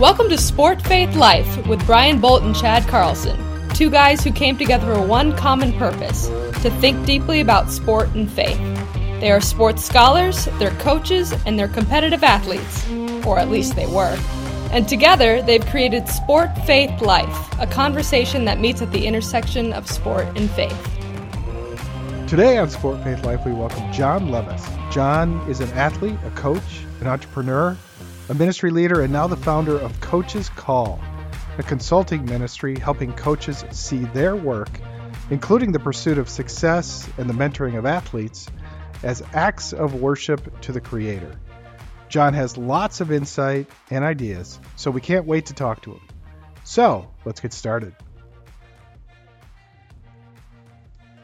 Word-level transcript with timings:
Welcome 0.00 0.28
to 0.28 0.38
Sport 0.38 0.80
Faith 0.80 1.16
Life 1.16 1.66
with 1.66 1.84
Brian 1.84 2.20
Bolt 2.20 2.44
and 2.44 2.54
Chad 2.54 2.86
Carlson, 2.86 3.36
two 3.70 3.90
guys 3.90 4.22
who 4.22 4.30
came 4.30 4.56
together 4.56 4.94
for 4.94 5.04
one 5.04 5.36
common 5.36 5.72
purpose 5.72 6.28
to 6.62 6.70
think 6.78 7.04
deeply 7.04 7.40
about 7.40 7.68
sport 7.68 8.08
and 8.14 8.30
faith. 8.30 8.60
They 9.18 9.32
are 9.32 9.40
sports 9.40 9.84
scholars, 9.84 10.44
they're 10.60 10.70
coaches, 10.76 11.34
and 11.46 11.58
they're 11.58 11.66
competitive 11.66 12.22
athletes, 12.22 12.88
or 13.26 13.40
at 13.40 13.48
least 13.48 13.74
they 13.74 13.88
were. 13.88 14.16
And 14.70 14.88
together, 14.88 15.42
they've 15.42 15.66
created 15.66 16.06
Sport 16.06 16.56
Faith 16.64 17.00
Life, 17.00 17.60
a 17.60 17.66
conversation 17.66 18.44
that 18.44 18.60
meets 18.60 18.80
at 18.80 18.92
the 18.92 19.04
intersection 19.04 19.72
of 19.72 19.90
sport 19.90 20.28
and 20.36 20.48
faith. 20.48 20.80
Today 22.28 22.58
on 22.58 22.70
Sport 22.70 23.02
Faith 23.02 23.24
Life, 23.24 23.44
we 23.44 23.52
welcome 23.52 23.92
John 23.92 24.30
Levis. 24.30 24.64
John 24.92 25.40
is 25.50 25.58
an 25.58 25.70
athlete, 25.70 26.18
a 26.24 26.30
coach, 26.30 26.84
an 27.00 27.08
entrepreneur, 27.08 27.76
a 28.28 28.34
ministry 28.34 28.70
leader, 28.70 29.00
and 29.00 29.12
now 29.12 29.26
the 29.26 29.36
founder 29.36 29.78
of 29.78 29.98
Coach's 30.00 30.50
Call, 30.50 31.00
a 31.56 31.62
consulting 31.62 32.24
ministry 32.26 32.78
helping 32.78 33.12
coaches 33.14 33.64
see 33.70 34.04
their 34.06 34.36
work, 34.36 34.68
including 35.30 35.72
the 35.72 35.78
pursuit 35.78 36.18
of 36.18 36.28
success 36.28 37.08
and 37.16 37.28
the 37.28 37.34
mentoring 37.34 37.78
of 37.78 37.86
athletes, 37.86 38.48
as 39.02 39.22
acts 39.32 39.72
of 39.72 39.94
worship 39.94 40.60
to 40.60 40.72
the 40.72 40.80
Creator. 40.80 41.38
John 42.08 42.34
has 42.34 42.56
lots 42.56 43.00
of 43.00 43.12
insight 43.12 43.66
and 43.90 44.04
ideas, 44.04 44.60
so 44.76 44.90
we 44.90 45.00
can't 45.00 45.26
wait 45.26 45.46
to 45.46 45.54
talk 45.54 45.82
to 45.82 45.92
him. 45.92 46.00
So, 46.64 47.10
let's 47.24 47.40
get 47.40 47.52
started. 47.52 47.94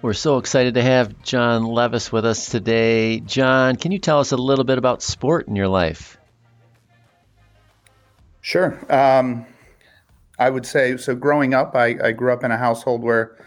We're 0.00 0.12
so 0.12 0.38
excited 0.38 0.74
to 0.74 0.82
have 0.82 1.22
John 1.22 1.64
Levis 1.64 2.12
with 2.12 2.26
us 2.26 2.50
today. 2.50 3.20
John, 3.20 3.76
can 3.76 3.90
you 3.92 3.98
tell 3.98 4.20
us 4.20 4.32
a 4.32 4.36
little 4.36 4.64
bit 4.64 4.78
about 4.78 5.02
sport 5.02 5.48
in 5.48 5.56
your 5.56 5.68
life? 5.68 6.18
Sure. 8.44 8.78
Um, 8.92 9.46
I 10.38 10.50
would 10.50 10.66
say 10.66 10.98
so. 10.98 11.14
Growing 11.14 11.54
up, 11.54 11.74
I, 11.74 11.96
I, 12.04 12.12
grew 12.12 12.30
up 12.30 12.44
in 12.44 12.50
a 12.50 12.58
household 12.58 13.02
where 13.02 13.38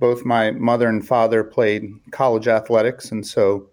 both 0.00 0.24
my 0.24 0.50
mother 0.50 0.88
and 0.88 1.06
father 1.06 1.44
played 1.44 1.88
college 2.10 2.48
athletics, 2.48 3.12
and 3.12 3.24
so 3.24 3.70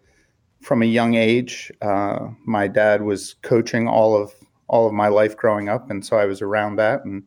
from 0.61 0.83
a 0.83 0.85
young 0.85 1.15
age, 1.15 1.71
uh, 1.81 2.27
my 2.45 2.67
dad 2.67 3.01
was 3.01 3.37
coaching 3.41 3.87
all 3.87 4.15
of 4.15 4.31
all 4.67 4.85
of 4.85 4.93
my 4.93 5.07
life 5.07 5.35
growing 5.35 5.67
up, 5.67 5.89
and 5.89 6.05
so 6.05 6.15
I 6.15 6.25
was 6.25 6.43
around 6.43 6.75
that 6.75 7.03
and 7.05 7.23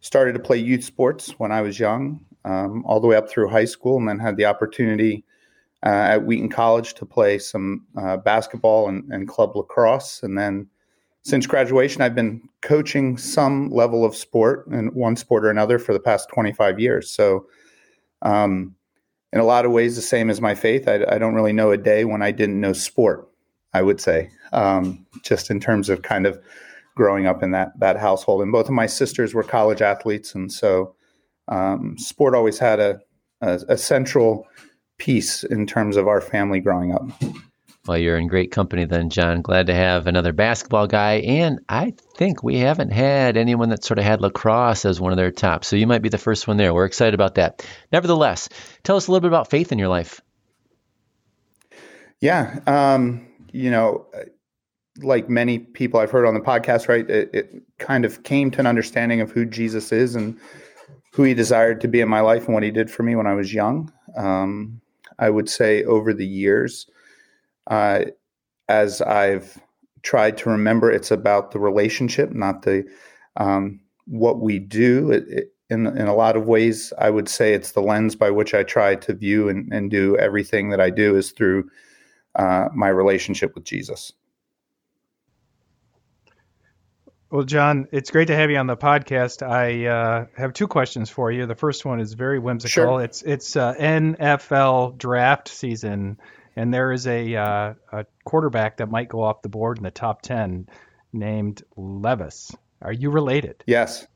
started 0.00 0.34
to 0.34 0.38
play 0.38 0.58
youth 0.58 0.84
sports 0.84 1.40
when 1.40 1.50
I 1.50 1.62
was 1.62 1.80
young, 1.80 2.24
um, 2.44 2.84
all 2.86 3.00
the 3.00 3.08
way 3.08 3.16
up 3.16 3.28
through 3.28 3.48
high 3.48 3.64
school, 3.64 3.98
and 3.98 4.08
then 4.08 4.20
had 4.20 4.36
the 4.36 4.44
opportunity 4.44 5.24
uh, 5.84 6.14
at 6.14 6.24
Wheaton 6.24 6.50
College 6.50 6.94
to 6.94 7.04
play 7.04 7.40
some 7.40 7.84
uh, 7.98 8.16
basketball 8.16 8.88
and, 8.88 9.12
and 9.12 9.26
club 9.26 9.56
lacrosse, 9.56 10.22
and 10.22 10.38
then 10.38 10.68
since 11.26 11.44
graduation, 11.44 12.02
I've 12.02 12.14
been 12.14 12.40
coaching 12.62 13.18
some 13.18 13.68
level 13.70 14.04
of 14.04 14.14
sport 14.14 14.68
in 14.68 14.94
one 14.94 15.16
sport 15.16 15.44
or 15.44 15.50
another 15.50 15.80
for 15.80 15.92
the 15.92 15.98
past 15.98 16.28
25 16.32 16.78
years. 16.78 17.10
So, 17.10 17.48
um, 18.22 18.76
in 19.32 19.40
a 19.40 19.44
lot 19.44 19.64
of 19.64 19.72
ways, 19.72 19.96
the 19.96 20.02
same 20.02 20.30
as 20.30 20.40
my 20.40 20.54
faith. 20.54 20.86
I, 20.86 21.04
I, 21.08 21.18
don't 21.18 21.34
really 21.34 21.52
know 21.52 21.72
a 21.72 21.76
day 21.76 22.04
when 22.04 22.22
I 22.22 22.30
didn't 22.30 22.60
know 22.60 22.72
sport. 22.72 23.28
I 23.74 23.82
would 23.82 24.00
say, 24.00 24.30
um, 24.52 25.04
just 25.24 25.50
in 25.50 25.58
terms 25.58 25.88
of 25.88 26.02
kind 26.02 26.26
of 26.26 26.38
growing 26.94 27.26
up 27.26 27.42
in 27.42 27.50
that 27.50 27.72
that 27.80 27.96
household. 27.96 28.40
And 28.40 28.52
both 28.52 28.66
of 28.66 28.72
my 28.72 28.86
sisters 28.86 29.34
were 29.34 29.42
college 29.42 29.82
athletes, 29.82 30.32
and 30.32 30.52
so 30.52 30.94
um, 31.48 31.98
sport 31.98 32.36
always 32.36 32.60
had 32.60 32.78
a, 32.78 33.00
a, 33.40 33.60
a 33.70 33.76
central 33.76 34.46
piece 34.98 35.42
in 35.42 35.66
terms 35.66 35.96
of 35.96 36.06
our 36.06 36.20
family 36.20 36.60
growing 36.60 36.92
up. 36.92 37.02
Well, 37.86 37.98
you're 37.98 38.18
in 38.18 38.26
great 38.26 38.50
company 38.50 38.84
then, 38.84 39.10
John. 39.10 39.42
Glad 39.42 39.66
to 39.66 39.74
have 39.74 40.06
another 40.06 40.32
basketball 40.32 40.86
guy. 40.86 41.14
And 41.14 41.60
I 41.68 41.94
think 42.16 42.42
we 42.42 42.58
haven't 42.58 42.90
had 42.90 43.36
anyone 43.36 43.68
that 43.70 43.84
sort 43.84 43.98
of 43.98 44.04
had 44.04 44.20
lacrosse 44.20 44.84
as 44.84 45.00
one 45.00 45.12
of 45.12 45.16
their 45.16 45.30
tops. 45.30 45.68
So 45.68 45.76
you 45.76 45.86
might 45.86 46.02
be 46.02 46.08
the 46.08 46.18
first 46.18 46.48
one 46.48 46.56
there. 46.56 46.74
We're 46.74 46.84
excited 46.84 47.14
about 47.14 47.36
that. 47.36 47.66
Nevertheless, 47.92 48.48
tell 48.82 48.96
us 48.96 49.06
a 49.06 49.12
little 49.12 49.20
bit 49.20 49.28
about 49.28 49.50
faith 49.50 49.72
in 49.72 49.78
your 49.78 49.88
life. 49.88 50.20
Yeah. 52.20 52.60
Um, 52.66 53.28
you 53.52 53.70
know, 53.70 54.06
like 54.98 55.28
many 55.28 55.58
people 55.58 56.00
I've 56.00 56.10
heard 56.10 56.26
on 56.26 56.34
the 56.34 56.40
podcast, 56.40 56.88
right, 56.88 57.08
it, 57.08 57.30
it 57.32 57.62
kind 57.78 58.04
of 58.04 58.22
came 58.22 58.50
to 58.52 58.60
an 58.60 58.66
understanding 58.66 59.20
of 59.20 59.30
who 59.30 59.44
Jesus 59.44 59.92
is 59.92 60.14
and 60.14 60.38
who 61.12 61.22
he 61.22 61.34
desired 61.34 61.80
to 61.82 61.88
be 61.88 62.00
in 62.00 62.08
my 62.08 62.20
life 62.20 62.46
and 62.46 62.54
what 62.54 62.62
he 62.62 62.70
did 62.70 62.90
for 62.90 63.02
me 63.02 63.14
when 63.16 63.26
I 63.26 63.34
was 63.34 63.52
young. 63.52 63.92
Um, 64.16 64.80
I 65.18 65.30
would 65.30 65.48
say 65.48 65.84
over 65.84 66.12
the 66.12 66.26
years, 66.26 66.86
uh, 67.66 68.04
as 68.68 69.00
I've 69.00 69.60
tried 70.02 70.38
to 70.38 70.50
remember, 70.50 70.90
it's 70.90 71.10
about 71.10 71.50
the 71.50 71.58
relationship, 71.58 72.32
not 72.32 72.62
the 72.62 72.84
um, 73.36 73.80
what 74.06 74.40
we 74.40 74.58
do. 74.58 75.10
It, 75.10 75.24
it, 75.28 75.52
in 75.68 75.86
in 75.86 76.06
a 76.06 76.14
lot 76.14 76.36
of 76.36 76.46
ways, 76.46 76.92
I 76.96 77.10
would 77.10 77.28
say 77.28 77.52
it's 77.52 77.72
the 77.72 77.82
lens 77.82 78.14
by 78.14 78.30
which 78.30 78.54
I 78.54 78.62
try 78.62 78.94
to 78.94 79.14
view 79.14 79.48
and, 79.48 79.72
and 79.72 79.90
do 79.90 80.16
everything 80.16 80.70
that 80.70 80.80
I 80.80 80.90
do 80.90 81.16
is 81.16 81.32
through 81.32 81.68
uh, 82.36 82.68
my 82.72 82.88
relationship 82.88 83.54
with 83.54 83.64
Jesus. 83.64 84.12
Well, 87.30 87.42
John, 87.42 87.88
it's 87.90 88.12
great 88.12 88.28
to 88.28 88.36
have 88.36 88.50
you 88.50 88.56
on 88.56 88.68
the 88.68 88.76
podcast. 88.76 89.44
I 89.44 89.86
uh, 89.86 90.26
have 90.36 90.52
two 90.52 90.68
questions 90.68 91.10
for 91.10 91.32
you. 91.32 91.46
The 91.46 91.56
first 91.56 91.84
one 91.84 91.98
is 91.98 92.12
very 92.12 92.38
whimsical. 92.38 92.70
Sure. 92.70 93.02
It's 93.02 93.22
it's 93.22 93.56
uh, 93.56 93.74
NFL 93.74 94.96
draft 94.96 95.48
season 95.48 96.18
and 96.56 96.72
there 96.72 96.92
is 96.92 97.06
a, 97.06 97.36
uh, 97.36 97.74
a 97.92 98.06
quarterback 98.24 98.78
that 98.78 98.90
might 98.90 99.08
go 99.08 99.22
off 99.22 99.42
the 99.42 99.48
board 99.48 99.78
in 99.78 99.84
the 99.84 99.90
top 99.90 100.22
10 100.22 100.68
named 101.12 101.62
Levis. 101.76 102.54
Are 102.82 102.92
you 102.92 103.10
related? 103.10 103.62
Yes. 103.66 104.06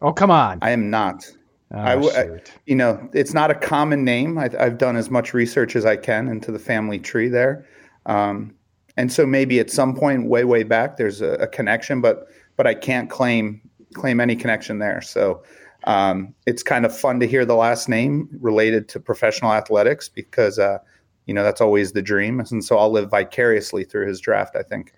Oh, 0.00 0.12
come 0.12 0.30
on. 0.30 0.58
I 0.62 0.70
am 0.70 0.90
not. 0.90 1.24
Oh, 1.72 1.78
I, 1.78 1.94
I, 1.94 2.40
you 2.66 2.74
know, 2.74 3.08
it's 3.12 3.34
not 3.34 3.50
a 3.50 3.54
common 3.54 4.04
name. 4.04 4.38
I, 4.38 4.48
have 4.58 4.78
done 4.78 4.96
as 4.96 5.10
much 5.10 5.34
research 5.34 5.76
as 5.76 5.84
I 5.84 5.96
can 5.96 6.28
into 6.28 6.50
the 6.50 6.58
family 6.58 6.98
tree 6.98 7.28
there, 7.28 7.66
um, 8.06 8.54
and 8.96 9.12
so 9.12 9.26
maybe 9.26 9.60
at 9.60 9.70
some 9.70 9.94
point, 9.94 10.28
way 10.28 10.44
way 10.44 10.62
back, 10.62 10.96
there's 10.96 11.20
a, 11.20 11.32
a 11.34 11.46
connection, 11.46 12.00
but 12.00 12.26
but 12.56 12.66
I 12.66 12.72
can't 12.72 13.10
claim 13.10 13.60
claim 13.92 14.18
any 14.18 14.34
connection 14.34 14.78
there. 14.78 15.02
So 15.02 15.42
um, 15.84 16.34
it's 16.46 16.62
kind 16.62 16.86
of 16.86 16.96
fun 16.96 17.20
to 17.20 17.26
hear 17.26 17.44
the 17.44 17.54
last 17.54 17.88
name 17.88 18.28
related 18.40 18.88
to 18.90 19.00
professional 19.00 19.52
athletics 19.52 20.08
because 20.08 20.58
uh, 20.58 20.78
you 21.28 21.34
know 21.34 21.44
that's 21.44 21.60
always 21.60 21.92
the 21.92 22.02
dream. 22.02 22.42
And 22.50 22.64
so 22.64 22.78
i'll 22.78 22.90
live 22.90 23.10
vicariously 23.10 23.84
through 23.84 24.08
his 24.08 24.20
draft 24.20 24.56
i 24.56 24.62
think. 24.62 24.92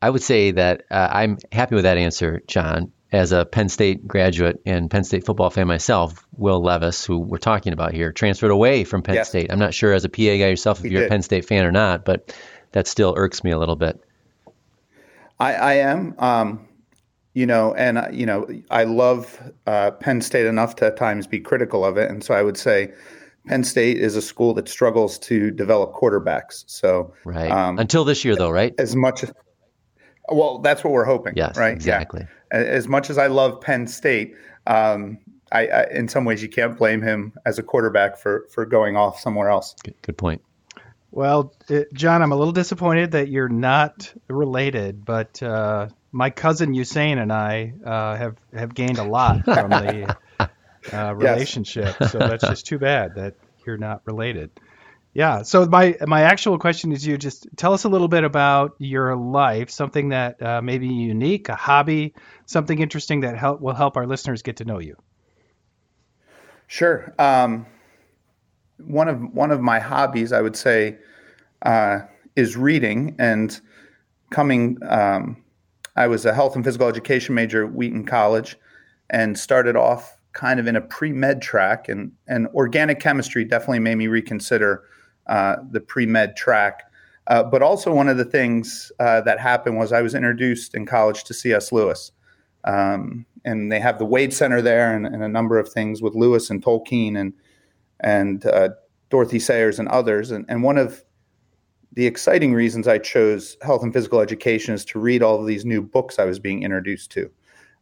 I 0.00 0.08
would 0.08 0.22
say 0.22 0.52
that 0.52 0.84
uh, 0.90 1.08
i'm 1.10 1.38
happy 1.52 1.74
with 1.74 1.84
that 1.84 1.98
answer 1.98 2.42
john. 2.46 2.92
As 3.12 3.32
a 3.32 3.44
penn 3.44 3.68
state 3.68 4.06
graduate 4.06 4.62
and 4.64 4.88
penn 4.88 5.02
state 5.02 5.26
football 5.26 5.50
fan 5.50 5.66
myself 5.66 6.24
will 6.36 6.62
levis 6.62 7.04
who 7.04 7.18
we're 7.18 7.38
talking 7.38 7.72
about 7.72 7.92
here 7.92 8.12
transferred 8.12 8.52
away 8.52 8.84
from 8.84 9.02
penn 9.02 9.16
yes. 9.16 9.28
state. 9.28 9.52
I'm 9.52 9.58
not 9.58 9.74
sure 9.74 9.92
as 9.92 10.04
a 10.04 10.08
pa 10.08 10.22
guy 10.22 10.48
yourself 10.48 10.78
if 10.78 10.84
he 10.84 10.92
you're 10.92 11.02
did. 11.02 11.06
a 11.08 11.10
penn 11.10 11.22
state 11.22 11.44
fan 11.44 11.66
or 11.66 11.72
not 11.72 12.04
but 12.04 12.34
that 12.72 12.86
still 12.86 13.14
irks 13.16 13.42
me 13.42 13.50
a 13.50 13.58
little 13.58 13.74
bit. 13.74 14.00
I, 15.40 15.54
I 15.54 15.72
am 15.74 16.14
um, 16.18 16.68
you 17.34 17.46
know, 17.46 17.74
and 17.74 18.06
you 18.12 18.26
know, 18.26 18.48
I 18.70 18.84
love 18.84 19.40
uh, 19.66 19.92
Penn 19.92 20.20
State 20.20 20.46
enough 20.46 20.76
to 20.76 20.86
at 20.86 20.96
times 20.96 21.26
be 21.26 21.40
critical 21.40 21.84
of 21.84 21.96
it, 21.96 22.10
and 22.10 22.24
so 22.24 22.34
I 22.34 22.42
would 22.42 22.56
say 22.56 22.92
Penn 23.46 23.64
State 23.64 23.96
is 23.98 24.16
a 24.16 24.22
school 24.22 24.54
that 24.54 24.68
struggles 24.68 25.18
to 25.20 25.50
develop 25.50 25.94
quarterbacks. 25.94 26.64
So 26.66 27.14
right 27.24 27.50
um, 27.50 27.78
until 27.78 28.04
this 28.04 28.24
year, 28.24 28.36
though, 28.36 28.50
right? 28.50 28.74
As 28.78 28.94
much 28.94 29.24
as 29.24 29.32
well, 30.30 30.58
that's 30.58 30.84
what 30.84 30.92
we're 30.92 31.04
hoping. 31.04 31.34
Yes, 31.36 31.56
right. 31.56 31.72
Exactly. 31.72 32.26
Yeah. 32.52 32.58
As 32.58 32.88
much 32.88 33.10
as 33.10 33.18
I 33.18 33.28
love 33.28 33.60
Penn 33.60 33.86
State, 33.86 34.34
um, 34.66 35.18
I, 35.52 35.66
I, 35.66 35.90
in 35.90 36.08
some 36.08 36.24
ways 36.24 36.42
you 36.42 36.48
can't 36.48 36.76
blame 36.76 37.02
him 37.02 37.32
as 37.46 37.58
a 37.58 37.62
quarterback 37.62 38.18
for 38.18 38.46
for 38.50 38.66
going 38.66 38.96
off 38.96 39.20
somewhere 39.20 39.48
else. 39.48 39.74
Good, 39.82 39.94
good 40.02 40.18
point. 40.18 40.42
Well, 41.12 41.54
it, 41.68 41.92
John, 41.92 42.22
I'm 42.22 42.32
a 42.32 42.36
little 42.36 42.52
disappointed 42.52 43.12
that 43.12 43.28
you're 43.28 43.48
not 43.48 44.12
related, 44.28 45.04
but 45.04 45.42
uh, 45.42 45.88
my 46.12 46.30
cousin 46.30 46.72
Usain 46.74 47.20
and 47.20 47.32
I 47.32 47.74
uh, 47.84 48.16
have 48.16 48.36
have 48.54 48.74
gained 48.74 48.98
a 48.98 49.04
lot 49.04 49.44
from 49.44 49.70
the 49.70 50.16
uh, 50.92 51.14
relationship. 51.14 51.96
Yes. 52.00 52.12
so 52.12 52.18
that's 52.18 52.46
just 52.46 52.66
too 52.66 52.78
bad 52.78 53.14
that 53.16 53.34
you're 53.66 53.78
not 53.78 54.02
related. 54.06 54.50
Yeah. 55.12 55.42
So 55.42 55.66
my 55.66 55.96
my 56.06 56.22
actual 56.22 56.58
question 56.58 56.92
is, 56.92 57.04
you 57.04 57.18
just 57.18 57.48
tell 57.56 57.72
us 57.72 57.84
a 57.84 57.88
little 57.88 58.08
bit 58.08 58.24
about 58.24 58.76
your 58.78 59.16
life, 59.16 59.70
something 59.70 60.10
that 60.10 60.40
uh, 60.40 60.62
may 60.62 60.78
be 60.78 60.88
unique, 60.88 61.48
a 61.48 61.56
hobby, 61.56 62.14
something 62.46 62.78
interesting 62.78 63.20
that 63.20 63.36
help 63.36 63.60
will 63.60 63.74
help 63.74 63.96
our 63.96 64.06
listeners 64.06 64.42
get 64.42 64.56
to 64.58 64.64
know 64.64 64.78
you. 64.78 64.96
Sure. 66.68 67.12
Um, 67.18 67.66
one 68.78 69.08
of 69.08 69.20
one 69.34 69.50
of 69.50 69.60
my 69.60 69.80
hobbies, 69.80 70.32
I 70.32 70.40
would 70.40 70.54
say, 70.54 70.98
uh, 71.62 72.00
is 72.36 72.56
reading 72.56 73.16
and 73.18 73.60
coming. 74.30 74.78
Um, 74.88 75.42
I 75.96 76.06
was 76.06 76.24
a 76.24 76.32
health 76.32 76.54
and 76.54 76.64
physical 76.64 76.86
education 76.86 77.34
major 77.34 77.64
at 77.64 77.72
Wheaton 77.72 78.06
College, 78.06 78.56
and 79.10 79.36
started 79.36 79.74
off 79.74 80.19
kind 80.32 80.60
of 80.60 80.66
in 80.66 80.76
a 80.76 80.80
pre-med 80.80 81.42
track 81.42 81.88
and, 81.88 82.12
and 82.28 82.46
organic 82.48 83.00
chemistry 83.00 83.44
definitely 83.44 83.78
made 83.78 83.96
me 83.96 84.06
reconsider 84.06 84.84
uh, 85.26 85.56
the 85.70 85.80
pre-med 85.80 86.36
track 86.36 86.82
uh, 87.26 87.42
but 87.42 87.62
also 87.62 87.92
one 87.92 88.08
of 88.08 88.16
the 88.16 88.24
things 88.24 88.90
uh, 89.00 89.20
that 89.20 89.38
happened 89.40 89.76
was 89.76 89.92
i 89.92 90.00
was 90.00 90.14
introduced 90.14 90.74
in 90.74 90.86
college 90.86 91.24
to 91.24 91.34
cs 91.34 91.72
lewis 91.72 92.12
Um, 92.64 93.26
and 93.44 93.72
they 93.72 93.80
have 93.80 93.98
the 93.98 94.04
Wade 94.04 94.32
Center 94.34 94.60
there 94.60 94.94
and, 94.94 95.06
and, 95.06 95.22
a 95.22 95.28
number 95.28 95.58
of 95.58 95.68
things 95.68 96.02
with 96.02 96.14
Lewis 96.14 96.50
and 96.50 96.62
Tolkien 96.62 97.18
and 97.18 97.32
and 98.00 98.44
uh, 98.46 98.70
Dorothy 99.10 99.38
Sayers 99.38 99.78
and 99.78 99.88
others. 99.88 100.30
And, 100.30 100.44
and 100.48 100.62
one 100.62 100.78
of 100.78 101.04
the 101.92 102.06
exciting 102.06 102.54
reasons 102.54 102.86
I 102.88 102.98
chose 102.98 103.56
health 103.62 103.82
and 103.82 103.92
physical 103.92 104.20
education 104.20 104.74
is 104.74 104.84
to 104.86 104.98
read 104.98 105.22
all 105.22 105.40
of 105.40 105.46
these 105.46 105.64
new 105.64 105.82
books 105.82 106.18
I 106.18 106.24
was 106.24 106.38
being 106.38 106.62
introduced 106.62 107.10
to. 107.12 107.30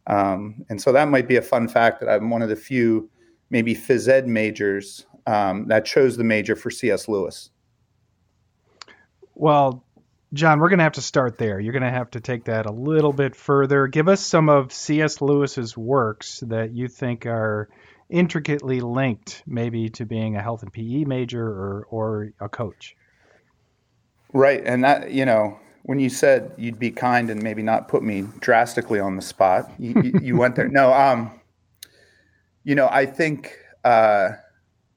Um, 0.09 0.65
and 0.69 0.81
so 0.81 0.91
that 0.91 1.07
might 1.07 1.27
be 1.27 1.37
a 1.37 1.41
fun 1.41 1.67
fact 1.67 1.99
that 2.01 2.09
I'm 2.09 2.29
one 2.29 2.41
of 2.41 2.49
the 2.49 2.55
few, 2.55 3.09
maybe 3.49 3.75
phys 3.75 4.07
ed 4.07 4.27
majors 4.27 5.05
um, 5.27 5.67
that 5.67 5.85
chose 5.85 6.17
the 6.17 6.23
major 6.23 6.55
for 6.55 6.71
C.S. 6.71 7.07
Lewis. 7.07 7.51
Well, 9.35 9.85
John, 10.33 10.59
we're 10.59 10.69
going 10.69 10.79
to 10.79 10.83
have 10.83 10.93
to 10.93 11.01
start 11.01 11.37
there. 11.37 11.59
You're 11.59 11.73
going 11.73 11.83
to 11.83 11.89
have 11.89 12.11
to 12.11 12.19
take 12.19 12.45
that 12.45 12.65
a 12.65 12.71
little 12.71 13.13
bit 13.13 13.35
further. 13.35 13.87
Give 13.87 14.07
us 14.07 14.21
some 14.21 14.49
of 14.49 14.73
C.S. 14.73 15.21
Lewis's 15.21 15.77
works 15.77 16.39
that 16.47 16.71
you 16.71 16.87
think 16.87 17.25
are 17.25 17.69
intricately 18.09 18.81
linked, 18.81 19.43
maybe 19.45 19.89
to 19.89 20.05
being 20.05 20.35
a 20.35 20.41
health 20.41 20.63
and 20.63 20.73
PE 20.73 21.05
major 21.05 21.45
or 21.45 21.87
or 21.89 22.33
a 22.39 22.49
coach. 22.49 22.95
Right, 24.33 24.61
and 24.63 24.83
that 24.83 25.11
you 25.11 25.25
know 25.25 25.59
when 25.89 25.97
you 25.97 26.07
said 26.07 26.51
you'd 26.55 26.77
be 26.77 26.91
kind 26.91 27.31
and 27.31 27.41
maybe 27.41 27.63
not 27.63 27.87
put 27.87 28.03
me 28.03 28.23
drastically 28.41 28.99
on 28.99 29.15
the 29.15 29.23
spot, 29.23 29.71
you, 29.79 29.95
you 30.21 30.37
went 30.37 30.55
there. 30.55 30.67
No, 30.67 30.93
um, 30.93 31.31
you 32.63 32.75
know, 32.75 32.87
I 32.91 33.07
think 33.07 33.57
uh, 33.83 34.33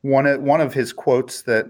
one 0.02 0.26
of 0.26 0.42
one 0.42 0.60
of 0.60 0.74
his 0.74 0.92
quotes 0.92 1.44
that 1.44 1.64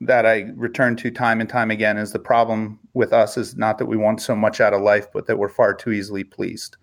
that 0.00 0.26
I 0.26 0.50
return 0.56 0.96
to 0.96 1.10
time 1.12 1.40
and 1.40 1.48
time 1.48 1.70
again 1.70 1.98
is 1.98 2.10
the 2.10 2.18
problem 2.18 2.80
with 2.94 3.12
us 3.12 3.36
is 3.36 3.56
not 3.56 3.78
that 3.78 3.86
we 3.86 3.96
want 3.96 4.20
so 4.20 4.34
much 4.34 4.60
out 4.60 4.74
of 4.74 4.82
life, 4.82 5.06
but 5.12 5.28
that 5.28 5.38
we're 5.38 5.48
far 5.48 5.72
too 5.72 5.92
easily 5.92 6.24
pleased. 6.24 6.76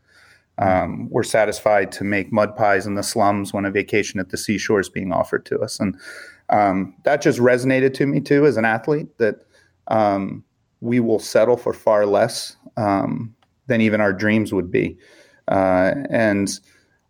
Um, 0.59 1.09
we're 1.09 1.23
satisfied 1.23 1.91
to 1.93 2.05
make 2.05 2.31
mud 2.31 2.55
pies 2.55 2.87
in 2.87 2.95
the 2.95 3.03
slums 3.03 3.51
when 3.51 3.65
a 3.65 3.69
vacation 3.69 4.21
at 4.21 4.29
the 4.29 4.37
seashore 4.37 4.79
is 4.79 4.87
being 4.87 5.11
offered 5.11 5.45
to 5.47 5.59
us, 5.59 5.77
and 5.77 5.99
um, 6.47 6.95
that 7.03 7.21
just 7.21 7.39
resonated 7.39 7.93
to 7.95 8.05
me 8.05 8.21
too 8.21 8.45
as 8.45 8.55
an 8.55 8.63
athlete. 8.63 9.17
That 9.17 9.45
um, 9.89 10.45
we 10.83 10.99
will 10.99 11.19
settle 11.19 11.55
for 11.55 11.71
far 11.71 12.05
less 12.05 12.57
um, 12.75 13.33
than 13.67 13.79
even 13.79 14.01
our 14.01 14.11
dreams 14.11 14.53
would 14.53 14.69
be. 14.69 14.97
Uh, 15.47 15.93
and 16.09 16.59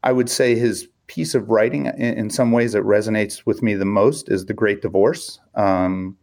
I 0.04 0.12
would 0.12 0.30
say 0.30 0.54
his 0.54 0.88
piece 1.08 1.34
of 1.34 1.50
writing, 1.50 1.88
in, 1.88 2.18
in, 2.18 2.30
some 2.30 2.52
ways, 2.52 2.74
that 2.74 2.84
resonates 2.84 3.48
with 3.48 3.64
me 3.64 3.74
the 3.74 3.84
most 3.84 4.30
is 4.30 4.46
The 4.46 4.54
Great 4.54 4.84
Divorce, 4.84 5.40
um, 5.56 6.16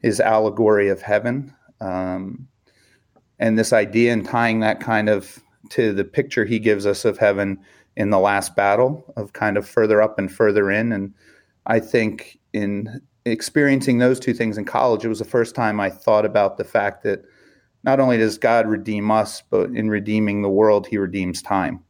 his 0.00 0.20
allegory 0.20 0.90
of 0.90 1.00
heaven. 1.00 1.54
Um, 1.80 2.46
and 3.38 3.58
this 3.58 3.72
idea 3.72 4.12
and 4.12 4.24
tying 4.24 4.60
that 4.60 4.80
kind 4.80 5.08
of 5.08 5.42
to 5.70 5.94
the 5.94 6.04
picture 6.04 6.44
he 6.44 6.58
gives 6.58 6.84
us 6.84 7.06
of 7.06 7.16
heaven 7.16 7.58
in 7.96 8.10
the 8.10 8.18
last 8.18 8.54
battle 8.54 9.10
of 9.16 9.32
kind 9.32 9.56
of 9.56 9.66
further 9.66 10.02
up 10.02 10.18
and 10.18 10.30
further 10.30 10.70
in. 10.70 10.92
And 10.92 11.14
I 11.64 11.80
think 11.80 12.38
in 12.52 13.00
experiencing 13.24 13.98
those 13.98 14.18
two 14.18 14.34
things 14.34 14.58
in 14.58 14.64
college, 14.64 15.04
it 15.04 15.08
was 15.08 15.18
the 15.18 15.24
first 15.24 15.54
time 15.54 15.80
I 15.80 15.90
thought 15.90 16.24
about 16.24 16.56
the 16.56 16.64
fact 16.64 17.02
that 17.04 17.24
not 17.84 18.00
only 18.00 18.16
does 18.16 18.38
God 18.38 18.66
redeem 18.66 19.10
us, 19.10 19.42
but 19.50 19.70
in 19.70 19.90
redeeming 19.90 20.42
the 20.42 20.48
world, 20.48 20.86
He 20.86 20.98
redeems 20.98 21.42
time. 21.42 21.82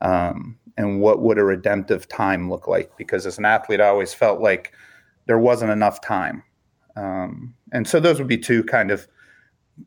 Um, 0.00 0.58
and 0.76 1.00
what 1.00 1.20
would 1.20 1.38
a 1.38 1.44
redemptive 1.44 2.08
time 2.08 2.48
look 2.50 2.68
like? 2.68 2.96
Because 2.96 3.26
as 3.26 3.38
an 3.38 3.44
athlete, 3.44 3.80
I 3.80 3.88
always 3.88 4.14
felt 4.14 4.40
like 4.40 4.72
there 5.26 5.38
wasn't 5.38 5.72
enough 5.72 6.00
time. 6.00 6.42
Um, 6.96 7.54
and 7.72 7.86
so 7.86 8.00
those 8.00 8.18
would 8.18 8.28
be 8.28 8.38
two 8.38 8.62
kind 8.64 8.90
of 8.90 9.06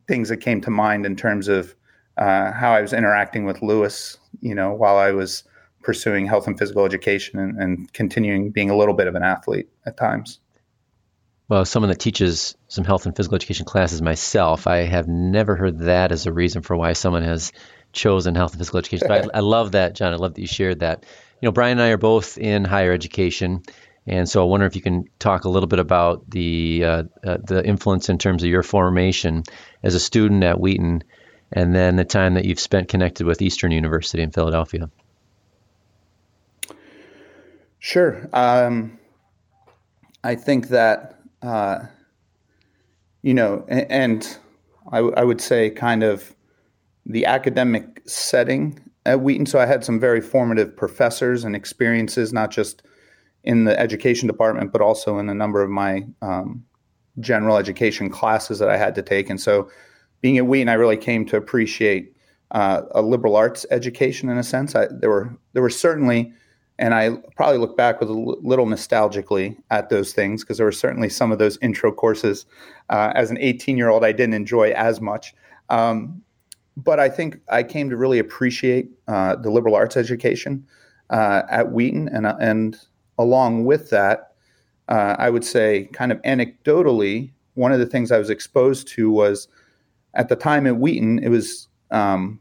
things 0.06 0.28
that 0.28 0.38
came 0.38 0.60
to 0.62 0.70
mind 0.70 1.04
in 1.04 1.16
terms 1.16 1.48
of 1.48 1.74
uh, 2.18 2.52
how 2.52 2.72
I 2.72 2.82
was 2.82 2.92
interacting 2.92 3.44
with 3.44 3.62
Lewis, 3.62 4.18
you 4.40 4.54
know, 4.54 4.72
while 4.72 4.96
I 4.96 5.12
was 5.12 5.44
pursuing 5.82 6.26
health 6.26 6.46
and 6.46 6.58
physical 6.58 6.84
education 6.84 7.38
and, 7.38 7.58
and 7.58 7.92
continuing 7.92 8.50
being 8.50 8.70
a 8.70 8.76
little 8.76 8.94
bit 8.94 9.06
of 9.06 9.14
an 9.14 9.22
athlete 9.22 9.68
at 9.86 9.96
times. 9.96 10.38
Well, 11.52 11.66
someone 11.66 11.90
that 11.90 11.98
teaches 11.98 12.56
some 12.68 12.84
health 12.84 13.04
and 13.04 13.14
physical 13.14 13.36
education 13.36 13.66
classes 13.66 14.00
myself, 14.00 14.66
I 14.66 14.84
have 14.84 15.06
never 15.06 15.54
heard 15.54 15.80
that 15.80 16.10
as 16.10 16.24
a 16.24 16.32
reason 16.32 16.62
for 16.62 16.74
why 16.74 16.94
someone 16.94 17.24
has 17.24 17.52
chosen 17.92 18.34
health 18.34 18.52
and 18.52 18.58
physical 18.58 18.78
education. 18.78 19.06
But 19.06 19.26
I, 19.26 19.28
I, 19.36 19.40
love 19.40 19.72
that, 19.72 19.94
John. 19.94 20.14
I 20.14 20.16
love 20.16 20.32
that 20.32 20.40
you 20.40 20.46
shared 20.46 20.80
that. 20.80 21.04
You 21.42 21.48
know, 21.48 21.52
Brian 21.52 21.72
and 21.72 21.82
I 21.82 21.90
are 21.90 21.98
both 21.98 22.38
in 22.38 22.64
higher 22.64 22.90
education, 22.90 23.64
and 24.06 24.26
so 24.26 24.40
I 24.40 24.46
wonder 24.46 24.64
if 24.64 24.76
you 24.76 24.80
can 24.80 25.10
talk 25.18 25.44
a 25.44 25.50
little 25.50 25.66
bit 25.66 25.78
about 25.78 26.30
the 26.30 26.84
uh, 26.86 27.02
uh, 27.22 27.36
the 27.44 27.62
influence 27.62 28.08
in 28.08 28.16
terms 28.16 28.42
of 28.42 28.48
your 28.48 28.62
formation 28.62 29.42
as 29.82 29.94
a 29.94 30.00
student 30.00 30.42
at 30.44 30.58
Wheaton, 30.58 31.04
and 31.52 31.74
then 31.74 31.96
the 31.96 32.06
time 32.06 32.32
that 32.32 32.46
you've 32.46 32.60
spent 32.60 32.88
connected 32.88 33.26
with 33.26 33.42
Eastern 33.42 33.72
University 33.72 34.22
in 34.22 34.30
Philadelphia. 34.30 34.88
Sure. 37.78 38.26
Um, 38.32 38.98
I 40.24 40.36
think 40.36 40.68
that 40.68 41.18
uh, 41.42 41.80
you 43.22 43.34
know, 43.34 43.64
and, 43.68 43.90
and 43.90 44.38
I, 44.90 44.96
w- 44.96 45.14
I 45.16 45.24
would 45.24 45.40
say 45.40 45.70
kind 45.70 46.02
of 46.02 46.34
the 47.06 47.26
academic 47.26 48.02
setting 48.06 48.78
at 49.04 49.20
Wheaton. 49.20 49.46
So 49.46 49.58
I 49.58 49.66
had 49.66 49.84
some 49.84 49.98
very 49.98 50.20
formative 50.20 50.76
professors 50.76 51.44
and 51.44 51.56
experiences, 51.56 52.32
not 52.32 52.50
just 52.50 52.82
in 53.44 53.64
the 53.64 53.78
education 53.78 54.28
department, 54.28 54.72
but 54.72 54.80
also 54.80 55.18
in 55.18 55.28
a 55.28 55.34
number 55.34 55.62
of 55.62 55.70
my 55.70 56.06
um, 56.20 56.64
general 57.18 57.56
education 57.56 58.08
classes 58.08 58.58
that 58.60 58.68
I 58.68 58.76
had 58.76 58.94
to 58.94 59.02
take. 59.02 59.28
And 59.28 59.40
so 59.40 59.70
being 60.20 60.38
at 60.38 60.46
Wheaton, 60.46 60.68
I 60.68 60.74
really 60.74 60.96
came 60.96 61.26
to 61.26 61.36
appreciate 61.36 62.16
uh, 62.52 62.82
a 62.92 63.02
liberal 63.02 63.34
arts 63.34 63.66
education 63.70 64.28
in 64.28 64.38
a 64.38 64.42
sense. 64.42 64.74
I, 64.74 64.86
there 64.90 65.10
were 65.10 65.36
there 65.52 65.62
were 65.62 65.70
certainly 65.70 66.32
and 66.82 66.94
I 66.94 67.10
probably 67.36 67.58
look 67.58 67.76
back 67.76 68.00
with 68.00 68.10
a 68.10 68.12
little 68.12 68.66
nostalgically 68.66 69.56
at 69.70 69.88
those 69.88 70.12
things 70.12 70.42
because 70.42 70.56
there 70.56 70.66
were 70.66 70.72
certainly 70.72 71.08
some 71.08 71.30
of 71.30 71.38
those 71.38 71.56
intro 71.62 71.92
courses 71.92 72.44
uh, 72.90 73.12
as 73.14 73.30
an 73.30 73.38
18 73.38 73.76
year 73.76 73.88
old 73.88 74.04
I 74.04 74.10
didn't 74.10 74.34
enjoy 74.34 74.72
as 74.72 75.00
much. 75.00 75.32
Um, 75.70 76.20
but 76.76 76.98
I 76.98 77.08
think 77.08 77.38
I 77.48 77.62
came 77.62 77.88
to 77.88 77.96
really 77.96 78.18
appreciate 78.18 78.90
uh, 79.06 79.36
the 79.36 79.48
liberal 79.48 79.76
arts 79.76 79.96
education 79.96 80.66
uh, 81.10 81.42
at 81.48 81.70
Wheaton. 81.70 82.08
And, 82.08 82.26
uh, 82.26 82.36
and 82.40 82.76
along 83.16 83.64
with 83.64 83.90
that, 83.90 84.32
uh, 84.88 85.14
I 85.20 85.30
would 85.30 85.44
say, 85.44 85.84
kind 85.92 86.10
of 86.10 86.20
anecdotally, 86.22 87.30
one 87.54 87.70
of 87.70 87.78
the 87.78 87.86
things 87.86 88.10
I 88.10 88.18
was 88.18 88.28
exposed 88.28 88.88
to 88.88 89.08
was 89.08 89.46
at 90.14 90.28
the 90.28 90.36
time 90.36 90.66
at 90.66 90.78
Wheaton, 90.78 91.20
it 91.20 91.28
was 91.28 91.68
um, 91.92 92.40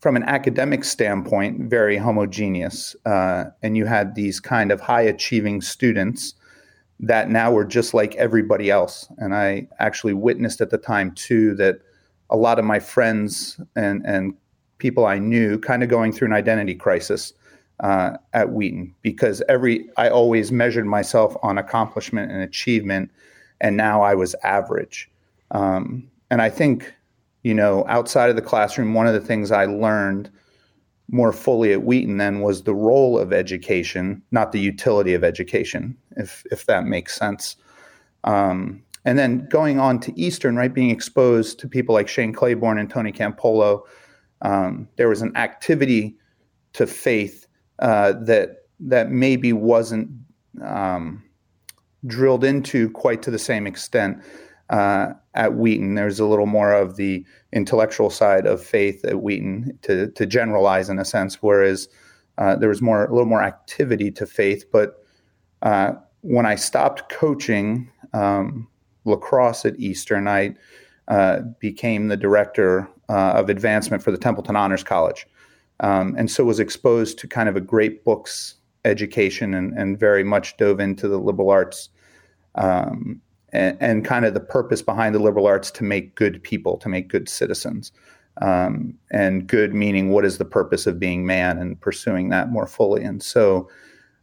from 0.00 0.16
an 0.16 0.22
academic 0.24 0.84
standpoint, 0.84 1.68
very 1.68 1.96
homogeneous. 1.96 2.94
Uh, 3.04 3.46
and 3.62 3.76
you 3.76 3.84
had 3.84 4.14
these 4.14 4.40
kind 4.40 4.70
of 4.70 4.80
high 4.80 5.02
achieving 5.02 5.60
students 5.60 6.34
that 7.00 7.30
now 7.30 7.52
were 7.52 7.64
just 7.64 7.94
like 7.94 8.14
everybody 8.16 8.70
else. 8.70 9.08
And 9.18 9.34
I 9.34 9.68
actually 9.78 10.14
witnessed 10.14 10.60
at 10.60 10.70
the 10.70 10.78
time, 10.78 11.12
too, 11.12 11.54
that 11.56 11.80
a 12.30 12.36
lot 12.36 12.58
of 12.58 12.64
my 12.64 12.78
friends 12.78 13.60
and, 13.76 14.04
and 14.04 14.34
people 14.78 15.06
I 15.06 15.18
knew 15.18 15.58
kind 15.58 15.82
of 15.82 15.88
going 15.88 16.12
through 16.12 16.28
an 16.28 16.34
identity 16.34 16.74
crisis 16.74 17.32
uh, 17.80 18.16
at 18.32 18.50
Wheaton 18.50 18.94
because 19.02 19.42
every 19.48 19.88
I 19.96 20.08
always 20.08 20.50
measured 20.50 20.86
myself 20.86 21.36
on 21.42 21.58
accomplishment 21.58 22.32
and 22.32 22.42
achievement, 22.42 23.10
and 23.60 23.76
now 23.76 24.02
I 24.02 24.14
was 24.14 24.34
average. 24.42 25.10
Um, 25.52 26.10
and 26.30 26.42
I 26.42 26.50
think 26.50 26.92
you 27.42 27.54
know, 27.54 27.84
outside 27.88 28.30
of 28.30 28.36
the 28.36 28.42
classroom, 28.42 28.94
one 28.94 29.06
of 29.06 29.14
the 29.14 29.20
things 29.20 29.50
I 29.50 29.66
learned 29.66 30.30
more 31.10 31.32
fully 31.32 31.72
at 31.72 31.84
Wheaton 31.84 32.18
then 32.18 32.40
was 32.40 32.62
the 32.62 32.74
role 32.74 33.18
of 33.18 33.32
education, 33.32 34.22
not 34.30 34.52
the 34.52 34.60
utility 34.60 35.14
of 35.14 35.24
education, 35.24 35.96
if 36.16 36.44
if 36.50 36.66
that 36.66 36.84
makes 36.84 37.16
sense. 37.16 37.56
Um, 38.24 38.82
and 39.04 39.18
then 39.18 39.46
going 39.48 39.78
on 39.78 40.00
to 40.00 40.20
Eastern, 40.20 40.56
right, 40.56 40.72
being 40.72 40.90
exposed 40.90 41.58
to 41.60 41.68
people 41.68 41.94
like 41.94 42.08
Shane 42.08 42.32
Claiborne 42.32 42.78
and 42.78 42.90
Tony 42.90 43.12
Campolo, 43.12 43.82
um, 44.42 44.88
there 44.96 45.08
was 45.08 45.22
an 45.22 45.34
activity 45.36 46.16
to 46.74 46.86
faith 46.86 47.46
uh, 47.78 48.12
that 48.12 48.66
that 48.80 49.10
maybe 49.10 49.52
wasn't 49.52 50.10
um, 50.62 51.22
drilled 52.06 52.44
into 52.44 52.90
quite 52.90 53.22
to 53.22 53.30
the 53.30 53.38
same 53.38 53.66
extent 53.66 54.22
uh, 54.70 55.12
at 55.34 55.54
Wheaton. 55.54 55.94
There's 55.94 56.20
a 56.20 56.26
little 56.26 56.46
more 56.46 56.72
of 56.72 56.96
the 56.96 57.24
intellectual 57.52 58.10
side 58.10 58.46
of 58.46 58.62
faith 58.62 59.04
at 59.04 59.22
Wheaton 59.22 59.78
to, 59.82 60.10
to 60.12 60.26
generalize 60.26 60.88
in 60.88 60.98
a 60.98 61.04
sense, 61.04 61.42
whereas 61.42 61.88
uh, 62.38 62.56
there 62.56 62.68
was 62.68 62.82
more 62.82 63.04
a 63.04 63.12
little 63.12 63.26
more 63.26 63.42
activity 63.42 64.10
to 64.12 64.26
faith. 64.26 64.64
But 64.70 65.02
uh, 65.62 65.92
when 66.20 66.46
I 66.46 66.54
stopped 66.54 67.10
coaching 67.10 67.90
um, 68.12 68.68
lacrosse 69.04 69.64
at 69.64 69.78
Eastern, 69.78 70.28
I 70.28 70.54
uh, 71.08 71.40
became 71.58 72.08
the 72.08 72.16
director 72.16 72.88
uh, 73.08 73.32
of 73.32 73.48
advancement 73.48 74.02
for 74.02 74.10
the 74.10 74.18
Templeton 74.18 74.56
Honors 74.56 74.84
College, 74.84 75.26
um, 75.80 76.14
and 76.18 76.30
so 76.30 76.44
was 76.44 76.60
exposed 76.60 77.18
to 77.18 77.26
kind 77.26 77.48
of 77.48 77.56
a 77.56 77.60
great 77.60 78.04
books 78.04 78.56
education 78.84 79.54
and, 79.54 79.72
and 79.76 79.98
very 79.98 80.24
much 80.24 80.56
dove 80.56 80.80
into 80.80 81.08
the 81.08 81.18
liberal 81.18 81.50
arts. 81.50 81.88
Um, 82.54 83.20
and, 83.52 83.76
and, 83.80 84.04
kind 84.04 84.24
of 84.24 84.34
the 84.34 84.40
purpose 84.40 84.82
behind 84.82 85.14
the 85.14 85.18
liberal 85.18 85.46
arts 85.46 85.70
to 85.70 85.84
make 85.84 86.14
good 86.14 86.42
people, 86.42 86.76
to 86.78 86.88
make 86.88 87.08
good 87.08 87.28
citizens. 87.28 87.92
Um, 88.40 88.94
and 89.10 89.46
good 89.48 89.74
meaning 89.74 90.10
what 90.10 90.24
is 90.24 90.38
the 90.38 90.44
purpose 90.44 90.86
of 90.86 91.00
being 91.00 91.26
man 91.26 91.58
and 91.58 91.80
pursuing 91.80 92.28
that 92.28 92.50
more 92.50 92.68
fully. 92.68 93.02
And 93.02 93.20
so 93.20 93.68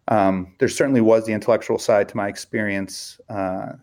um, 0.08 0.54
there 0.60 0.70
certainly 0.70 1.02
was 1.02 1.26
the 1.26 1.34
intellectual 1.34 1.78
side 1.78 2.08
to 2.10 2.18
my 2.18 2.28
experience 2.28 3.20
uh, 3.30 3.74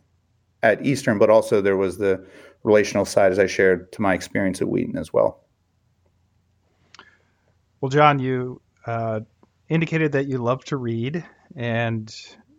at 0.63 0.85
Eastern, 0.87 1.19
but 1.19 1.29
also 1.29 1.61
there 1.61 1.77
was 1.77 1.99
the 1.99 2.25
relational 2.63 3.05
side, 3.05 3.33
as 3.33 3.39
I 3.39 3.47
shared, 3.47 3.91
to 3.93 4.03
my 4.03 4.15
experience 4.15 4.63
at 4.63 4.69
Wheaton 4.69 4.97
as 4.97 5.13
well. 5.13 5.41
Well, 7.81 7.91
John, 7.91 8.19
you 8.19 8.61
uh, 8.87 9.21
indicated 9.69 10.13
that 10.13 10.29
you 10.29 10.39
love 10.39 10.65
to 10.67 10.77
read, 10.77 11.25
and 11.57 12.15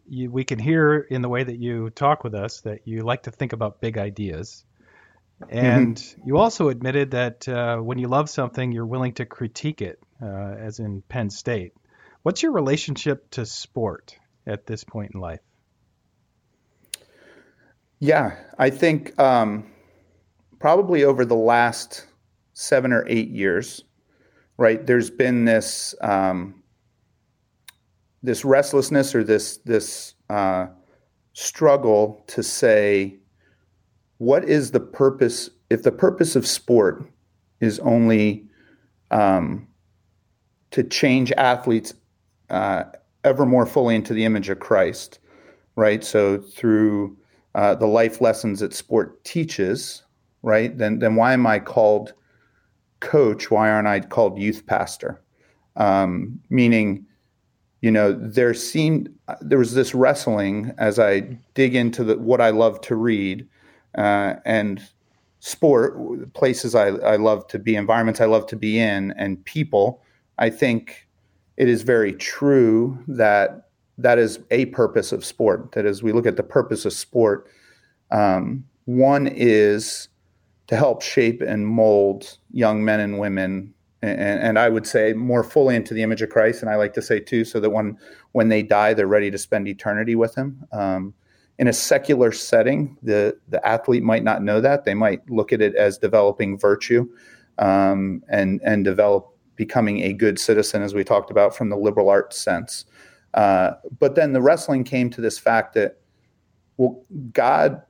you, 0.08 0.32
we 0.32 0.44
can 0.44 0.60
hear 0.60 1.00
in 1.00 1.22
the 1.22 1.30
way 1.30 1.44
that 1.44 1.58
you 1.58 1.90
talk 1.90 2.24
with 2.24 2.36
us 2.36 2.62
that 2.62 2.88
you 2.88 3.04
like 3.04 3.24
to 3.24 3.32
think 3.32 3.54
about 3.54 3.82
big 3.82 3.98
ideas. 3.98 4.66
And 5.50 5.98
mm-hmm. 5.98 6.28
you 6.28 6.38
also 6.38 6.70
admitted 6.70 7.12
that 7.12 7.48
uh, 7.48 7.78
when 7.78 7.98
you 7.98 8.08
love 8.08 8.30
something, 8.30 8.72
you're 8.72 8.86
willing 8.86 9.14
to 9.14 9.26
critique 9.26 9.82
it, 9.82 10.00
uh, 10.22 10.26
as 10.26 10.80
in 10.80 11.02
Penn 11.02 11.30
State. 11.30 11.74
What's 12.22 12.42
your 12.42 12.54
relationship 12.54 13.30
to 13.32 13.46
sport 13.46 14.18
at 14.48 14.66
this 14.66 14.84
point 14.84 15.12
in 15.14 15.20
life? 15.20 15.42
Yeah, 18.00 18.38
I 18.58 18.70
think 18.70 19.18
um, 19.20 19.72
probably 20.60 21.04
over 21.04 21.26
the 21.26 21.36
last 21.36 22.06
seven 22.54 22.94
or 22.94 23.06
eight 23.08 23.30
years, 23.30 23.84
right? 24.58 24.86
There's 24.86 25.10
been 25.10 25.46
this 25.46 25.96
um, 26.02 26.63
this 28.24 28.46
restlessness 28.46 29.14
or 29.14 29.24
this 29.24 29.58
this 29.58 30.16
uh, 30.30 30.68
struggle 31.34 32.24
to 32.28 32.42
say 32.42 33.18
what 34.18 34.46
is 34.46 34.72
the 34.72 34.80
purpose 34.80 35.50
if 35.70 35.84
the 35.84 35.92
purpose 35.92 36.36
of 36.36 36.48
sport 36.48 37.04
is 37.60 37.80
only 37.80 38.48
um, 39.12 39.68
to 40.72 40.84
change 40.84 41.32
athletes 41.34 41.94
uh, 42.50 42.84
ever 43.24 43.46
more 43.46 43.66
fully 43.66 43.96
into 43.96 44.14
the 44.14 44.26
image 44.26 44.50
of 44.50 44.60
Christ, 44.60 45.20
right? 45.76 46.04
So 46.04 46.38
through 46.40 47.18
uh, 47.56 47.76
the 47.76 47.88
life 47.88 48.22
lessons 48.22 48.60
that 48.60 48.74
sport 48.74 49.24
teaches, 49.24 50.04
right? 50.42 50.78
Then 50.78 51.00
then 51.00 51.16
why 51.16 51.34
am 51.34 51.46
I 51.46 51.60
called 51.60 52.14
coach? 53.00 53.52
Why 53.52 53.70
aren't 53.70 53.88
I 53.88 54.00
called 54.00 54.40
youth 54.40 54.66
pastor? 54.66 55.22
Um, 55.76 56.40
meaning 56.50 57.06
you 57.84 57.92
know 57.92 58.14
there 58.14 58.54
seemed 58.54 59.14
there 59.42 59.60
was 59.60 59.74
this 59.74 59.94
wrestling 59.94 60.74
as 60.78 60.98
i 60.98 61.20
dig 61.54 61.76
into 61.76 62.04
the, 62.04 62.18
what 62.18 62.40
i 62.40 62.50
love 62.50 62.80
to 62.82 62.96
read 62.96 63.48
uh, 63.98 64.36
and 64.46 64.82
sport 65.40 66.34
places 66.34 66.74
I, 66.74 66.88
I 66.88 67.18
love 67.18 67.46
to 67.48 67.60
be 67.60 67.76
environments 67.76 68.22
i 68.22 68.26
love 68.26 68.48
to 68.48 68.56
be 68.56 68.80
in 68.80 69.12
and 69.18 69.44
people 69.44 70.02
i 70.40 70.50
think 70.50 71.08
it 71.58 71.68
is 71.68 71.84
very 71.84 72.14
true 72.14 72.98
that 73.08 73.68
that 74.00 74.18
is 74.18 74.40
a 74.50 74.66
purpose 74.68 75.12
of 75.12 75.24
sport. 75.24 75.74
That 75.74 75.86
as 75.86 76.02
we 76.02 76.12
look 76.12 76.26
at 76.26 76.36
the 76.36 76.42
purpose 76.42 76.84
of 76.84 76.94
sport 76.94 77.48
um, 78.10 78.66
one 78.86 79.28
is 79.28 80.08
to 80.68 80.76
help 80.76 81.02
shape 81.02 81.42
and 81.42 81.68
mold 81.68 82.38
young 82.52 82.84
men 82.84 83.00
and 83.00 83.20
women 83.20 83.73
and, 84.04 84.42
and, 84.42 84.60
I 84.60 84.70
would 84.70 84.86
say 84.86 85.14
more 85.14 85.44
fully 85.44 85.76
into 85.76 85.94
the 85.94 86.04
image 86.04 86.22
of 86.22 86.30
Christ. 86.30 86.62
And 86.62 86.70
I 86.70 86.76
like 86.76 86.94
to 86.94 87.02
say 87.02 87.20
too, 87.20 87.46
so 87.46 87.60
that 87.60 87.70
when 87.70 87.98
when 88.34 88.50
they 88.50 88.62
die, 88.62 88.94
they're 88.94 89.08
ready 89.08 89.32
to 89.32 89.38
spend 89.38 89.68
eternity 89.68 90.16
with 90.16 90.36
Him. 90.36 90.66
Um, 90.72 91.14
in 91.58 91.68
a 91.68 91.74
secular 91.74 92.32
setting, 92.32 92.98
the 93.02 93.38
the 93.48 93.66
athlete 93.66 94.04
might 94.04 94.24
not 94.24 94.44
know 94.44 94.60
that. 94.62 94.86
They 94.86 94.94
might 94.94 95.30
look 95.30 95.54
at 95.54 95.62
it 95.62 95.76
as 95.76 95.98
developing 95.98 96.58
virtue 96.58 97.08
um, 97.58 98.24
and 98.30 98.62
and 98.64 98.84
develop 98.84 99.30
becoming 99.56 100.02
a 100.02 100.14
good 100.14 100.40
citizen, 100.40 100.82
as 100.82 100.94
we 100.94 101.04
talked 101.04 101.32
about 101.32 101.56
from 101.56 101.70
the 101.70 101.78
liberal 101.78 102.10
arts 102.10 102.40
sense. 102.40 102.86
Uh, 103.34 103.72
but 104.00 104.16
then 104.16 104.34
the 104.34 104.42
wrestling 104.42 104.84
came 104.84 105.10
to 105.10 105.22
this 105.22 105.40
fact 105.40 105.74
that, 105.74 106.00
well, 106.78 107.04
God, 107.32 107.82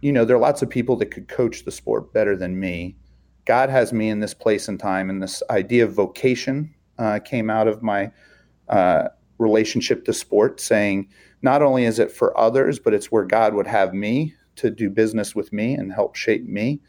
you 0.00 0.12
know, 0.12 0.24
there 0.24 0.36
are 0.36 0.40
lots 0.40 0.62
of 0.62 0.70
people 0.70 0.96
that 0.96 1.10
could 1.10 1.28
coach 1.28 1.64
the 1.64 1.70
sport 1.70 2.12
better 2.12 2.36
than 2.36 2.58
me. 2.60 2.96
God 3.46 3.70
has 3.70 3.92
me 3.92 4.10
in 4.10 4.20
this 4.20 4.34
place 4.34 4.68
and 4.68 4.78
time, 4.78 5.08
and 5.08 5.22
this 5.22 5.42
idea 5.50 5.84
of 5.84 5.94
vocation 5.94 6.74
uh, 6.98 7.20
came 7.20 7.48
out 7.48 7.68
of 7.68 7.82
my 7.82 8.10
uh, 8.68 9.08
relationship 9.38 10.04
to 10.04 10.12
sport, 10.12 10.60
saying 10.60 11.08
not 11.42 11.62
only 11.62 11.84
is 11.84 11.98
it 11.98 12.10
for 12.10 12.38
others, 12.38 12.78
but 12.78 12.92
it's 12.92 13.10
where 13.12 13.24
God 13.24 13.54
would 13.54 13.66
have 13.66 13.94
me 13.94 14.34
to 14.56 14.70
do 14.70 14.90
business 14.90 15.34
with 15.34 15.52
me 15.52 15.74
and 15.74 15.92
help 15.92 16.16
shape 16.16 16.46
me. 16.46 16.80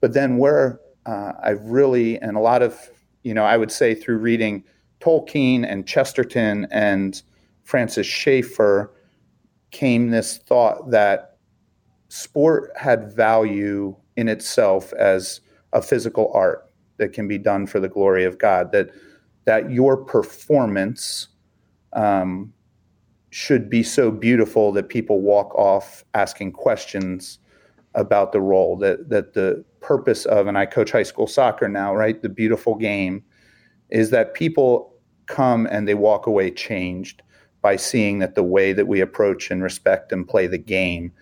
But 0.00 0.14
then 0.14 0.38
where 0.38 0.80
uh, 1.06 1.32
I've 1.42 1.64
really, 1.64 2.18
and 2.20 2.36
a 2.36 2.40
lot 2.40 2.62
of, 2.62 2.78
you 3.22 3.34
know, 3.34 3.44
I 3.44 3.56
would 3.56 3.72
say 3.72 3.94
through 3.94 4.18
reading 4.18 4.64
Tolkien 5.00 5.64
and 5.68 5.86
Chesterton 5.86 6.66
and 6.70 7.20
Francis 7.64 8.06
Schaeffer 8.06 8.94
came 9.72 10.10
this 10.10 10.38
thought 10.38 10.90
that 10.90 11.36
sport 12.08 12.70
had 12.76 13.12
value 13.14 13.94
in 14.16 14.28
itself 14.28 14.92
as 14.94 15.40
a 15.72 15.82
physical 15.82 16.30
art 16.34 16.70
that 16.98 17.12
can 17.12 17.28
be 17.28 17.38
done 17.38 17.66
for 17.66 17.80
the 17.80 17.88
glory 17.88 18.24
of 18.24 18.38
God. 18.38 18.72
That 18.72 18.90
that 19.44 19.70
your 19.70 19.96
performance 19.96 21.28
um, 21.94 22.52
should 23.30 23.70
be 23.70 23.82
so 23.82 24.10
beautiful 24.10 24.72
that 24.72 24.88
people 24.88 25.20
walk 25.20 25.54
off 25.54 26.04
asking 26.14 26.52
questions 26.52 27.38
about 27.94 28.32
the 28.32 28.40
role. 28.40 28.76
That 28.76 29.08
that 29.08 29.34
the 29.34 29.64
purpose 29.80 30.24
of 30.26 30.46
and 30.46 30.58
I 30.58 30.66
coach 30.66 30.90
high 30.90 31.02
school 31.02 31.26
soccer 31.26 31.68
now, 31.68 31.94
right? 31.94 32.20
The 32.20 32.28
beautiful 32.28 32.74
game 32.74 33.24
is 33.90 34.10
that 34.10 34.34
people 34.34 34.94
come 35.26 35.66
and 35.70 35.86
they 35.86 35.94
walk 35.94 36.26
away 36.26 36.50
changed 36.50 37.22
by 37.60 37.76
seeing 37.76 38.18
that 38.20 38.34
the 38.34 38.42
way 38.42 38.72
that 38.72 38.86
we 38.86 39.00
approach 39.00 39.50
and 39.50 39.62
respect 39.62 40.12
and 40.12 40.28
play 40.28 40.46
the 40.46 40.58
game 40.58 41.12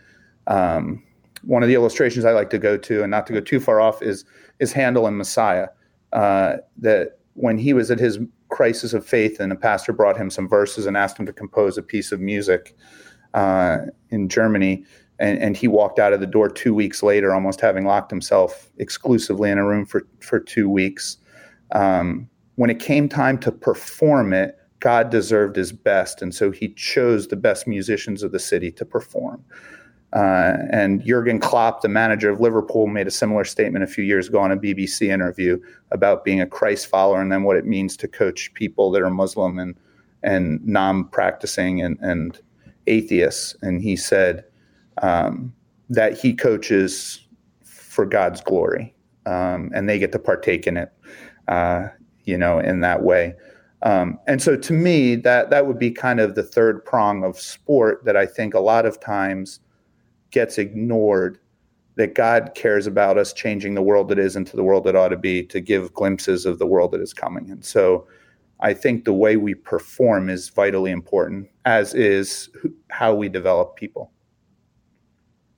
um, 0.47 1.03
one 1.47 1.63
of 1.63 1.69
the 1.69 1.75
illustrations 1.75 2.25
I 2.25 2.33
like 2.33 2.51
to 2.51 2.59
go 2.59 2.77
to, 2.77 3.03
and 3.03 3.11
not 3.11 3.27
to 3.29 3.33
go 3.33 3.41
too 3.41 3.61
far 3.61 3.81
off, 3.81 4.03
is 4.03 4.25
is 4.59 4.73
Handel 4.73 5.07
and 5.07 5.17
Messiah. 5.17 5.69
Uh, 6.13 6.57
that 6.79 7.19
when 7.35 7.59
he 7.59 7.73
was 7.73 7.91
at 7.91 7.99
his 7.99 8.19
crisis 8.49 8.93
of 8.93 9.07
faith, 9.07 9.41
and 9.41 9.53
a 9.53 9.57
pastor 9.57 9.93
brought 9.93 10.17
him 10.17 10.31
some 10.31 10.49
verses 10.49 10.87
and 10.87 10.97
asked 10.97 11.19
him 11.19 11.27
to 11.27 11.33
compose 11.33 11.79
a 11.79 11.83
piece 11.83 12.13
of 12.13 12.21
music 12.21 12.77
uh, 13.35 13.79
in 14.11 14.29
Germany, 14.29 14.85
and, 15.19 15.39
and, 15.39 15.57
he 15.57 15.69
walked 15.69 15.99
out 15.99 16.13
of 16.13 16.21
the 16.21 16.27
door 16.27 16.49
two 16.49 16.75
weeks 16.75 17.03
later, 17.03 17.35
almost 17.35 17.61
having 17.61 17.85
locked 17.87 18.11
himself 18.11 18.71
exclusively 18.79 19.51
in 19.51 19.59
a 19.59 19.65
room 19.65 19.87
for 19.87 20.07
for 20.21 20.41
two 20.41 20.69
weeks. 20.69 21.19
Um, 21.73 22.29
when 22.57 22.71
it 22.71 22.81
came 22.81 23.09
time 23.09 23.39
to 23.39 23.53
perform 23.53 24.33
it, 24.33 24.57
God 24.81 25.11
deserved 25.11 25.57
his 25.57 25.73
best, 25.73 26.23
and 26.23 26.35
so 26.35 26.51
he 26.51 26.73
chose 26.75 27.29
the 27.29 27.37
best 27.37 27.67
musicians 27.67 28.23
of 28.23 28.33
the 28.33 28.39
city 28.39 28.71
to 28.73 28.85
perform. 28.85 29.45
Uh, 30.17 30.65
and 30.71 31.05
Jurgen 31.05 31.39
Klopp, 31.39 31.83
the 31.83 31.91
manager 31.91 32.31
of 32.31 32.41
Liverpool, 32.41 32.87
made 32.87 33.07
a 33.07 33.11
similar 33.11 33.45
statement 33.45 33.85
a 33.85 33.87
few 33.87 34.03
years 34.03 34.29
ago 34.29 34.39
on 34.39 34.51
a 34.51 34.57
BBC 34.57 35.09
interview 35.13 35.61
about 35.91 36.25
being 36.25 36.41
a 36.41 36.47
Christ 36.47 36.87
follower 36.87 37.21
and 37.21 37.31
then 37.31 37.43
what 37.43 37.59
it 37.59 37.67
means 37.67 37.99
to 37.99 38.09
coach 38.09 38.55
people 38.55 38.91
that 38.93 39.03
are 39.03 39.11
Muslim 39.11 39.59
and 39.59 39.77
and 40.23 40.67
non-practicing 40.67 41.83
and, 41.83 41.99
and 42.01 42.41
atheists. 42.87 43.55
And 43.61 43.83
he 43.83 43.95
said 43.95 44.45
um, 45.03 45.55
that 45.91 46.19
he 46.19 46.33
coaches 46.33 47.21
for 47.63 48.07
God's 48.07 48.41
glory, 48.41 48.95
um, 49.27 49.71
and 49.75 49.87
they 49.87 49.99
get 49.99 50.13
to 50.13 50.19
partake 50.19 50.67
in 50.67 50.79
it, 50.79 50.91
uh, 51.47 51.89
you 52.25 52.39
know, 52.39 52.59
in 52.59 52.81
that 52.81 53.03
way. 53.03 53.35
Um, 53.83 54.19
and 54.27 54.41
so, 54.41 54.57
to 54.57 54.73
me, 54.73 55.15
that 55.17 55.51
that 55.51 55.67
would 55.67 55.79
be 55.79 55.91
kind 55.91 56.21
of 56.21 56.37
the 56.37 56.43
third 56.43 56.83
prong 56.87 57.23
of 57.23 57.39
sport 57.39 58.03
that 58.07 58.17
I 58.17 58.25
think 58.25 58.55
a 58.55 58.61
lot 58.61 58.87
of 58.87 58.99
times 58.99 59.61
gets 60.31 60.59
ignored 60.59 61.39
that 61.97 62.15
God 62.15 62.53
cares 62.55 62.87
about 62.87 63.19
us 63.19 63.33
changing 63.33 63.75
the 63.75 63.83
world 63.83 64.09
that 64.09 64.19
is 64.19 64.37
into 64.37 64.55
the 64.55 64.63
world 64.63 64.85
that 64.85 64.95
ought 64.95 65.09
to 65.09 65.17
be 65.17 65.43
to 65.45 65.61
give 65.61 65.95
glimpses 65.95 66.45
of 66.45 66.59
the 66.59 66.67
world 66.67 66.93
that 66.93 67.01
is 67.01 67.15
coming. 67.15 67.51
And 67.51 67.65
so 67.65 68.07
I 68.61 68.75
think 68.75 69.05
the 69.05 69.15
way 69.15 69.37
we 69.37 69.55
perform 69.55 70.29
is 70.29 70.51
vitally 70.51 70.91
important, 70.91 71.49
as 71.65 71.95
is 71.95 72.51
how 72.91 73.15
we 73.15 73.29
develop 73.29 73.77
people. 73.77 74.13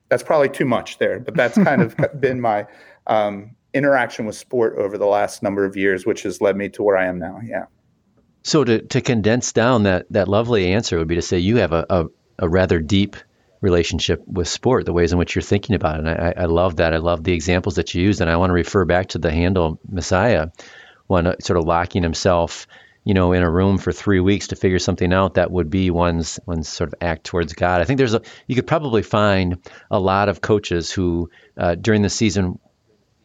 That's 0.07 0.23
probably 0.23 0.49
too 0.49 0.65
much 0.65 0.97
there, 0.97 1.19
but 1.19 1.35
that's 1.35 1.55
kind 1.55 1.81
of 1.81 1.95
been 2.19 2.41
my 2.41 2.67
um, 3.05 3.55
interaction 3.73 4.25
with 4.25 4.35
sport 4.35 4.77
over 4.77 4.97
the 4.97 5.05
last 5.05 5.43
number 5.43 5.65
of 5.65 5.75
years, 5.75 6.05
which 6.05 6.23
has 6.23 6.41
led 6.41 6.55
me 6.55 6.69
to 6.69 6.83
where 6.83 6.97
I 6.97 7.05
am 7.05 7.19
now. 7.19 7.39
Yeah. 7.43 7.65
So 8.43 8.63
to, 8.63 8.81
to 8.81 9.01
condense 9.01 9.51
down 9.51 9.83
that, 9.83 10.05
that 10.11 10.27
lovely 10.27 10.71
answer 10.71 10.97
would 10.97 11.07
be 11.07 11.15
to 11.15 11.21
say 11.21 11.39
you 11.39 11.57
have 11.57 11.73
a, 11.73 11.85
a, 11.89 12.05
a 12.39 12.49
rather 12.49 12.79
deep 12.79 13.17
relationship 13.61 14.23
with 14.27 14.47
sport, 14.47 14.85
the 14.85 14.93
ways 14.93 15.11
in 15.11 15.17
which 15.17 15.35
you're 15.35 15.41
thinking 15.41 15.75
about 15.75 15.95
it. 15.95 16.07
And 16.07 16.09
I, 16.09 16.33
I 16.37 16.45
love 16.45 16.77
that. 16.77 16.93
I 16.93 16.97
love 16.97 17.23
the 17.23 17.33
examples 17.33 17.75
that 17.75 17.93
you 17.93 18.01
used. 18.01 18.21
And 18.21 18.29
I 18.29 18.37
want 18.37 18.49
to 18.49 18.53
refer 18.53 18.85
back 18.85 19.09
to 19.09 19.17
the 19.17 19.31
Handel 19.31 19.79
Messiah, 19.87 20.47
one 21.07 21.27
uh, 21.27 21.35
sort 21.41 21.59
of 21.59 21.65
locking 21.65 22.03
himself, 22.03 22.67
you 23.03 23.13
know, 23.13 23.33
in 23.33 23.43
a 23.43 23.49
room 23.49 23.77
for 23.77 23.91
three 23.91 24.19
weeks 24.19 24.47
to 24.47 24.55
figure 24.55 24.79
something 24.79 25.11
out 25.11 25.33
that 25.33 25.51
would 25.51 25.69
be 25.69 25.89
one's 25.89 26.39
one's 26.45 26.69
sort 26.69 26.89
of 26.89 26.95
act 27.01 27.25
towards 27.25 27.53
God. 27.53 27.81
I 27.81 27.85
think 27.85 27.97
there's 27.97 28.13
a 28.13 28.21
you 28.47 28.55
could 28.55 28.67
probably 28.67 29.03
find 29.03 29.57
a 29.91 29.99
lot 29.99 30.29
of 30.29 30.41
coaches 30.41 30.91
who 30.91 31.29
uh, 31.57 31.75
during 31.75 32.01
the 32.01 32.09
season 32.09 32.59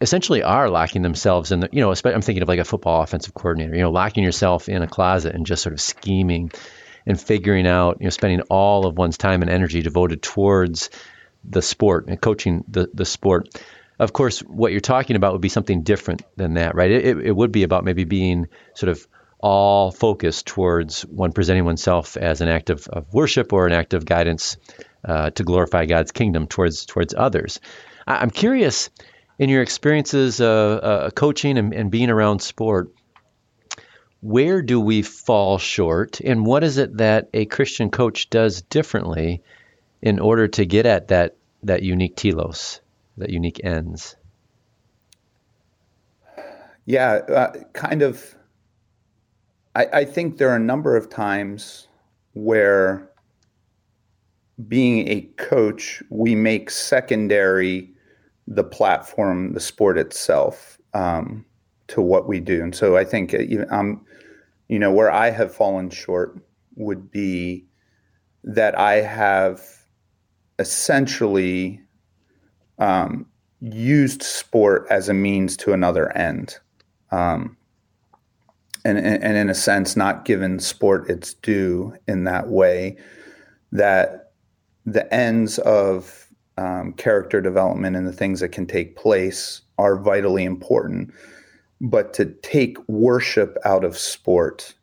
essentially 0.00 0.42
are 0.42 0.68
locking 0.68 1.02
themselves 1.02 1.52
in 1.52 1.60
the, 1.60 1.68
you 1.72 1.80
know, 1.80 1.90
I'm 1.90 2.22
thinking 2.22 2.42
of 2.42 2.48
like 2.48 2.58
a 2.58 2.64
football 2.64 3.02
offensive 3.02 3.34
coordinator, 3.34 3.74
you 3.74 3.82
know, 3.82 3.90
locking 3.90 4.24
yourself 4.24 4.68
in 4.68 4.82
a 4.82 4.86
closet 4.86 5.34
and 5.34 5.46
just 5.46 5.62
sort 5.62 5.72
of 5.72 5.80
scheming 5.80 6.50
and 7.06 7.20
figuring 7.20 7.66
out, 7.66 7.98
you 8.00 8.04
know, 8.04 8.10
spending 8.10 8.40
all 8.42 8.86
of 8.86 8.96
one's 8.96 9.18
time 9.18 9.42
and 9.42 9.50
energy 9.50 9.82
devoted 9.82 10.22
towards 10.22 10.90
the 11.44 11.62
sport 11.62 12.06
and 12.08 12.20
coaching 12.20 12.64
the, 12.68 12.88
the 12.94 13.04
sport. 13.04 13.48
Of 13.98 14.12
course, 14.12 14.40
what 14.40 14.72
you're 14.72 14.80
talking 14.80 15.16
about 15.16 15.32
would 15.32 15.40
be 15.40 15.48
something 15.48 15.82
different 15.82 16.22
than 16.36 16.54
that, 16.54 16.74
right? 16.74 16.90
It, 16.90 17.18
it 17.18 17.36
would 17.36 17.52
be 17.52 17.62
about 17.62 17.84
maybe 17.84 18.04
being 18.04 18.48
sort 18.74 18.90
of 18.90 19.06
all 19.38 19.90
focused 19.90 20.46
towards 20.46 21.02
one 21.02 21.32
presenting 21.32 21.66
oneself 21.66 22.16
as 22.16 22.40
an 22.40 22.48
act 22.48 22.70
of, 22.70 22.88
of 22.88 23.12
worship 23.12 23.52
or 23.52 23.66
an 23.66 23.72
act 23.72 23.92
of 23.92 24.06
guidance 24.06 24.56
uh, 25.04 25.30
to 25.30 25.44
glorify 25.44 25.84
God's 25.84 26.12
kingdom 26.12 26.46
towards 26.46 26.86
towards 26.86 27.14
others. 27.14 27.60
I, 28.06 28.22
am 28.22 28.30
curious 28.30 28.88
in 29.38 29.50
your 29.50 29.60
experiences 29.60 30.40
uh, 30.40 30.46
uh, 30.46 31.10
coaching 31.10 31.58
and, 31.58 31.74
and 31.74 31.90
being 31.90 32.08
around 32.08 32.40
sport, 32.40 32.90
where 34.24 34.62
do 34.62 34.80
we 34.80 35.02
fall 35.02 35.58
short, 35.58 36.18
and 36.22 36.46
what 36.46 36.64
is 36.64 36.78
it 36.78 36.96
that 36.96 37.28
a 37.34 37.44
Christian 37.44 37.90
coach 37.90 38.30
does 38.30 38.62
differently 38.62 39.42
in 40.00 40.18
order 40.18 40.48
to 40.48 40.64
get 40.64 40.86
at 40.86 41.08
that 41.08 41.36
that 41.62 41.82
unique 41.82 42.16
telos, 42.16 42.80
that 43.18 43.28
unique 43.28 43.62
ends? 43.62 44.16
Yeah, 46.86 47.12
uh, 47.12 47.52
kind 47.74 48.00
of. 48.00 48.34
I, 49.76 49.88
I 49.92 50.04
think 50.06 50.38
there 50.38 50.48
are 50.48 50.56
a 50.56 50.60
number 50.60 50.96
of 50.96 51.10
times 51.10 51.86
where 52.32 53.10
being 54.66 55.06
a 55.06 55.20
coach, 55.36 56.02
we 56.08 56.34
make 56.34 56.70
secondary 56.70 57.92
the 58.46 58.64
platform, 58.64 59.52
the 59.52 59.60
sport 59.60 59.98
itself, 59.98 60.78
um, 60.94 61.44
to 61.88 62.00
what 62.00 62.28
we 62.28 62.40
do. 62.40 62.62
And 62.62 62.74
so 62.74 62.96
I 62.96 63.04
think 63.04 63.34
um, 63.70 64.04
you 64.68 64.78
know, 64.78 64.92
where 64.92 65.10
I 65.10 65.30
have 65.30 65.54
fallen 65.54 65.90
short 65.90 66.38
would 66.76 67.10
be 67.10 67.66
that 68.42 68.78
I 68.78 68.96
have 68.96 69.62
essentially 70.58 71.80
um, 72.78 73.26
used 73.60 74.22
sport 74.22 74.86
as 74.90 75.08
a 75.08 75.14
means 75.14 75.56
to 75.58 75.72
another 75.72 76.14
end. 76.16 76.58
Um, 77.10 77.56
and, 78.84 78.98
and 78.98 79.36
in 79.36 79.48
a 79.48 79.54
sense, 79.54 79.96
not 79.96 80.24
given 80.26 80.58
sport 80.58 81.08
its 81.08 81.34
due 81.34 81.96
in 82.06 82.24
that 82.24 82.48
way, 82.48 82.98
that 83.72 84.32
the 84.84 85.12
ends 85.12 85.58
of 85.60 86.28
um, 86.58 86.92
character 86.92 87.40
development 87.40 87.96
and 87.96 88.06
the 88.06 88.12
things 88.12 88.40
that 88.40 88.50
can 88.50 88.66
take 88.66 88.96
place 88.96 89.62
are 89.78 89.96
vitally 89.96 90.44
important. 90.44 91.12
But 91.84 92.14
to 92.14 92.26
take 92.42 92.76
worship 92.88 93.56
out 93.64 93.84
of 93.84 93.96
sport 93.96 94.74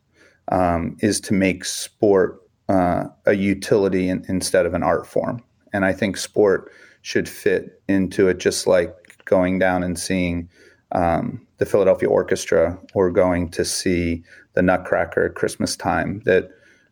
um, 0.48 0.96
is 1.00 1.20
to 1.22 1.34
make 1.34 1.64
sport 1.64 2.40
uh, 2.68 3.04
a 3.26 3.34
utility 3.34 4.08
in, 4.08 4.24
instead 4.28 4.66
of 4.66 4.74
an 4.74 4.82
art 4.82 5.06
form. 5.06 5.42
And 5.72 5.84
I 5.84 5.92
think 5.92 6.16
sport 6.16 6.70
should 7.02 7.28
fit 7.28 7.82
into 7.88 8.28
it 8.28 8.38
just 8.38 8.66
like 8.66 8.94
going 9.24 9.58
down 9.58 9.82
and 9.82 9.98
seeing 9.98 10.48
um, 10.92 11.46
the 11.58 11.66
Philadelphia 11.66 12.08
Orchestra 12.08 12.78
or 12.94 13.10
going 13.10 13.50
to 13.50 13.64
see 13.64 14.22
the 14.54 14.62
Nutcracker 14.62 15.26
at 15.26 15.34
Christmas 15.34 15.76
time. 15.76 16.22
That 16.24 16.50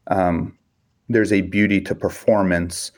um, 0.08 0.58
there's 1.08 1.32
a 1.32 1.42
beauty 1.42 1.80
to 1.82 1.94
performance 1.94 2.92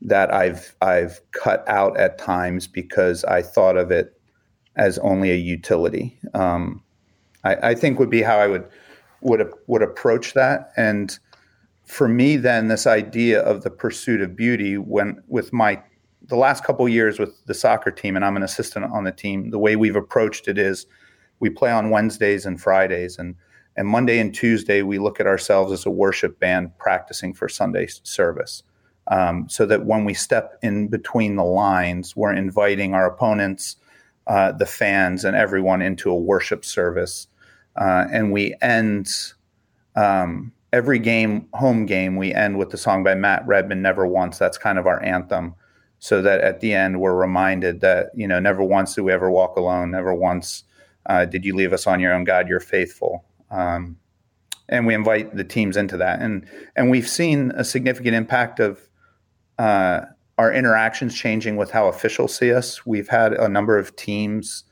that 0.00 0.32
I've 0.32 0.74
I've 0.80 1.20
cut 1.32 1.64
out 1.68 1.98
at 1.98 2.18
times 2.18 2.66
because 2.66 3.24
I 3.24 3.42
thought 3.42 3.76
of 3.76 3.90
it 3.90 4.17
as 4.78 4.96
only 4.98 5.30
a 5.30 5.36
utility. 5.36 6.18
Um, 6.34 6.82
I, 7.44 7.70
I, 7.70 7.74
think 7.74 7.98
would 7.98 8.10
be 8.10 8.22
how 8.22 8.38
I 8.38 8.46
would 8.46 8.66
would 9.20 9.52
would 9.66 9.82
approach 9.82 10.34
that. 10.34 10.70
And 10.76 11.18
for 11.84 12.08
me, 12.08 12.36
then 12.36 12.68
this 12.68 12.86
idea 12.86 13.40
of 13.40 13.62
the 13.62 13.70
pursuit 13.70 14.20
of 14.20 14.36
beauty, 14.36 14.78
when 14.78 15.22
with 15.26 15.52
my 15.52 15.82
the 16.22 16.36
last 16.36 16.64
couple 16.64 16.88
years 16.88 17.18
with 17.18 17.44
the 17.46 17.54
soccer 17.54 17.90
team, 17.90 18.14
and 18.14 18.24
I'm 18.24 18.36
an 18.36 18.42
assistant 18.42 18.84
on 18.86 19.04
the 19.04 19.12
team, 19.12 19.50
the 19.50 19.58
way 19.58 19.76
we've 19.76 19.96
approached 19.96 20.46
it 20.48 20.58
is 20.58 20.86
we 21.40 21.50
play 21.50 21.70
on 21.70 21.90
Wednesdays 21.90 22.46
and 22.46 22.60
Fridays, 22.60 23.18
and 23.18 23.34
and 23.76 23.88
Monday 23.88 24.18
and 24.18 24.34
Tuesday 24.34 24.82
we 24.82 24.98
look 24.98 25.20
at 25.20 25.26
ourselves 25.26 25.72
as 25.72 25.86
a 25.86 25.90
worship 25.90 26.38
band 26.38 26.76
practicing 26.78 27.34
for 27.34 27.48
Sunday 27.48 27.86
service. 28.02 28.62
Um, 29.10 29.48
so 29.48 29.64
that 29.64 29.86
when 29.86 30.04
we 30.04 30.12
step 30.12 30.58
in 30.62 30.88
between 30.88 31.36
the 31.36 31.44
lines, 31.44 32.14
we're 32.14 32.34
inviting 32.34 32.92
our 32.92 33.06
opponents, 33.06 33.76
uh, 34.28 34.52
the 34.52 34.66
fans, 34.66 35.24
and 35.24 35.36
everyone 35.36 35.82
into 35.82 36.10
a 36.10 36.18
worship 36.18 36.64
service. 36.64 37.26
Uh, 37.76 38.06
and 38.12 38.32
we 38.32 38.54
end 38.60 39.08
um, 39.96 40.52
every 40.72 40.98
game, 40.98 41.48
home 41.54 41.86
game, 41.86 42.16
we 42.16 42.34
end 42.34 42.58
with 42.58 42.70
the 42.70 42.76
song 42.76 43.02
by 43.02 43.14
Matt 43.14 43.46
Redman, 43.46 43.82
Never 43.82 44.06
Once. 44.06 44.38
That's 44.38 44.58
kind 44.58 44.78
of 44.78 44.86
our 44.86 45.02
anthem. 45.02 45.54
So 45.98 46.22
that 46.22 46.40
at 46.42 46.60
the 46.60 46.74
end, 46.74 47.00
we're 47.00 47.14
reminded 47.14 47.80
that, 47.80 48.10
you 48.14 48.28
know, 48.28 48.38
never 48.38 48.62
once 48.62 48.94
did 48.94 49.02
we 49.02 49.12
ever 49.12 49.30
walk 49.30 49.56
alone. 49.56 49.90
Never 49.90 50.14
once 50.14 50.62
uh, 51.06 51.24
did 51.24 51.44
you 51.44 51.56
leave 51.56 51.72
us 51.72 51.86
on 51.88 51.98
your 51.98 52.14
own. 52.14 52.22
God, 52.24 52.48
you're 52.48 52.60
faithful. 52.60 53.24
Um, 53.50 53.96
and 54.68 54.86
we 54.86 54.94
invite 54.94 55.34
the 55.34 55.42
teams 55.42 55.76
into 55.76 55.96
that. 55.96 56.20
And, 56.20 56.46
and 56.76 56.90
we've 56.90 57.08
seen 57.08 57.50
a 57.56 57.64
significant 57.64 58.14
impact 58.14 58.60
of 58.60 58.88
uh, 59.58 60.02
our 60.38 60.52
interactions 60.52 61.14
changing 61.14 61.56
with 61.56 61.70
how 61.70 61.88
officials 61.88 62.34
see 62.34 62.52
us. 62.52 62.86
We've 62.86 63.08
had 63.08 63.32
a 63.32 63.48
number 63.48 63.76
of 63.76 63.94
teams 63.96 64.64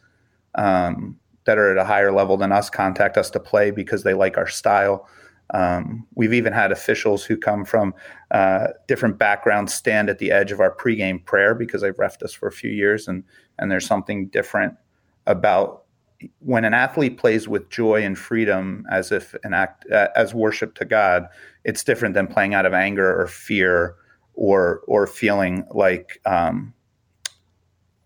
um, 0.54 1.18
that 1.44 1.58
are 1.58 1.72
at 1.72 1.76
a 1.76 1.84
higher 1.84 2.12
level 2.12 2.36
than 2.36 2.52
us 2.52 2.70
contact 2.70 3.18
us 3.18 3.30
to 3.30 3.40
play 3.40 3.72
because 3.72 4.04
they 4.04 4.14
like 4.14 4.38
our 4.38 4.46
style. 4.46 5.08
Um, 5.50 6.06
we've 6.14 6.32
even 6.32 6.52
had 6.52 6.72
officials 6.72 7.24
who 7.24 7.36
come 7.36 7.64
from 7.64 7.94
uh, 8.30 8.68
different 8.88 9.18
backgrounds 9.18 9.74
stand 9.74 10.08
at 10.08 10.18
the 10.18 10.30
edge 10.30 10.52
of 10.52 10.60
our 10.60 10.74
pregame 10.74 11.24
prayer 11.24 11.54
because 11.54 11.82
they've 11.82 11.96
refed 11.96 12.22
us 12.22 12.32
for 12.32 12.48
a 12.48 12.52
few 12.52 12.70
years, 12.70 13.06
and 13.06 13.22
and 13.58 13.70
there's 13.70 13.86
something 13.86 14.26
different 14.26 14.74
about 15.26 15.84
when 16.40 16.64
an 16.64 16.74
athlete 16.74 17.18
plays 17.18 17.46
with 17.46 17.68
joy 17.68 18.02
and 18.02 18.18
freedom 18.18 18.84
as 18.90 19.12
if 19.12 19.34
an 19.44 19.54
act 19.54 19.88
uh, 19.92 20.08
as 20.16 20.34
worship 20.34 20.74
to 20.76 20.84
God. 20.84 21.28
It's 21.64 21.84
different 21.84 22.14
than 22.14 22.26
playing 22.26 22.54
out 22.54 22.66
of 22.66 22.74
anger 22.74 23.20
or 23.20 23.28
fear 23.28 23.94
or 24.36 24.82
or 24.86 25.06
feeling 25.06 25.66
like 25.72 26.20
um, 26.24 26.74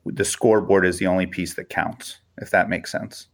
the 0.07 0.25
scoreboard 0.25 0.87
is 0.87 0.99
the 0.99 1.09
only 1.09 1.27
piece 1.27 1.55
that 1.55 1.69
counts, 1.69 2.21
if 2.39 2.51
that 2.51 2.69
makes 2.71 2.91
sense. 2.91 3.27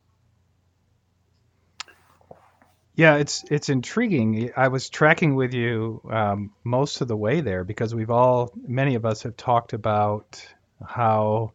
Yeah, 2.96 3.16
it's 3.16 3.44
it's 3.50 3.68
intriguing. 3.68 4.50
I 4.56 4.68
was 4.68 4.88
tracking 4.88 5.34
with 5.34 5.52
you 5.52 6.00
um, 6.10 6.52
most 6.64 7.02
of 7.02 7.08
the 7.08 7.16
way 7.16 7.42
there 7.42 7.62
because 7.62 7.94
we've 7.94 8.10
all, 8.10 8.52
many 8.66 8.94
of 8.94 9.04
us, 9.04 9.22
have 9.22 9.36
talked 9.36 9.74
about 9.74 10.42
how 10.84 11.52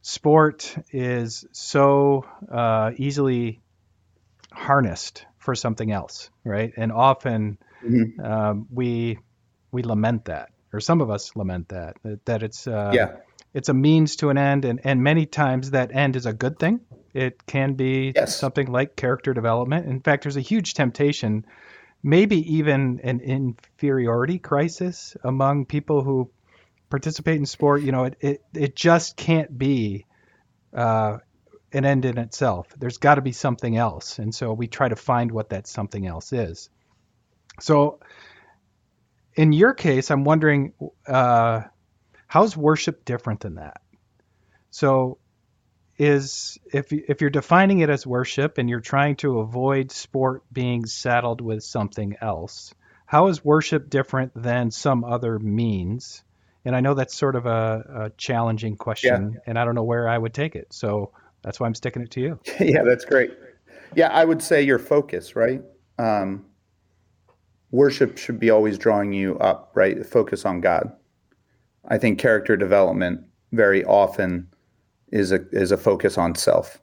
sport 0.00 0.74
is 0.90 1.44
so 1.52 2.24
uh, 2.50 2.92
easily 2.96 3.60
harnessed 4.52 5.26
for 5.36 5.54
something 5.54 5.92
else, 5.92 6.30
right? 6.44 6.72
And 6.78 6.90
often 6.92 7.58
mm-hmm. 7.84 8.24
um, 8.24 8.66
we 8.72 9.18
we 9.70 9.82
lament 9.82 10.26
that 10.26 10.53
or 10.74 10.80
some 10.80 11.00
of 11.00 11.10
us 11.10 11.34
lament 11.36 11.68
that 11.68 11.96
that, 12.02 12.24
that 12.26 12.42
it's 12.42 12.66
uh, 12.66 12.90
yeah. 12.92 13.16
it's 13.52 13.68
a 13.68 13.74
means 13.74 14.16
to 14.16 14.30
an 14.30 14.38
end, 14.38 14.64
and 14.64 14.80
and 14.84 15.02
many 15.02 15.26
times 15.26 15.70
that 15.70 15.94
end 15.94 16.16
is 16.16 16.26
a 16.26 16.32
good 16.32 16.58
thing. 16.58 16.80
It 17.12 17.46
can 17.46 17.74
be 17.74 18.12
yes. 18.14 18.36
something 18.36 18.70
like 18.70 18.96
character 18.96 19.32
development. 19.32 19.86
In 19.86 20.00
fact, 20.00 20.24
there's 20.24 20.36
a 20.36 20.40
huge 20.40 20.74
temptation, 20.74 21.46
maybe 22.02 22.56
even 22.56 23.00
an 23.04 23.20
inferiority 23.20 24.40
crisis 24.40 25.16
among 25.22 25.66
people 25.66 26.02
who 26.02 26.30
participate 26.90 27.36
in 27.36 27.46
sport. 27.46 27.82
You 27.82 27.92
know, 27.92 28.04
it 28.04 28.16
it, 28.20 28.42
it 28.52 28.76
just 28.76 29.16
can't 29.16 29.56
be. 29.56 30.06
Uh, 30.72 31.18
an 31.72 31.84
end 31.84 32.04
in 32.04 32.18
itself. 32.18 32.68
There's 32.78 32.98
got 32.98 33.16
to 33.16 33.20
be 33.20 33.32
something 33.32 33.76
else. 33.76 34.20
And 34.20 34.32
so 34.32 34.52
we 34.52 34.68
try 34.68 34.88
to 34.88 34.94
find 34.94 35.32
what 35.32 35.50
that 35.50 35.66
something 35.66 36.06
else 36.06 36.32
is. 36.32 36.70
So 37.60 37.98
in 39.34 39.52
your 39.52 39.74
case, 39.74 40.10
I'm 40.10 40.24
wondering 40.24 40.72
uh, 41.06 41.62
how's 42.26 42.56
worship 42.56 43.04
different 43.04 43.40
than 43.40 43.56
that? 43.56 43.80
So, 44.70 45.18
is 45.96 46.58
if 46.72 46.92
if 46.92 47.20
you're 47.20 47.30
defining 47.30 47.80
it 47.80 47.90
as 47.90 48.06
worship 48.06 48.58
and 48.58 48.68
you're 48.68 48.80
trying 48.80 49.16
to 49.16 49.38
avoid 49.38 49.92
sport 49.92 50.42
being 50.52 50.86
saddled 50.86 51.40
with 51.40 51.62
something 51.62 52.16
else, 52.20 52.74
how 53.06 53.28
is 53.28 53.44
worship 53.44 53.90
different 53.90 54.32
than 54.34 54.70
some 54.70 55.04
other 55.04 55.38
means? 55.38 56.24
And 56.64 56.74
I 56.74 56.80
know 56.80 56.94
that's 56.94 57.14
sort 57.14 57.36
of 57.36 57.46
a, 57.46 57.84
a 58.06 58.10
challenging 58.16 58.76
question, 58.76 59.32
yeah. 59.34 59.40
and 59.46 59.58
I 59.58 59.64
don't 59.64 59.74
know 59.74 59.84
where 59.84 60.08
I 60.08 60.16
would 60.16 60.32
take 60.32 60.56
it. 60.56 60.68
So 60.72 61.12
that's 61.42 61.60
why 61.60 61.66
I'm 61.66 61.74
sticking 61.74 62.02
it 62.02 62.10
to 62.12 62.20
you. 62.20 62.40
yeah, 62.60 62.82
that's 62.82 63.04
great. 63.04 63.32
Yeah, 63.94 64.08
I 64.08 64.24
would 64.24 64.42
say 64.42 64.62
your 64.62 64.78
focus, 64.78 65.36
right? 65.36 65.62
Um, 65.98 66.46
worship 67.74 68.16
should 68.16 68.38
be 68.38 68.50
always 68.50 68.78
drawing 68.78 69.12
you 69.12 69.36
up, 69.38 69.72
right? 69.74 70.06
Focus 70.06 70.46
on 70.46 70.60
God. 70.60 70.92
I 71.88 71.98
think 71.98 72.18
character 72.18 72.56
development 72.56 73.20
very 73.52 73.84
often 73.84 74.48
is 75.10 75.32
a 75.32 75.40
is 75.50 75.72
a 75.72 75.76
focus 75.76 76.16
on 76.16 76.34
self, 76.34 76.80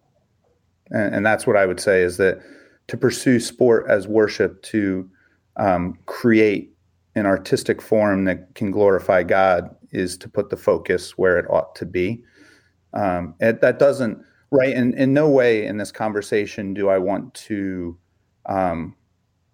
and, 0.92 1.16
and 1.16 1.26
that's 1.26 1.48
what 1.48 1.56
I 1.56 1.66
would 1.66 1.80
say 1.80 2.04
is 2.04 2.18
that 2.18 2.42
to 2.88 2.98
pursue 2.98 3.40
sport 3.40 3.86
as 3.90 4.08
worship 4.08 4.62
to 4.64 5.10
um, 5.56 5.98
create 6.06 6.74
an 7.16 7.26
artistic 7.26 7.82
form 7.82 8.26
that 8.26 8.54
can 8.56 8.70
glorify 8.70 9.24
God 9.24 9.74
is 9.92 10.18
to 10.18 10.30
put 10.30 10.50
the 10.50 10.58
focus 10.58 11.18
where 11.18 11.38
it 11.38 11.46
ought 11.50 11.74
to 11.76 11.86
be. 11.86 12.24
Um, 12.94 13.36
that 13.40 13.80
doesn't 13.80 14.24
right 14.52 14.74
in, 14.74 14.94
in 14.96 15.14
no 15.14 15.30
way 15.30 15.66
in 15.66 15.78
this 15.78 15.92
conversation 15.92 16.74
do 16.74 16.90
I 16.90 16.98
want 16.98 17.34
to 17.34 17.98
um, 18.46 18.96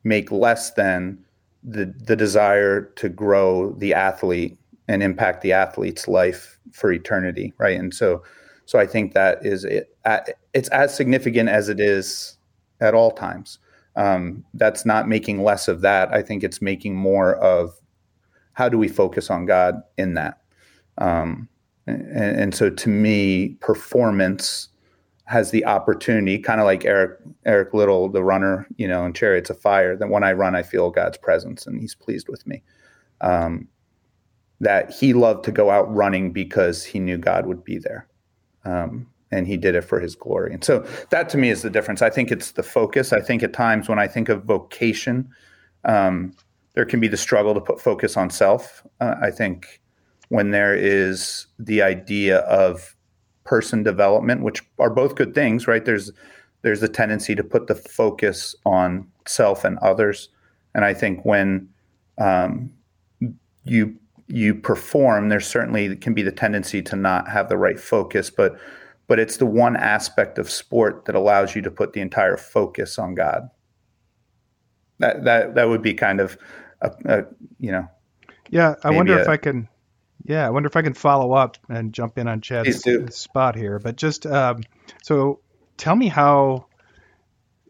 make 0.03 0.31
less 0.31 0.71
than 0.71 1.23
the 1.63 1.93
the 1.97 2.15
desire 2.15 2.81
to 2.95 3.09
grow 3.09 3.73
the 3.73 3.93
athlete 3.93 4.57
and 4.87 5.03
impact 5.03 5.41
the 5.41 5.53
athlete's 5.53 6.07
life 6.07 6.57
for 6.71 6.91
eternity, 6.91 7.53
right? 7.57 7.77
And 7.77 7.93
so, 7.93 8.23
so 8.65 8.79
I 8.79 8.85
think 8.85 9.13
that 9.13 9.45
is 9.45 9.63
it. 9.65 9.95
It's 10.53 10.69
as 10.69 10.95
significant 10.95 11.49
as 11.49 11.69
it 11.69 11.79
is 11.79 12.37
at 12.79 12.93
all 12.93 13.11
times. 13.11 13.59
Um, 13.95 14.45
that's 14.53 14.85
not 14.85 15.07
making 15.07 15.43
less 15.43 15.67
of 15.67 15.81
that. 15.81 16.13
I 16.13 16.21
think 16.21 16.43
it's 16.43 16.61
making 16.61 16.95
more 16.95 17.35
of 17.37 17.73
how 18.53 18.69
do 18.69 18.77
we 18.77 18.87
focus 18.87 19.29
on 19.29 19.45
God 19.45 19.81
in 19.97 20.13
that. 20.13 20.41
Um, 20.99 21.49
and, 21.87 22.39
and, 22.39 22.55
so, 22.55 22.69
to 22.69 22.89
me, 22.89 23.49
performance 23.59 24.69
has 25.27 25.51
the 25.51 25.65
opportunity, 25.65 26.39
kind 26.39 26.61
of 26.61 26.65
like 26.65 26.85
Eric 26.85 27.19
Eric 27.45 27.73
Liddell, 27.73 28.09
the 28.09 28.23
runner, 28.23 28.65
you 28.77 28.87
know, 28.87 29.05
in 29.05 29.13
Chariots 29.13 29.49
of 29.49 29.59
Fire. 29.59 29.95
That 29.95 30.09
when 30.09 30.23
I 30.23 30.31
run, 30.31 30.55
I 30.55 30.63
feel 30.63 30.89
God's 30.89 31.17
presence, 31.17 31.67
and 31.67 31.79
He's 31.79 31.95
pleased 31.95 32.27
with 32.29 32.47
me. 32.47 32.63
Um, 33.21 33.67
that 34.59 34.91
he 34.91 35.13
loved 35.13 35.45
to 35.45 35.51
go 35.51 35.69
out 35.69 35.93
running 35.93 36.31
because 36.31 36.83
he 36.83 36.99
knew 36.99 37.17
God 37.17 37.45
would 37.45 37.63
be 37.63 37.77
there, 37.77 38.07
um, 38.65 39.07
and 39.31 39.45
he 39.45 39.57
did 39.57 39.75
it 39.75 39.83
for 39.83 39.99
His 39.99 40.15
glory. 40.15 40.53
And 40.53 40.63
so 40.63 40.85
that 41.11 41.29
to 41.29 41.37
me 41.37 41.49
is 41.49 41.61
the 41.61 41.69
difference. 41.69 42.01
I 42.01 42.09
think 42.09 42.31
it's 42.31 42.51
the 42.51 42.63
focus. 42.63 43.13
I 43.13 43.21
think 43.21 43.43
at 43.43 43.53
times 43.53 43.87
when 43.87 43.99
I 43.99 44.07
think 44.07 44.29
of 44.29 44.45
vocation, 44.45 45.29
um, 45.83 46.33
there 46.73 46.85
can 46.85 46.99
be 46.99 47.07
the 47.07 47.17
struggle 47.17 47.53
to 47.53 47.61
put 47.61 47.81
focus 47.81 48.17
on 48.17 48.29
self. 48.29 48.83
Uh, 49.01 49.15
I 49.21 49.31
think 49.31 49.81
when 50.29 50.51
there 50.51 50.75
is 50.75 51.47
the 51.59 51.81
idea 51.81 52.39
of 52.39 52.96
person 53.47 53.81
development, 53.81 54.43
which 54.43 54.61
are 54.77 54.89
both 54.89 55.15
good 55.15 55.33
things, 55.33 55.67
right? 55.67 55.83
There's 55.83 56.11
there's 56.61 56.83
a 56.83 56.87
tendency 56.87 57.33
to 57.35 57.43
put 57.43 57.67
the 57.67 57.75
focus 57.75 58.55
on 58.65 59.07
self 59.25 59.63
and 59.63 59.77
others, 59.79 60.29
and 60.75 60.85
I 60.85 60.93
think 60.93 61.25
when 61.25 61.69
um, 62.19 62.71
you 63.63 63.95
you 64.27 64.53
perform, 64.53 65.29
there 65.29 65.39
certainly 65.39 65.95
can 65.95 66.13
be 66.13 66.21
the 66.21 66.31
tendency 66.31 66.81
to 66.83 66.95
not 66.95 67.29
have 67.29 67.49
the 67.49 67.57
right 67.57 67.79
focus, 67.79 68.29
but 68.29 68.57
but 69.07 69.19
it's 69.19 69.37
the 69.37 69.45
one 69.45 69.77
aspect 69.77 70.37
of 70.37 70.49
sport 70.49 71.05
that 71.05 71.15
allows 71.15 71.55
you 71.55 71.61
to 71.61 71.71
put 71.71 71.93
the 71.93 72.01
entire 72.01 72.37
focus 72.37 72.99
on 72.99 73.15
God. 73.15 73.49
That 74.99 75.23
that 75.23 75.55
that 75.55 75.69
would 75.69 75.81
be 75.81 75.93
kind 75.93 76.19
of 76.19 76.37
a, 76.81 76.91
a 77.05 77.25
you 77.59 77.71
know. 77.71 77.87
Yeah, 78.49 78.75
I 78.83 78.91
wonder 78.91 79.17
if 79.17 79.27
I 79.27 79.37
can 79.37 79.67
yeah, 80.27 80.45
I 80.45 80.49
wonder 80.49 80.67
if 80.67 80.75
I 80.75 80.81
can 80.81 80.93
follow 80.93 81.31
up 81.31 81.57
and 81.69 81.93
jump 81.93 82.17
in 82.17 82.27
on 82.27 82.41
Chad's 82.41 82.85
spot 83.15 83.55
here. 83.55 83.79
But 83.79 83.95
just 83.95 84.25
um, 84.25 84.61
so, 85.01 85.39
tell 85.77 85.95
me 85.95 86.07
how 86.07 86.67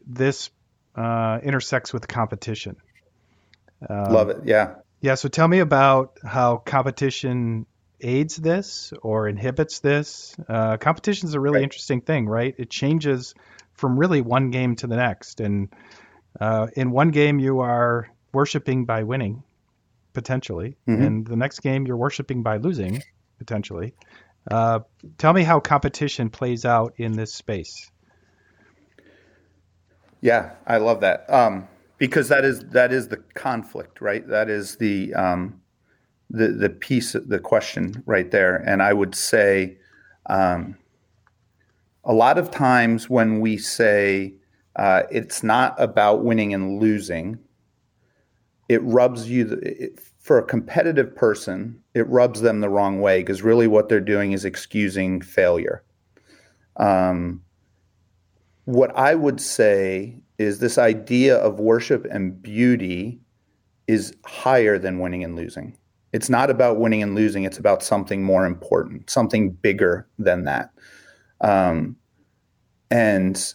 this 0.05 0.49
uh, 0.95 1.39
intersects 1.43 1.93
with 1.93 2.07
competition. 2.07 2.77
Um, 3.87 4.11
Love 4.11 4.29
it. 4.29 4.37
Yeah. 4.43 4.75
Yeah. 5.01 5.15
So 5.15 5.29
tell 5.29 5.47
me 5.47 5.59
about 5.59 6.17
how 6.25 6.57
competition 6.57 7.67
aids 8.01 8.35
this 8.35 8.91
or 9.03 9.27
inhibits 9.27 9.79
this. 9.79 10.35
Uh, 10.49 10.77
competition 10.77 11.27
is 11.27 11.35
a 11.35 11.39
really 11.39 11.57
right. 11.57 11.63
interesting 11.63 12.01
thing, 12.01 12.27
right? 12.27 12.55
It 12.57 12.71
changes 12.71 13.35
from 13.73 13.99
really 13.99 14.21
one 14.21 14.49
game 14.49 14.75
to 14.77 14.87
the 14.87 14.95
next, 14.95 15.39
and 15.39 15.69
uh, 16.39 16.67
in 16.75 16.89
one 16.89 17.11
game 17.11 17.39
you 17.39 17.59
are 17.59 18.09
worshiping 18.33 18.85
by 18.85 19.03
winning, 19.03 19.43
potentially, 20.17 20.75
mm-hmm. 20.87 20.99
and 20.99 21.27
the 21.27 21.35
next 21.35 21.59
game 21.59 21.85
you're 21.85 21.95
worshiping 21.95 22.41
by 22.41 22.57
losing 22.57 23.03
potentially. 23.37 23.93
Uh, 24.49 24.79
tell 25.19 25.31
me 25.31 25.43
how 25.43 25.59
competition 25.59 26.31
plays 26.31 26.65
out 26.65 26.91
in 26.97 27.11
this 27.11 27.31
space. 27.31 27.91
Yeah, 30.19 30.53
I 30.65 30.77
love 30.77 31.01
that 31.01 31.31
um, 31.31 31.67
because 31.99 32.29
that 32.29 32.43
is 32.43 32.61
that 32.71 32.91
is 32.91 33.09
the 33.09 33.17
conflict, 33.35 34.01
right? 34.01 34.27
That 34.27 34.49
is 34.49 34.77
the 34.77 35.13
um, 35.13 35.61
the 36.31 36.47
the 36.47 36.69
piece, 36.69 37.11
the 37.13 37.37
question 37.37 38.01
right 38.07 38.31
there. 38.31 38.55
And 38.55 38.81
I 38.81 38.93
would 38.93 39.13
say, 39.13 39.77
um, 40.25 40.77
a 42.03 42.13
lot 42.13 42.39
of 42.39 42.49
times 42.49 43.07
when 43.07 43.39
we 43.39 43.59
say 43.59 44.33
uh, 44.75 45.03
it's 45.11 45.43
not 45.43 45.75
about 45.77 46.23
winning 46.23 46.55
and 46.55 46.79
losing, 46.81 47.37
it 48.69 48.83
rubs 48.83 49.29
you 49.29 49.59
it, 49.61 49.99
for 50.19 50.37
a 50.37 50.43
competitive 50.43 51.15
person 51.15 51.81
it 51.93 52.07
rubs 52.07 52.41
them 52.41 52.59
the 52.59 52.69
wrong 52.69 53.01
way 53.01 53.21
because 53.21 53.41
really 53.41 53.67
what 53.67 53.89
they're 53.89 53.99
doing 53.99 54.33
is 54.33 54.45
excusing 54.45 55.21
failure. 55.21 55.83
Um, 56.77 57.41
what 58.65 58.95
i 58.95 59.15
would 59.15 59.39
say 59.39 60.19
is 60.37 60.59
this 60.59 60.77
idea 60.77 61.37
of 61.37 61.59
worship 61.59 62.05
and 62.11 62.39
beauty 62.41 63.19
is 63.87 64.13
higher 64.25 64.77
than 64.77 64.99
winning 64.99 65.23
and 65.23 65.35
losing. 65.35 65.75
It's 66.13 66.29
not 66.29 66.49
about 66.49 66.77
winning 66.77 67.01
and 67.01 67.15
losing 67.15 67.45
it's 67.45 67.57
about 67.57 67.81
something 67.81 68.21
more 68.23 68.45
important 68.45 69.09
something 69.09 69.51
bigger 69.51 70.07
than 70.19 70.43
that. 70.43 70.71
Um, 71.41 71.95
and 72.91 73.53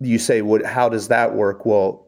you 0.00 0.18
say 0.18 0.42
what 0.42 0.64
how 0.64 0.88
does 0.88 1.08
that 1.08 1.34
work? 1.34 1.66
Well 1.66 2.05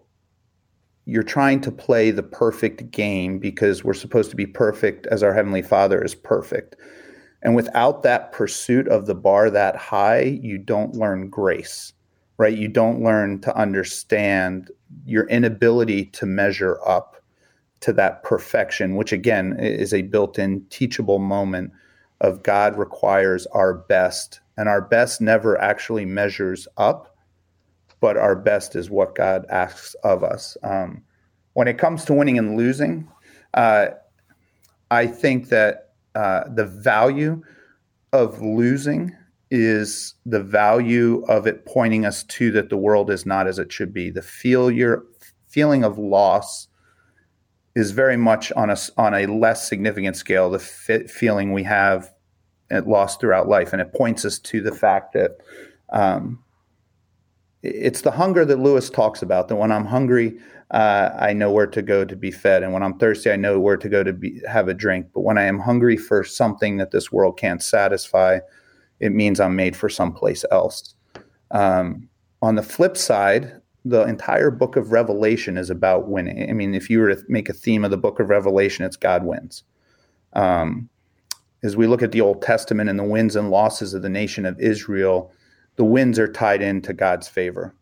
you're 1.09 1.23
trying 1.23 1.59
to 1.63 1.73
play 1.73 2.11
the 2.11 2.23
perfect 2.23 2.91
game 2.91 3.39
because 3.39 3.83
we're 3.83 3.95
supposed 3.95 4.29
to 4.29 4.37
be 4.37 4.45
perfect 4.45 5.07
as 5.07 5.23
our 5.23 5.33
heavenly 5.33 5.63
father 5.63 6.05
is 6.05 6.15
perfect. 6.15 6.77
And 7.43 7.57
without 7.57 8.03
that 8.03 8.31
pursuit 8.33 8.87
of 8.89 9.07
the 9.07 9.15
bar 9.15 9.49
that 9.49 9.75
high 9.75 10.39
you 10.43 10.59
don't 10.59 10.95
learn 10.95 11.31
grace 11.31 11.95
right? 12.37 12.57
You 12.57 12.69
don't 12.69 13.03
learn 13.03 13.41
to 13.41 13.57
understand 13.57 14.71
your 15.05 15.27
inability 15.27 16.05
to 16.05 16.25
measure 16.25 16.79
up 16.87 17.17
to 17.81 17.93
that 17.95 18.23
perfection 18.23 18.95
which 18.97 19.13
again 19.13 19.57
is 19.59 19.95
a 19.95 20.03
built-in 20.03 20.65
teachable 20.69 21.19
moment 21.19 21.73
of 22.21 22.43
god 22.43 22.77
requires 22.77 23.47
our 23.47 23.73
best. 23.73 24.41
And 24.59 24.69
our 24.69 24.83
best 24.83 25.21
never 25.21 25.59
actually 25.59 26.05
measures 26.05 26.69
up 26.77 27.08
but 28.01 28.17
our 28.17 28.37
best 28.37 28.77
is 28.77 28.91
what 28.91 29.15
God 29.15 29.45
asks 29.49 29.95
of 30.05 30.23
us. 30.23 30.57
Um, 30.63 31.03
when 31.55 31.69
it 31.69 31.79
comes 31.79 32.05
to 32.05 32.15
winning 32.15 32.39
and 32.39 32.57
losing, 32.57 33.09
uh, 33.55 33.89
I 34.91 35.07
think 35.07 35.49
that 35.49 35.93
uh, 36.15 36.45
the 36.55 36.65
value 36.65 37.43
of 38.13 38.41
losing 38.41 39.15
is 39.51 40.15
the 40.27 40.43
value 40.43 41.25
of 41.29 41.47
it 41.47 41.65
pointing 41.67 42.05
us 42.05 42.23
to 42.25 42.51
that 42.53 42.69
the 42.69 42.77
world 42.77 43.11
is 43.11 43.27
not 43.27 43.47
as 43.47 43.59
it 43.59 43.73
should 43.73 43.93
be. 43.93 44.11
The 44.11 44.23
failure, 44.23 45.03
feeling 45.47 45.85
of 45.85 45.99
loss 45.99 46.69
is 47.75 47.91
very 47.93 48.17
much 48.17 48.53
on 48.53 48.71
a, 48.71 48.77
on 48.97 49.15
a 49.15 49.27
less 49.27 49.69
significant 49.69 50.17
scale, 50.17 50.51
the 50.51 50.59
feeling 50.59 51.53
we 51.53 51.63
have 51.63 52.13
at 52.71 52.87
loss 52.87 53.17
throughout 53.17 53.49
life. 53.49 53.73
And 53.73 53.81
it 53.81 53.93
points 53.93 54.25
us 54.25 54.39
to 54.41 54.61
the 54.61 54.75
fact 54.75 55.15
that 55.15 55.39
um, 55.91 56.43
it's 57.63 58.03
the 58.03 58.11
hunger 58.11 58.45
that 58.45 58.59
Lewis 58.59 58.91
talks 58.91 59.23
about. 59.23 59.49
That 59.49 59.57
when 59.57 59.73
I'm 59.73 59.85
hungry, 59.85 60.39
uh, 60.71 61.11
I 61.19 61.33
know 61.33 61.51
where 61.51 61.67
to 61.67 61.83
go 61.83 62.05
to 62.05 62.17
be 62.17 62.31
fed, 62.31 62.63
and 62.63 62.73
when 62.73 62.83
I'm 62.83 62.99
thirsty, 62.99 63.31
I 63.31 63.37
know 63.37 63.59
where 63.59 63.77
to 63.77 63.89
go 63.89 64.03
to 64.05 64.13
be, 64.13 64.41
have 64.49 64.69
a 64.69 64.75
drink. 64.75 65.07
But 65.15 65.23
when 65.23 65.39
I 65.39 65.45
am 65.45 65.59
hungry 65.59 65.97
for 65.97 66.23
something 66.25 66.77
that 66.77 66.91
this 66.91 67.11
world 67.11 67.39
can't 67.39 67.63
satisfy, 67.63 68.41
it 69.01 69.13
means 69.13 69.41
I'm 69.41 69.57
made 69.57 69.77
for 69.77 69.89
someplace 69.89 70.45
else. 70.51 70.95
Um, 71.51 72.09
on 72.43 72.55
the 72.55 72.63
flip 72.63 72.97
side, 72.97 73.61
the 73.85 74.03
entire 74.03 74.51
book 74.51 74.77
of 74.77 74.93
Revelation 74.93 75.57
is 75.57 75.71
about 75.71 76.09
winning. 76.09 76.49
I 76.49 76.53
mean, 76.53 76.75
if 76.75 76.91
you 76.91 77.01
were 77.01 77.15
to 77.15 77.23
make 77.29 77.49
a 77.49 77.55
theme 77.55 77.85
of 77.85 77.91
the 77.91 77.97
book 77.97 78.21
of 78.21 78.29
Revelation, 78.29 78.85
it's 78.85 78.97
God 78.97 79.25
wins. 79.25 79.65
Um, 80.35 80.89
as 81.63 81.77
we 81.77 81.87
look 81.87 82.03
at 82.03 82.13
the 82.13 82.21
Old 82.21 82.43
Testament 82.43 82.91
and 82.91 82.99
the 82.99 83.05
wins 83.05 83.35
and 83.35 83.51
losses 83.51 83.95
of 83.95 84.03
the 84.03 84.09
nation 84.09 84.45
of 84.45 84.61
Israel, 84.61 85.33
the 85.79 85.85
winds 85.85 86.19
are 86.19 86.31
tied 86.31 86.61
into 86.61 86.93
God's 86.93 87.29
favor. 87.29 87.75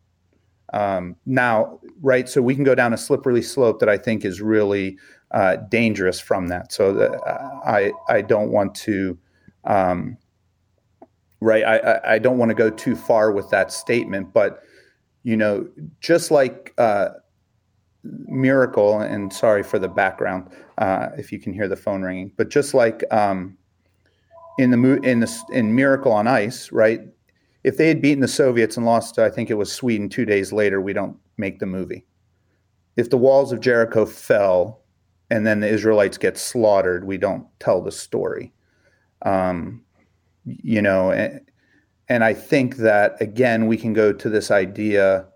Um, 0.75 1.17
now, 1.25 1.81
right, 2.03 2.29
so 2.29 2.43
we 2.43 2.55
can 2.55 2.63
go 2.63 2.75
down 2.75 2.93
a 2.93 2.99
slippery 2.99 3.43
slope 3.43 3.81
that 3.81 3.89
I 3.89 3.97
think 3.97 4.25
is 4.25 4.43
really 4.43 4.99
uh, 5.31 5.57
dangerous 5.71 6.21
from 6.21 6.49
that. 6.49 6.73
So 6.73 6.93
that 6.93 7.13
uh, 7.13 7.61
I 7.65 7.93
I 8.09 8.21
don't 8.21 8.51
want 8.51 8.75
to, 8.77 9.19
um, 9.65 10.19
right, 11.41 11.65
I 11.65 12.01
I 12.17 12.19
don't 12.19 12.37
want 12.37 12.51
to 12.51 12.55
go 12.55 12.69
too 12.69 12.95
far 12.95 13.33
with 13.33 13.49
that 13.51 13.73
statement. 13.73 14.35
But 14.35 14.63
you 15.23 15.37
know, 15.37 15.67
just 16.01 16.31
like 16.31 16.75
uh, 16.77 17.11
miracle, 18.05 19.01
and 19.01 19.33
sorry 19.33 19.63
for 19.63 19.79
the 19.79 19.89
background 19.89 20.51
uh, 20.77 21.09
if 21.17 21.33
you 21.33 21.39
can 21.39 21.55
hear 21.55 21.67
the 21.67 21.77
phone 21.77 22.03
ringing, 22.03 22.33
but 22.37 22.51
just 22.51 22.75
like 22.75 23.05
um, 23.11 23.57
in 24.59 24.71
the 24.71 25.01
in 25.03 25.21
the 25.21 25.35
in 25.51 25.75
Miracle 25.75 26.13
on 26.13 26.27
Ice, 26.27 26.71
right? 26.73 27.01
If 27.67 27.79
they 27.79 27.89
had 27.89 28.01
beaten 28.01 28.21
the 28.21 28.29
Soviets 28.29 28.77
and 28.77 28.87
lost, 28.87 29.19
I 29.19 29.29
think 29.29 29.51
it 29.51 29.55
was 29.55 29.73
Sweden 29.73 30.09
two 30.09 30.25
days 30.25 30.53
later, 30.53 30.81
we 30.81 30.93
don't 30.93 31.17
make 31.37 31.59
the 31.59 31.67
movie. 31.67 32.07
If 32.95 33.11
the 33.11 33.19
walls 33.19 33.51
of 33.51 33.59
Jericho 33.59 34.07
fell 34.07 34.83
and 35.31 35.45
then 35.45 35.59
the 35.59 35.69
Israelites 35.69 36.17
get 36.17 36.39
slaughtered, 36.39 37.05
we 37.05 37.19
don't 37.19 37.45
tell 37.59 37.83
the 37.83 37.91
story. 37.91 38.53
Um, 39.23 39.83
you 40.45 40.81
know, 40.81 41.11
and, 41.11 41.41
and 42.09 42.23
I 42.23 42.35
think 42.35 42.77
that 42.77 43.21
again, 43.21 43.67
we 43.67 43.77
can 43.77 43.93
go 43.93 44.13
to 44.13 44.29
this 44.29 44.53
idea 44.53 45.27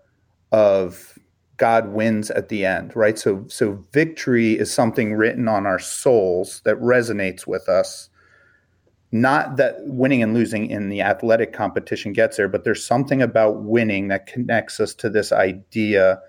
of 0.53 1.19
God 1.57 1.89
wins 1.89 2.31
at 2.31 2.47
the 2.47 2.65
end, 2.65 2.95
right? 2.95 3.19
So, 3.19 3.43
so 3.49 3.83
victory 3.91 4.57
is 4.57 4.73
something 4.73 5.15
written 5.15 5.49
on 5.49 5.65
our 5.65 5.79
souls 5.79 6.61
that 6.63 6.77
resonates 6.77 7.45
with 7.45 7.67
us. 7.67 8.09
Not 9.11 9.57
that 9.57 9.75
winning 9.81 10.23
and 10.23 10.33
losing 10.33 10.69
in 10.69 10.89
the 10.89 11.01
athletic 11.01 11.51
competition 11.51 12.13
gets 12.13 12.37
there, 12.37 12.47
but 12.47 12.63
there's 12.63 12.85
something 12.85 13.21
about 13.21 13.63
winning 13.63 14.07
that 14.07 14.25
connects 14.25 14.79
us 14.79 14.93
to 14.95 15.09
this 15.09 15.31
idea 15.33 16.21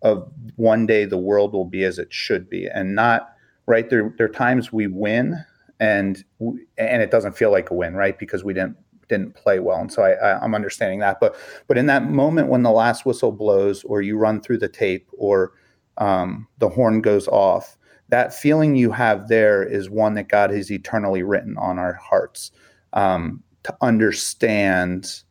of 0.00 0.30
one 0.56 0.86
day 0.86 1.04
the 1.04 1.18
world 1.18 1.52
will 1.52 1.64
be 1.64 1.84
as 1.84 1.98
it 1.98 2.12
should 2.12 2.48
be, 2.48 2.66
and 2.66 2.94
not 2.94 3.34
right. 3.66 3.88
There, 3.88 4.12
there 4.16 4.26
are 4.26 4.30
times 4.30 4.72
we 4.72 4.86
win, 4.86 5.44
and 5.78 6.24
and 6.40 7.02
it 7.02 7.10
doesn't 7.10 7.36
feel 7.36 7.52
like 7.52 7.70
a 7.70 7.74
win, 7.74 7.94
right? 7.94 8.18
Because 8.18 8.42
we 8.44 8.54
didn't 8.54 8.76
didn't 9.08 9.34
play 9.34 9.60
well, 9.60 9.78
and 9.78 9.92
so 9.92 10.02
I, 10.02 10.12
I, 10.12 10.44
am 10.44 10.54
understanding 10.54 11.00
that. 11.00 11.20
But 11.20 11.36
but 11.68 11.78
in 11.78 11.86
that 11.86 12.10
moment 12.10 12.48
when 12.48 12.62
the 12.62 12.70
last 12.70 13.04
whistle 13.04 13.32
blows, 13.32 13.84
or 13.84 14.02
you 14.02 14.16
run 14.16 14.40
through 14.40 14.58
the 14.58 14.68
tape, 14.68 15.08
or 15.16 15.52
um, 15.98 16.48
the 16.58 16.68
horn 16.68 17.00
goes 17.00 17.28
off, 17.28 17.76
that 18.12 18.34
feeling 18.34 18.76
you 18.76 18.92
have 18.92 19.28
there 19.28 19.62
is 19.62 19.88
one 19.88 20.12
that 20.12 20.28
God 20.28 20.50
has 20.50 20.70
eternally 20.70 21.22
written 21.22 21.56
on 21.56 21.78
our 21.78 21.94
hearts 21.94 22.50
um, 22.92 23.42
to 23.62 23.74
understand 23.80 25.22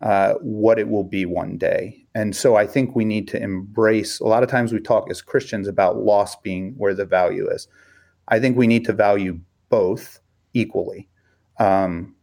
uh, 0.00 0.32
what 0.40 0.78
it 0.78 0.88
will 0.88 1.04
be 1.04 1.26
one 1.26 1.58
day. 1.58 2.02
And 2.14 2.34
so 2.34 2.56
I 2.56 2.66
think 2.66 2.96
we 2.96 3.04
need 3.04 3.28
to 3.28 3.42
embrace. 3.42 4.20
A 4.20 4.24
lot 4.24 4.42
of 4.42 4.48
times 4.48 4.72
we 4.72 4.80
talk 4.80 5.10
as 5.10 5.20
Christians 5.20 5.68
about 5.68 5.98
loss 5.98 6.34
being 6.36 6.72
where 6.78 6.94
the 6.94 7.04
value 7.04 7.46
is. 7.50 7.68
I 8.28 8.40
think 8.40 8.56
we 8.56 8.66
need 8.66 8.86
to 8.86 8.94
value 8.94 9.38
both 9.68 10.18
equally. 10.54 11.06
Um, 11.58 12.14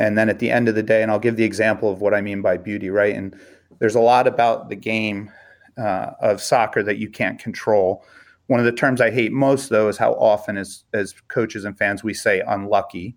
and 0.00 0.18
then 0.18 0.28
at 0.28 0.40
the 0.40 0.50
end 0.50 0.68
of 0.68 0.74
the 0.74 0.82
day, 0.82 1.02
and 1.02 1.10
I'll 1.12 1.20
give 1.20 1.36
the 1.36 1.44
example 1.44 1.92
of 1.92 2.00
what 2.00 2.14
I 2.14 2.20
mean 2.20 2.42
by 2.42 2.56
beauty, 2.56 2.90
right? 2.90 3.14
And 3.14 3.38
there's 3.78 3.94
a 3.94 4.00
lot 4.00 4.26
about 4.26 4.70
the 4.70 4.76
game 4.76 5.30
uh, 5.78 6.14
of 6.20 6.42
soccer 6.42 6.82
that 6.82 6.98
you 6.98 7.08
can't 7.08 7.38
control. 7.38 8.04
One 8.50 8.58
of 8.58 8.66
the 8.66 8.72
terms 8.72 9.00
I 9.00 9.12
hate 9.12 9.30
most, 9.30 9.68
though, 9.68 9.86
is 9.86 9.96
how 9.96 10.14
often, 10.14 10.56
as 10.56 10.82
as 10.92 11.14
coaches 11.28 11.64
and 11.64 11.78
fans, 11.78 12.02
we 12.02 12.12
say 12.12 12.42
unlucky, 12.48 13.14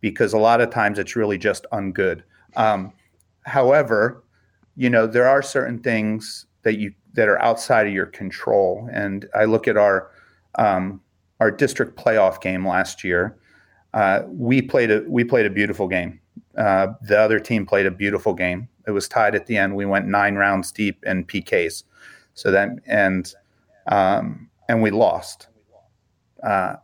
because 0.00 0.32
a 0.32 0.38
lot 0.38 0.60
of 0.60 0.70
times 0.70 1.00
it's 1.00 1.16
really 1.16 1.38
just 1.38 1.66
ungood. 1.72 2.22
Um, 2.54 2.92
however, 3.46 4.22
you 4.76 4.88
know 4.88 5.08
there 5.08 5.26
are 5.26 5.42
certain 5.42 5.80
things 5.80 6.46
that 6.62 6.78
you 6.78 6.94
that 7.14 7.26
are 7.26 7.42
outside 7.42 7.88
of 7.88 7.92
your 7.94 8.06
control, 8.06 8.88
and 8.92 9.28
I 9.34 9.46
look 9.46 9.66
at 9.66 9.76
our 9.76 10.08
um, 10.54 11.00
our 11.40 11.50
district 11.50 11.98
playoff 11.98 12.40
game 12.40 12.64
last 12.64 13.02
year. 13.02 13.36
Uh, 13.92 14.22
we 14.28 14.62
played 14.62 14.92
a 14.92 15.02
we 15.08 15.24
played 15.24 15.46
a 15.46 15.50
beautiful 15.50 15.88
game. 15.88 16.20
Uh, 16.56 16.92
the 17.02 17.18
other 17.18 17.40
team 17.40 17.66
played 17.66 17.86
a 17.86 17.90
beautiful 17.90 18.34
game. 18.34 18.68
It 18.86 18.92
was 18.92 19.08
tied 19.08 19.34
at 19.34 19.46
the 19.46 19.56
end. 19.56 19.74
We 19.74 19.84
went 19.84 20.06
nine 20.06 20.36
rounds 20.36 20.70
deep 20.70 21.02
in 21.04 21.24
PKs. 21.24 21.82
So 22.34 22.52
then, 22.52 22.80
and 22.86 23.34
um, 23.88 24.48
and 24.68 24.82
we 24.82 24.90
lost. 24.90 25.48
Uh, 26.42 26.76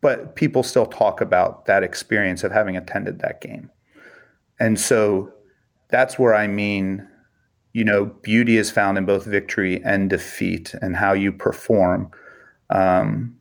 but 0.00 0.36
people 0.36 0.62
still 0.62 0.86
talk 0.86 1.20
about 1.20 1.66
that 1.66 1.82
experience 1.82 2.44
of 2.44 2.52
having 2.52 2.76
attended 2.76 3.18
that 3.20 3.40
game, 3.40 3.70
and 4.60 4.78
so 4.78 5.32
that's 5.88 6.18
where 6.18 6.34
I 6.34 6.46
mean, 6.46 7.06
you 7.72 7.84
know, 7.84 8.06
beauty 8.06 8.58
is 8.58 8.70
found 8.70 8.98
in 8.98 9.06
both 9.06 9.24
victory 9.24 9.82
and 9.84 10.08
defeat, 10.08 10.74
and 10.80 10.94
how 10.94 11.12
you 11.14 11.32
perform. 11.32 12.10
Um, 12.70 13.36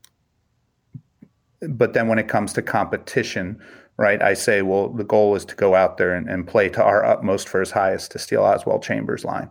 but 1.62 1.94
then 1.94 2.08
when 2.08 2.20
it 2.20 2.28
comes 2.28 2.54
to 2.54 2.62
competition, 2.62 3.62
right? 3.98 4.22
I 4.22 4.34
say, 4.36 4.62
well, 4.62 4.90
the 4.90 5.04
goal 5.04 5.36
is 5.36 5.44
to 5.46 5.56
go 5.56 5.76
out 5.76 5.98
there 5.98 6.14
and, 6.14 6.30
and 6.30 6.48
play 6.48 6.70
to 6.70 6.84
our 6.84 7.04
utmost 7.04 7.50
for 7.50 7.64
highest 7.66 8.12
to 8.12 8.20
steal 8.20 8.44
Oswald 8.44 8.84
Chambers' 8.84 9.26
line. 9.26 9.50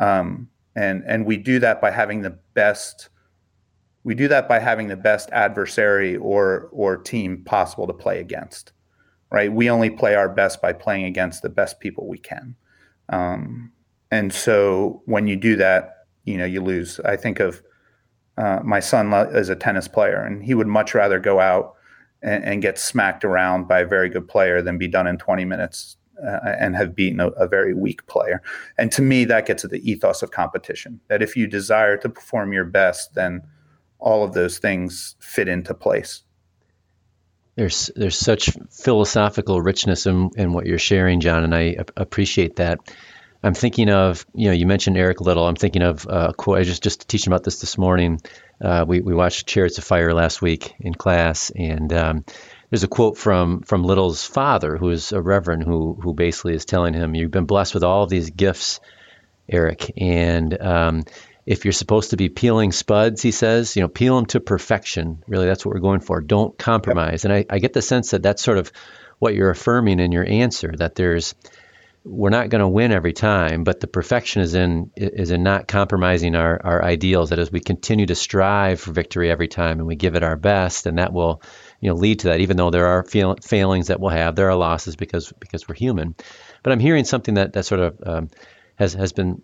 Um, 0.00 0.48
and, 0.78 1.04
and 1.06 1.26
we 1.26 1.36
do 1.36 1.58
that 1.58 1.80
by 1.80 1.90
having 1.90 2.22
the 2.22 2.38
best 2.54 3.08
we 4.04 4.14
do 4.14 4.28
that 4.28 4.48
by 4.48 4.58
having 4.58 4.88
the 4.88 4.96
best 4.96 5.28
adversary 5.30 6.16
or 6.16 6.68
or 6.72 6.96
team 6.96 7.42
possible 7.44 7.86
to 7.86 7.92
play 7.92 8.20
against 8.20 8.72
right? 9.30 9.52
We 9.52 9.68
only 9.68 9.90
play 9.90 10.14
our 10.14 10.28
best 10.28 10.62
by 10.62 10.72
playing 10.72 11.04
against 11.04 11.42
the 11.42 11.50
best 11.50 11.80
people 11.80 12.08
we 12.08 12.16
can. 12.16 12.56
Um, 13.10 13.72
and 14.10 14.32
so 14.32 15.02
when 15.04 15.26
you 15.26 15.36
do 15.36 15.54
that 15.56 15.98
you 16.28 16.36
know 16.36 16.44
you 16.44 16.62
lose. 16.62 17.00
I 17.00 17.16
think 17.16 17.40
of 17.40 17.62
uh, 18.36 18.60
my 18.62 18.80
son 18.80 19.12
is 19.34 19.48
a 19.48 19.56
tennis 19.56 19.88
player 19.88 20.22
and 20.22 20.44
he 20.44 20.54
would 20.54 20.68
much 20.68 20.94
rather 20.94 21.18
go 21.18 21.40
out 21.40 21.74
and, 22.22 22.44
and, 22.44 22.62
get 22.62 22.78
smacked 22.78 23.24
around 23.24 23.66
by 23.66 23.80
a 23.80 23.86
very 23.86 24.08
good 24.08 24.28
player 24.28 24.62
than 24.62 24.78
be 24.78 24.86
done 24.86 25.08
in 25.08 25.18
20 25.18 25.44
minutes 25.44 25.96
uh, 26.26 26.54
and 26.58 26.76
have 26.76 26.94
beaten 26.94 27.20
a, 27.20 27.28
a, 27.28 27.46
very 27.46 27.74
weak 27.74 28.06
player. 28.06 28.42
And 28.76 28.90
to 28.92 29.02
me, 29.02 29.24
that 29.26 29.46
gets 29.46 29.64
at 29.64 29.70
the 29.70 29.88
ethos 29.88 30.22
of 30.22 30.30
competition. 30.30 31.00
That 31.08 31.22
if 31.22 31.36
you 31.36 31.46
desire 31.46 31.96
to 31.98 32.08
perform 32.08 32.52
your 32.52 32.64
best, 32.64 33.14
then 33.14 33.42
all 33.98 34.24
of 34.24 34.32
those 34.32 34.58
things 34.58 35.16
fit 35.20 35.48
into 35.48 35.74
place. 35.74 36.22
There's 37.56 37.90
there's 37.96 38.16
such 38.16 38.50
philosophical 38.70 39.60
richness 39.60 40.06
in, 40.06 40.30
in 40.36 40.52
what 40.52 40.66
you're 40.66 40.78
sharing, 40.78 41.20
John, 41.20 41.42
and 41.42 41.54
I 41.54 41.76
appreciate 41.96 42.56
that. 42.56 42.78
I'm 43.42 43.54
thinking 43.54 43.88
of, 43.88 44.26
you 44.34 44.48
know, 44.48 44.52
you 44.52 44.66
mentioned 44.66 44.96
Eric 44.96 45.20
Liddell. 45.20 45.46
I'm 45.46 45.56
thinking 45.56 45.82
of 45.82 46.06
a 46.08 46.32
quote. 46.34 46.58
I 46.58 46.62
just 46.62 46.82
just 46.82 47.08
teaching 47.08 47.32
about 47.32 47.44
this 47.44 47.60
this 47.60 47.78
morning. 47.78 48.20
Uh, 48.60 48.84
we 48.86 49.00
we 49.00 49.14
watched 49.14 49.46
Chariots 49.46 49.78
of 49.78 49.84
Fire 49.84 50.12
last 50.12 50.42
week 50.42 50.74
in 50.80 50.94
class, 50.94 51.50
and 51.54 51.92
um, 51.92 52.24
there's 52.70 52.84
a 52.84 52.88
quote 52.88 53.16
from 53.16 53.62
from 53.62 53.84
Liddell's 53.84 54.24
father, 54.24 54.76
who 54.76 54.90
is 54.90 55.12
a 55.12 55.20
reverend, 55.20 55.62
who 55.62 55.94
who 55.94 56.14
basically 56.14 56.54
is 56.54 56.64
telling 56.64 56.94
him, 56.94 57.14
"You've 57.14 57.30
been 57.30 57.46
blessed 57.46 57.74
with 57.74 57.84
all 57.84 58.02
of 58.02 58.10
these 58.10 58.30
gifts, 58.30 58.80
Eric, 59.48 59.92
and 59.96 60.60
um, 60.60 61.04
if 61.46 61.64
you're 61.64 61.72
supposed 61.72 62.10
to 62.10 62.16
be 62.16 62.28
peeling 62.28 62.72
spuds, 62.72 63.22
he 63.22 63.30
says, 63.30 63.74
you 63.74 63.82
know, 63.82 63.88
peel 63.88 64.16
them 64.16 64.26
to 64.26 64.40
perfection. 64.40 65.24
Really, 65.26 65.46
that's 65.46 65.64
what 65.64 65.74
we're 65.74 65.80
going 65.80 66.00
for. 66.00 66.20
Don't 66.20 66.58
compromise." 66.58 67.24
And 67.24 67.32
I, 67.32 67.46
I 67.48 67.58
get 67.58 67.72
the 67.72 67.82
sense 67.82 68.10
that 68.10 68.22
that's 68.22 68.42
sort 68.42 68.58
of 68.58 68.70
what 69.18 69.34
you're 69.34 69.50
affirming 69.50 70.00
in 70.00 70.12
your 70.12 70.26
answer. 70.28 70.72
That 70.76 70.94
there's 70.94 71.34
we're 72.04 72.30
not 72.30 72.48
going 72.48 72.60
to 72.60 72.68
win 72.68 72.92
every 72.92 73.12
time, 73.12 73.64
but 73.64 73.80
the 73.80 73.86
perfection 73.86 74.42
is 74.42 74.54
in 74.54 74.90
is 74.96 75.30
in 75.30 75.42
not 75.42 75.68
compromising 75.68 76.34
our, 76.34 76.60
our 76.64 76.84
ideals. 76.84 77.30
That 77.30 77.38
as 77.38 77.50
we 77.50 77.60
continue 77.60 78.06
to 78.06 78.14
strive 78.14 78.80
for 78.80 78.92
victory 78.92 79.30
every 79.30 79.48
time 79.48 79.78
and 79.78 79.86
we 79.86 79.96
give 79.96 80.16
it 80.16 80.22
our 80.22 80.36
best, 80.36 80.86
and 80.86 80.98
that 80.98 81.14
will 81.14 81.42
you 81.80 81.90
know 81.90 81.96
lead 81.96 82.20
to 82.20 82.28
that. 82.28 82.40
Even 82.40 82.56
though 82.56 82.70
there 82.70 82.86
are 82.86 83.04
fail, 83.04 83.36
failings 83.42 83.88
that 83.88 84.00
we'll 84.00 84.10
have, 84.10 84.36
there 84.36 84.48
are 84.50 84.56
losses 84.56 84.96
because 84.96 85.32
because 85.38 85.68
we're 85.68 85.74
human. 85.74 86.14
But 86.62 86.72
I'm 86.72 86.80
hearing 86.80 87.04
something 87.04 87.34
that 87.34 87.52
that 87.54 87.64
sort 87.64 87.80
of 87.80 88.02
um, 88.04 88.30
has 88.76 88.94
has 88.94 89.12
been 89.12 89.42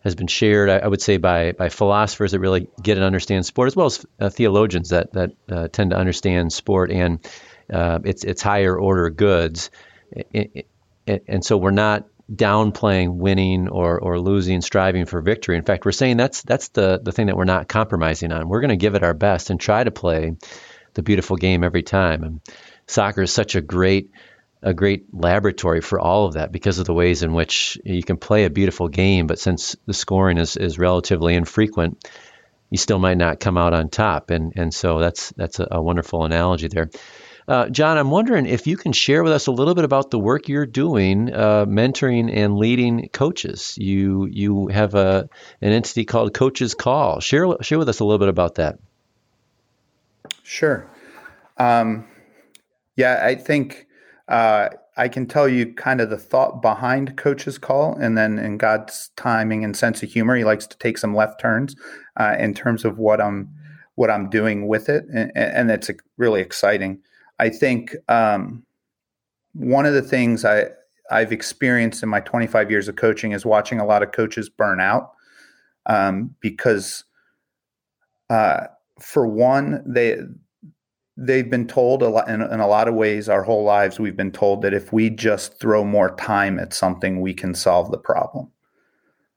has 0.00 0.14
been 0.14 0.28
shared, 0.28 0.70
I, 0.70 0.78
I, 0.78 0.86
would 0.86 1.02
say, 1.02 1.16
by 1.16 1.52
by 1.52 1.68
philosophers 1.68 2.32
that 2.32 2.40
really 2.40 2.68
get 2.80 2.96
and 2.96 3.04
understand 3.04 3.44
sport, 3.44 3.66
as 3.66 3.76
well 3.76 3.86
as 3.86 4.06
uh, 4.20 4.30
theologians 4.30 4.90
that 4.90 5.12
that 5.14 5.32
uh, 5.50 5.68
tend 5.68 5.90
to 5.90 5.96
understand 5.96 6.52
sport 6.52 6.90
and 6.90 7.26
uh, 7.72 7.98
its 8.04 8.24
its 8.24 8.42
higher 8.42 8.78
order 8.78 9.10
goods. 9.10 9.70
It, 10.12 10.68
it, 11.06 11.24
and 11.26 11.44
so 11.44 11.56
we're 11.56 11.72
not 11.72 12.06
downplaying 12.32 13.16
winning 13.16 13.68
or, 13.68 14.00
or 14.00 14.18
losing, 14.18 14.60
striving 14.60 15.06
for 15.06 15.20
victory. 15.20 15.56
In 15.56 15.64
fact, 15.64 15.84
we're 15.84 15.92
saying 15.92 16.16
that's 16.16 16.42
that's 16.42 16.68
the 16.68 17.00
the 17.02 17.12
thing 17.12 17.26
that 17.26 17.36
we're 17.36 17.44
not 17.44 17.68
compromising 17.68 18.32
on. 18.32 18.48
We're 18.48 18.60
going 18.60 18.70
to 18.70 18.76
give 18.76 18.94
it 18.94 19.02
our 19.02 19.14
best 19.14 19.50
and 19.50 19.60
try 19.60 19.82
to 19.82 19.90
play 19.90 20.36
the 20.96 21.02
beautiful 21.02 21.36
game 21.36 21.62
every 21.62 21.82
time. 21.82 22.24
And 22.24 22.40
soccer 22.86 23.22
is 23.22 23.32
such 23.32 23.54
a 23.54 23.60
great 23.60 24.10
a 24.62 24.74
great 24.74 25.06
laboratory 25.12 25.80
for 25.80 26.00
all 26.00 26.26
of 26.26 26.34
that 26.34 26.50
because 26.50 26.78
of 26.78 26.86
the 26.86 26.94
ways 26.94 27.22
in 27.22 27.32
which 27.32 27.78
you 27.84 28.02
can 28.02 28.16
play 28.16 28.44
a 28.44 28.50
beautiful 28.50 28.88
game, 28.88 29.26
but 29.26 29.38
since 29.38 29.76
the 29.86 29.94
scoring 29.94 30.38
is, 30.38 30.56
is 30.56 30.78
relatively 30.78 31.34
infrequent, 31.34 32.08
you 32.70 32.78
still 32.78 32.98
might 32.98 33.18
not 33.18 33.38
come 33.38 33.58
out 33.58 33.74
on 33.74 33.90
top. 33.90 34.30
And 34.30 34.54
and 34.56 34.74
so 34.74 34.98
that's 34.98 35.30
that's 35.36 35.60
a, 35.60 35.68
a 35.70 35.82
wonderful 35.82 36.24
analogy 36.24 36.68
there. 36.68 36.90
Uh, 37.48 37.68
John, 37.68 37.96
I'm 37.96 38.10
wondering 38.10 38.46
if 38.46 38.66
you 38.66 38.76
can 38.76 38.92
share 38.92 39.22
with 39.22 39.32
us 39.32 39.46
a 39.46 39.52
little 39.52 39.76
bit 39.76 39.84
about 39.84 40.10
the 40.10 40.18
work 40.18 40.48
you're 40.48 40.66
doing, 40.66 41.32
uh, 41.32 41.64
mentoring 41.64 42.34
and 42.34 42.56
leading 42.56 43.08
coaches. 43.12 43.76
You 43.78 44.26
you 44.26 44.66
have 44.66 44.94
a 44.94 45.28
an 45.60 45.72
entity 45.72 46.04
called 46.04 46.34
Coach's 46.34 46.74
Call. 46.74 47.20
Share 47.20 47.46
share 47.60 47.78
with 47.78 47.88
us 47.88 48.00
a 48.00 48.04
little 48.04 48.18
bit 48.18 48.28
about 48.28 48.56
that. 48.56 48.78
Sure. 50.42 50.88
Um, 51.58 52.06
yeah, 52.96 53.20
I 53.22 53.34
think 53.34 53.86
uh, 54.28 54.68
I 54.96 55.08
can 55.08 55.26
tell 55.26 55.48
you 55.48 55.72
kind 55.74 56.00
of 56.00 56.10
the 56.10 56.18
thought 56.18 56.62
behind 56.62 57.16
Coach's 57.16 57.58
Call, 57.58 57.94
and 57.96 58.16
then 58.16 58.38
in 58.38 58.58
God's 58.58 59.10
timing 59.16 59.64
and 59.64 59.76
sense 59.76 60.02
of 60.02 60.10
humor, 60.10 60.36
He 60.36 60.44
likes 60.44 60.66
to 60.66 60.78
take 60.78 60.98
some 60.98 61.14
left 61.14 61.40
turns 61.40 61.76
uh, 62.16 62.36
in 62.38 62.54
terms 62.54 62.84
of 62.84 62.98
what 62.98 63.20
I'm 63.20 63.50
what 63.94 64.10
I'm 64.10 64.28
doing 64.28 64.68
with 64.68 64.88
it, 64.88 65.06
and, 65.12 65.32
and 65.34 65.70
it's 65.70 65.90
really 66.18 66.40
exciting. 66.40 67.00
I 67.38 67.48
think 67.48 67.94
um, 68.08 68.64
one 69.52 69.86
of 69.86 69.94
the 69.94 70.02
things 70.02 70.44
I 70.44 70.66
I've 71.10 71.32
experienced 71.32 72.02
in 72.02 72.08
my 72.08 72.20
25 72.20 72.70
years 72.70 72.88
of 72.88 72.96
coaching 72.96 73.32
is 73.32 73.46
watching 73.46 73.80
a 73.80 73.86
lot 73.86 74.02
of 74.02 74.12
coaches 74.12 74.48
burn 74.48 74.80
out 74.80 75.12
um, 75.86 76.34
because, 76.40 77.04
uh, 78.28 78.66
for 78.98 79.26
one, 79.26 79.82
they 79.86 80.18
they've 81.16 81.50
been 81.50 81.66
told 81.66 82.02
a 82.02 82.08
lot 82.08 82.28
in, 82.28 82.42
in, 82.42 82.60
a 82.60 82.66
lot 82.66 82.88
of 82.88 82.94
ways 82.94 83.28
our 83.28 83.42
whole 83.42 83.64
lives 83.64 83.98
we've 83.98 84.16
been 84.16 84.32
told 84.32 84.60
that 84.62 84.74
if 84.74 84.92
we 84.92 85.08
just 85.08 85.58
throw 85.58 85.82
more 85.82 86.14
time 86.16 86.58
at 86.58 86.74
something 86.74 87.20
we 87.20 87.32
can 87.32 87.54
solve 87.54 87.90
the 87.90 87.98
problem. 87.98 88.50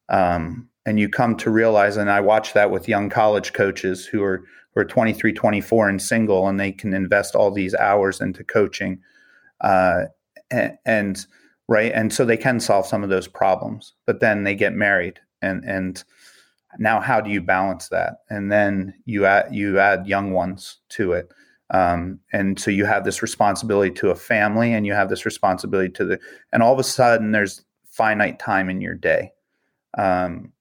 Um, 0.09 0.69
and 0.85 0.99
you 0.99 1.07
come 1.07 1.35
to 1.37 1.51
realize 1.51 1.97
and 1.97 2.09
i 2.09 2.19
watch 2.19 2.53
that 2.53 2.71
with 2.71 2.87
young 2.87 3.09
college 3.09 3.53
coaches 3.53 4.05
who 4.05 4.23
are 4.23 4.43
who 4.73 4.81
are 4.81 4.85
23 4.85 5.31
24 5.33 5.89
and 5.89 6.01
single 6.01 6.47
and 6.47 6.59
they 6.59 6.71
can 6.71 6.93
invest 6.93 7.35
all 7.35 7.51
these 7.51 7.75
hours 7.75 8.19
into 8.19 8.43
coaching 8.43 8.99
uh, 9.61 10.05
and, 10.49 10.77
and 10.85 11.25
right? 11.67 11.91
And 11.93 12.11
so 12.11 12.25
they 12.25 12.37
can 12.37 12.59
solve 12.59 12.87
some 12.87 13.03
of 13.03 13.09
those 13.09 13.27
problems 13.27 13.93
but 14.05 14.19
then 14.19 14.43
they 14.43 14.55
get 14.55 14.73
married 14.73 15.19
and 15.41 15.63
and 15.63 16.03
now 16.77 16.99
how 16.99 17.19
do 17.21 17.29
you 17.29 17.41
balance 17.41 17.89
that? 17.89 18.17
And 18.29 18.51
then 18.51 18.93
you 19.05 19.25
add 19.25 19.53
you 19.53 19.79
add 19.79 20.07
young 20.07 20.31
ones 20.31 20.77
to 20.89 21.13
it. 21.13 21.31
Um, 21.71 22.19
and 22.33 22.59
so 22.59 22.71
you 22.71 22.85
have 22.85 23.03
this 23.03 23.21
responsibility 23.21 23.91
to 23.95 24.09
a 24.09 24.15
family 24.15 24.73
and 24.73 24.85
you 24.85 24.93
have 24.93 25.09
this 25.09 25.25
responsibility 25.25 25.89
to 25.93 26.05
the 26.05 26.19
and 26.51 26.63
all 26.63 26.73
of 26.73 26.79
a 26.79 26.83
sudden 26.83 27.31
there's 27.31 27.63
finite 27.85 28.39
time 28.39 28.69
in 28.69 28.81
your 28.81 28.95
day. 28.95 29.31
Um, 29.97 30.53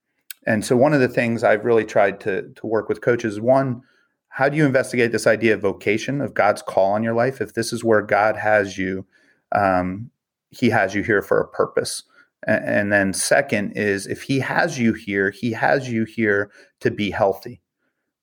and 0.47 0.65
so 0.65 0.77
one 0.77 0.95
of 0.95 1.01
the 1.01 1.09
things 1.09 1.45
i've 1.45 1.65
really 1.65 1.85
tried 1.85 2.21
to 2.21 2.51
to 2.55 2.67
work 2.67 2.89
with 2.89 3.03
coaches 3.03 3.39
one 3.41 3.83
how 4.31 4.49
do 4.49 4.57
you 4.57 4.65
investigate 4.65 5.13
this 5.13 5.27
idea 5.27 5.55
of 5.55 5.61
vocation 5.61 6.21
of 6.21 6.33
god's 6.33 6.63
call 6.63 6.93
on 6.93 7.03
your 7.03 7.15
life? 7.15 7.41
If 7.41 7.55
this 7.55 7.73
is 7.73 7.85
where 7.85 8.03
god 8.03 8.37
has 8.37 8.79
you 8.79 9.07
um, 9.53 10.11
he 10.51 10.71
has 10.71 10.95
you 10.95 11.03
here 11.03 11.23
for 11.23 11.41
a 11.41 11.49
purpose. 11.49 12.03
And 12.47 12.93
then, 12.93 13.13
second, 13.13 13.73
is 13.73 14.07
if 14.07 14.23
he 14.23 14.39
has 14.39 14.79
you 14.79 14.93
here, 14.93 15.31
he 15.31 15.53
has 15.53 15.91
you 15.91 16.05
here 16.05 16.51
to 16.81 16.91
be 16.91 17.11
healthy. 17.11 17.61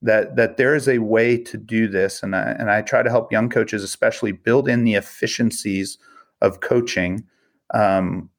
That 0.02 0.36
that 0.38 0.58
there 0.58 0.76
is 0.76 0.88
a 0.88 1.00
way 1.00 1.38
to 1.38 1.58
do 1.58 1.88
this, 1.88 2.24
and 2.24 2.36
I, 2.36 2.52
and 2.52 2.72
I 2.72 2.82
try 2.82 3.04
to 3.04 3.10
help 3.10 3.32
young 3.32 3.50
coaches, 3.50 3.84
especially, 3.84 4.32
build 4.32 4.70
in 4.70 4.84
the 4.84 4.94
efficiencies 4.94 5.98
of 6.42 6.62
coaching 6.62 7.26
um, 7.74 8.30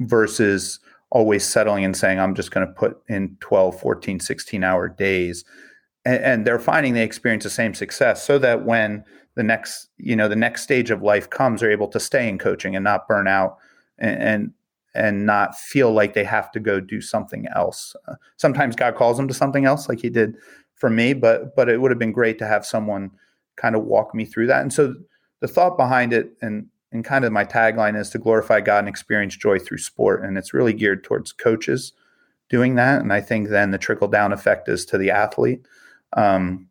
versus 0.00 0.80
always 1.10 1.44
settling 1.44 1.84
and 1.84 1.96
saying, 1.96 2.20
I'm 2.20 2.34
just 2.34 2.50
going 2.50 2.66
to 2.66 2.72
put 2.72 3.00
in 3.08 3.36
12, 3.40 3.80
14, 3.80 4.20
16 4.20 4.64
hour 4.64 4.88
days. 4.88 5.44
And, 6.04 6.24
and 6.24 6.46
they're 6.46 6.58
finding 6.58 6.94
they 6.94 7.02
experience 7.02 7.44
the 7.44 7.50
same 7.50 7.74
success 7.74 8.24
so 8.26 8.38
that 8.38 8.64
when 8.64 9.04
the 9.34 9.42
next 9.42 9.88
you 9.98 10.16
know 10.16 10.28
the 10.28 10.36
next 10.36 10.62
stage 10.62 10.90
of 10.90 11.00
life 11.00 11.30
comes 11.30 11.60
they're 11.60 11.70
able 11.70 11.86
to 11.88 12.00
stay 12.00 12.28
in 12.28 12.38
coaching 12.38 12.74
and 12.74 12.82
not 12.82 13.06
burn 13.06 13.28
out 13.28 13.56
and 13.96 14.52
and, 14.94 15.26
not 15.26 15.56
feel 15.56 15.92
like 15.92 16.14
they 16.14 16.24
have 16.24 16.50
to 16.52 16.60
go 16.60 16.80
do 16.80 17.00
something 17.00 17.46
else. 17.54 17.94
Uh, 18.06 18.14
sometimes 18.36 18.74
god 18.74 18.96
calls 18.96 19.16
them 19.16 19.28
to 19.28 19.34
something 19.34 19.64
else 19.64 19.88
like 19.88 20.00
he 20.00 20.10
did 20.10 20.34
for 20.74 20.88
me 20.88 21.12
but 21.12 21.54
but 21.56 21.68
it 21.68 21.80
would 21.80 21.90
have 21.90 21.98
been 21.98 22.12
great 22.12 22.38
to 22.38 22.46
have 22.46 22.64
someone 22.64 23.10
kind 23.58 23.76
of 23.76 23.84
walk 23.84 24.14
me 24.14 24.24
through 24.24 24.46
that. 24.46 24.62
And 24.62 24.72
so 24.72 24.94
the 25.40 25.48
thought 25.48 25.76
behind 25.76 26.12
it 26.12 26.32
and 26.40 26.66
and 26.90 27.04
kind 27.04 27.26
of 27.26 27.32
my 27.32 27.44
tagline 27.44 28.00
is 28.00 28.08
to 28.10 28.18
glorify 28.18 28.62
god 28.62 28.78
and 28.78 28.88
experience 28.88 29.36
joy 29.36 29.58
through 29.58 29.78
sport. 29.78 30.24
And 30.24 30.38
it's 30.38 30.54
really 30.54 30.72
geared 30.72 31.04
towards 31.04 31.32
coaches 31.32 31.92
doing 32.48 32.76
that. 32.76 33.02
And 33.02 33.12
i 33.12 33.20
think 33.20 33.50
then 33.50 33.72
the 33.72 33.78
trickle 33.78 34.08
down 34.08 34.32
effect 34.32 34.68
is 34.68 34.86
to 34.86 34.96
the 34.96 35.10
athlete. 35.10 35.66
Um, 36.14 36.68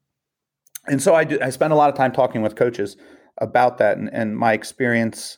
and 0.88 1.02
so 1.02 1.14
I, 1.14 1.24
do, 1.26 1.38
I 1.42 1.52
spend 1.52 1.72
a 1.72 1.76
lot 1.76 1.90
of 1.90 1.96
time 1.96 2.12
talking 2.12 2.42
with 2.42 2.56
coaches 2.56 2.98
about 3.38 3.78
that. 3.78 3.98
And, 3.98 4.10
and 4.12 4.36
my 4.36 4.54
experience 4.54 5.38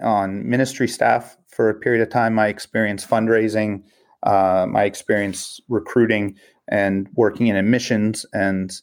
on 0.00 0.48
ministry 0.48 0.88
staff 0.88 1.36
for 1.48 1.68
a 1.68 1.74
period 1.74 2.02
of 2.02 2.08
time, 2.08 2.34
my 2.34 2.48
experience 2.48 3.04
fundraising, 3.04 3.82
uh, 4.22 4.66
my 4.68 4.84
experience 4.84 5.60
recruiting 5.68 6.36
and 6.68 7.08
working 7.14 7.48
in 7.48 7.56
admissions 7.56 8.24
and 8.32 8.80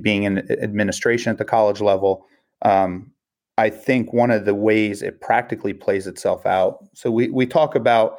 being 0.00 0.24
in 0.24 0.50
administration 0.62 1.30
at 1.30 1.38
the 1.38 1.44
college 1.44 1.80
level. 1.80 2.26
Um, 2.62 3.12
I 3.58 3.70
think 3.70 4.12
one 4.12 4.30
of 4.30 4.44
the 4.44 4.54
ways 4.54 5.02
it 5.02 5.20
practically 5.20 5.74
plays 5.74 6.06
itself 6.06 6.46
out. 6.46 6.84
So 6.94 7.10
we 7.10 7.28
we 7.28 7.46
talk 7.46 7.74
about 7.74 8.18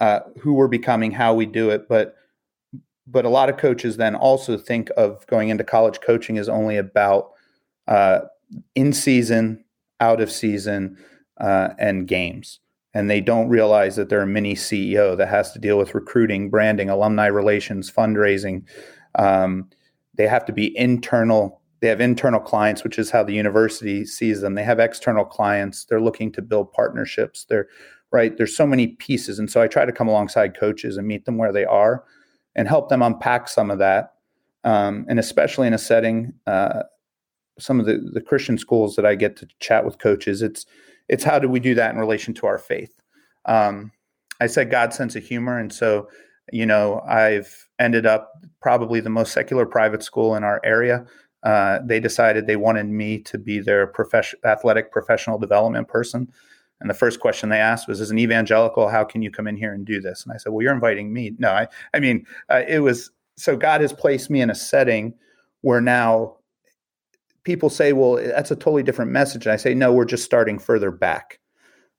uh, 0.00 0.20
who 0.40 0.52
we're 0.52 0.68
becoming, 0.68 1.10
how 1.10 1.34
we 1.34 1.46
do 1.46 1.70
it, 1.70 1.88
but 1.88 2.14
but 3.06 3.24
a 3.24 3.28
lot 3.30 3.48
of 3.48 3.56
coaches 3.56 3.96
then 3.96 4.14
also 4.14 4.58
think 4.58 4.90
of 4.96 5.26
going 5.28 5.48
into 5.48 5.64
college 5.64 6.00
coaching 6.00 6.36
is 6.36 6.48
only 6.48 6.76
about 6.76 7.30
uh, 7.86 8.20
in 8.74 8.92
season, 8.92 9.64
out 10.00 10.20
of 10.20 10.30
season, 10.30 10.96
uh, 11.40 11.70
and 11.78 12.06
games. 12.06 12.60
And 12.94 13.10
they 13.10 13.20
don't 13.20 13.48
realize 13.48 13.96
that 13.96 14.08
they're 14.08 14.22
a 14.22 14.26
mini 14.26 14.54
CEO 14.54 15.16
that 15.16 15.28
has 15.28 15.52
to 15.52 15.58
deal 15.58 15.76
with 15.76 15.94
recruiting, 15.94 16.48
branding, 16.48 16.88
alumni 16.88 17.26
relations, 17.26 17.90
fundraising. 17.90 18.62
Um, 19.16 19.68
they 20.14 20.26
have 20.26 20.46
to 20.46 20.52
be 20.52 20.76
internal. 20.78 21.60
They 21.80 21.88
have 21.88 22.00
internal 22.00 22.40
clients, 22.40 22.84
which 22.84 22.98
is 22.98 23.10
how 23.10 23.22
the 23.22 23.34
university 23.34 24.06
sees 24.06 24.40
them. 24.40 24.54
They 24.54 24.64
have 24.64 24.80
external 24.80 25.26
clients. 25.26 25.84
They're 25.84 26.00
looking 26.00 26.32
to 26.32 26.42
build 26.42 26.72
partnerships. 26.72 27.44
They're 27.44 27.68
right. 28.12 28.34
There's 28.34 28.56
so 28.56 28.66
many 28.66 28.88
pieces, 28.88 29.38
and 29.38 29.50
so 29.50 29.60
I 29.60 29.66
try 29.66 29.84
to 29.84 29.92
come 29.92 30.08
alongside 30.08 30.58
coaches 30.58 30.96
and 30.96 31.06
meet 31.06 31.26
them 31.26 31.36
where 31.36 31.52
they 31.52 31.66
are 31.66 32.04
and 32.54 32.66
help 32.66 32.88
them 32.88 33.02
unpack 33.02 33.48
some 33.48 33.70
of 33.70 33.78
that. 33.78 34.14
Um, 34.64 35.04
and 35.08 35.20
especially 35.20 35.66
in 35.66 35.74
a 35.74 35.78
setting, 35.78 36.32
uh, 36.46 36.84
some 37.58 37.78
of 37.78 37.86
the, 37.86 38.10
the 38.12 38.20
Christian 38.20 38.58
schools 38.58 38.96
that 38.96 39.06
I 39.06 39.14
get 39.14 39.36
to 39.36 39.48
chat 39.60 39.84
with 39.84 39.98
coaches, 39.98 40.42
it's 40.42 40.66
it's 41.08 41.24
how 41.24 41.38
do 41.38 41.48
we 41.48 41.60
do 41.60 41.74
that 41.74 41.92
in 41.92 42.00
relation 42.00 42.34
to 42.34 42.46
our 42.46 42.58
faith? 42.58 43.00
Um, 43.44 43.92
I 44.40 44.46
said 44.46 44.70
God's 44.70 44.96
sense 44.96 45.16
of 45.16 45.24
humor, 45.24 45.58
and 45.58 45.72
so 45.72 46.08
you 46.52 46.66
know 46.66 47.00
I've 47.08 47.68
ended 47.78 48.06
up 48.06 48.32
probably 48.60 49.00
the 49.00 49.10
most 49.10 49.32
secular 49.32 49.66
private 49.66 50.02
school 50.02 50.34
in 50.34 50.44
our 50.44 50.60
area. 50.64 51.06
Uh, 51.42 51.78
they 51.84 52.00
decided 52.00 52.46
they 52.46 52.56
wanted 52.56 52.86
me 52.86 53.18
to 53.20 53.38
be 53.38 53.60
their 53.60 53.86
profession, 53.86 54.38
athletic 54.44 54.90
professional 54.90 55.38
development 55.38 55.88
person. 55.88 56.32
And 56.80 56.90
the 56.90 56.94
first 56.94 57.20
question 57.20 57.48
they 57.48 57.58
asked 57.58 57.88
was, 57.88 58.00
"As 58.00 58.10
an 58.10 58.18
evangelical, 58.18 58.88
how 58.88 59.04
can 59.04 59.22
you 59.22 59.30
come 59.30 59.46
in 59.46 59.56
here 59.56 59.72
and 59.72 59.86
do 59.86 60.00
this?" 60.00 60.24
And 60.24 60.32
I 60.32 60.36
said, 60.36 60.52
"Well, 60.52 60.62
you're 60.62 60.74
inviting 60.74 61.12
me." 61.12 61.34
No, 61.38 61.50
I, 61.50 61.68
I 61.94 62.00
mean, 62.00 62.26
uh, 62.50 62.62
it 62.68 62.80
was 62.80 63.10
so 63.36 63.56
God 63.56 63.80
has 63.80 63.92
placed 63.92 64.28
me 64.30 64.40
in 64.40 64.50
a 64.50 64.54
setting 64.54 65.14
where 65.60 65.80
now 65.80 66.35
people 67.46 67.70
say, 67.70 67.94
"Well, 67.94 68.16
that's 68.16 68.50
a 68.50 68.56
totally 68.56 68.82
different 68.82 69.12
message." 69.12 69.46
And 69.46 69.52
I 69.52 69.56
say, 69.56 69.72
"No, 69.72 69.92
we're 69.92 70.04
just 70.04 70.24
starting 70.24 70.58
further 70.58 70.90
back. 70.90 71.38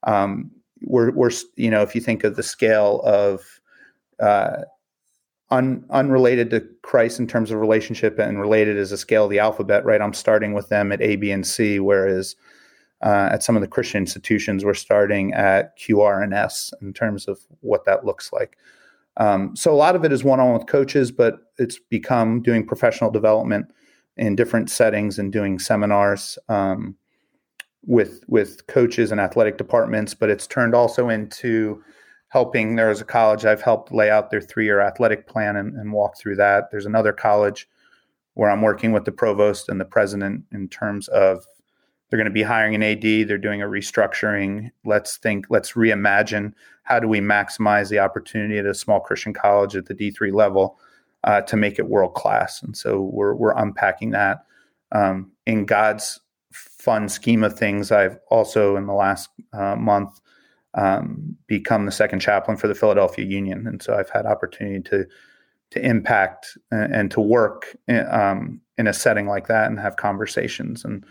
Um, 0.03 0.51
we're, 0.81 1.11
we're, 1.11 1.31
you 1.55 1.71
know, 1.71 1.81
if 1.81 1.95
you 1.95 2.01
think 2.01 2.23
of 2.23 2.35
the 2.35 2.43
scale 2.43 3.01
of 3.03 3.41
uh, 4.19 4.57
un, 5.49 5.85
unrelated 5.89 6.51
to 6.51 6.67
Christ 6.83 7.19
in 7.19 7.27
terms 7.27 7.49
of 7.49 7.59
relationship 7.59 8.19
and 8.19 8.39
related 8.39 8.77
as 8.77 8.91
a 8.91 8.97
scale 8.97 9.23
of 9.23 9.31
the 9.31 9.39
alphabet, 9.39 9.85
right? 9.85 10.01
I'm 10.01 10.13
starting 10.13 10.53
with 10.53 10.69
them 10.69 10.91
at 10.91 11.01
A, 11.01 11.15
B, 11.15 11.31
and 11.31 11.47
C, 11.47 11.79
whereas 11.79 12.35
uh, 13.01 13.29
at 13.31 13.41
some 13.41 13.55
of 13.55 13.61
the 13.61 13.67
Christian 13.67 14.01
institutions, 14.01 14.65
we're 14.65 14.73
starting 14.73 15.33
at 15.33 15.75
Q, 15.77 16.01
R, 16.01 16.21
and 16.21 16.33
S 16.33 16.73
in 16.81 16.93
terms 16.93 17.27
of 17.27 17.39
what 17.61 17.85
that 17.85 18.05
looks 18.05 18.31
like. 18.33 18.57
Um, 19.15 19.55
so 19.55 19.73
a 19.73 19.75
lot 19.75 19.95
of 19.95 20.03
it 20.03 20.11
is 20.11 20.23
one-on-one 20.23 20.59
with 20.59 20.67
coaches, 20.67 21.11
but 21.11 21.39
it's 21.57 21.79
become 21.79 22.41
doing 22.41 22.67
professional 22.67 23.09
development 23.09 23.71
in 24.17 24.35
different 24.35 24.69
settings 24.69 25.19
and 25.19 25.31
doing 25.31 25.59
seminars 25.59 26.37
um, 26.49 26.95
with 27.85 28.21
with 28.27 28.67
coaches 28.67 29.11
and 29.11 29.21
athletic 29.21 29.57
departments. 29.57 30.13
But 30.13 30.29
it's 30.29 30.47
turned 30.47 30.75
also 30.75 31.09
into 31.09 31.83
helping. 32.29 32.75
There's 32.75 33.01
a 33.01 33.05
college 33.05 33.45
I've 33.45 33.61
helped 33.61 33.93
lay 33.93 34.09
out 34.09 34.29
their 34.29 34.41
three-year 34.41 34.81
athletic 34.81 35.27
plan 35.27 35.55
and, 35.55 35.75
and 35.75 35.93
walk 35.93 36.17
through 36.17 36.35
that. 36.37 36.69
There's 36.71 36.85
another 36.85 37.13
college 37.13 37.69
where 38.33 38.49
I'm 38.49 38.61
working 38.61 38.91
with 38.91 39.05
the 39.05 39.11
provost 39.11 39.69
and 39.69 39.79
the 39.79 39.85
president 39.85 40.43
in 40.51 40.67
terms 40.67 41.07
of 41.07 41.45
they're 42.09 42.17
going 42.17 42.25
to 42.25 42.31
be 42.31 42.43
hiring 42.43 42.75
an 42.75 42.83
AD. 42.83 43.01
They're 43.01 43.37
doing 43.37 43.61
a 43.61 43.67
restructuring. 43.67 44.71
Let's 44.85 45.17
think, 45.17 45.47
let's 45.49 45.73
reimagine 45.73 46.53
how 46.83 46.99
do 46.99 47.07
we 47.07 47.19
maximize 47.19 47.89
the 47.89 47.99
opportunity 47.99 48.57
at 48.57 48.65
a 48.65 48.73
small 48.73 48.99
Christian 48.99 49.33
college 49.33 49.75
at 49.75 49.87
the 49.87 49.93
D3 49.93 50.33
level 50.33 50.79
uh, 51.27 51.41
to 51.41 51.57
make 51.57 51.77
it 51.77 51.87
world 51.87 52.13
class. 52.13 52.63
And 52.63 52.75
so 52.75 53.01
we're, 53.01 53.35
we're 53.35 53.53
unpacking 53.55 54.11
that. 54.11 54.45
Um, 54.93 55.31
in 55.45 55.65
God's 55.65 56.21
fun 56.53 57.09
scheme 57.09 57.43
of 57.43 57.59
things, 57.59 57.91
I've 57.91 58.17
also, 58.31 58.77
in 58.77 58.87
the 58.87 58.93
last 58.93 59.29
uh, 59.51 59.75
month, 59.75 60.21
um, 60.73 61.35
become 61.45 61.85
the 61.85 61.91
second 61.91 62.21
chaplain 62.21 62.55
for 62.55 62.69
the 62.69 62.75
Philadelphia 62.75 63.25
Union. 63.25 63.67
And 63.67 63.83
so 63.83 63.93
I've 63.95 64.09
had 64.09 64.25
opportunity 64.25 64.81
to 64.89 65.05
to 65.69 65.85
impact 65.85 66.57
and, 66.71 66.95
and 66.95 67.11
to 67.11 67.19
work 67.19 67.75
in, 67.89 68.07
um, 68.09 68.61
in 68.77 68.87
a 68.87 68.93
setting 68.93 69.27
like 69.27 69.47
that 69.47 69.67
and 69.67 69.77
have 69.77 69.97
conversations. 69.97 70.85
And 70.85 71.05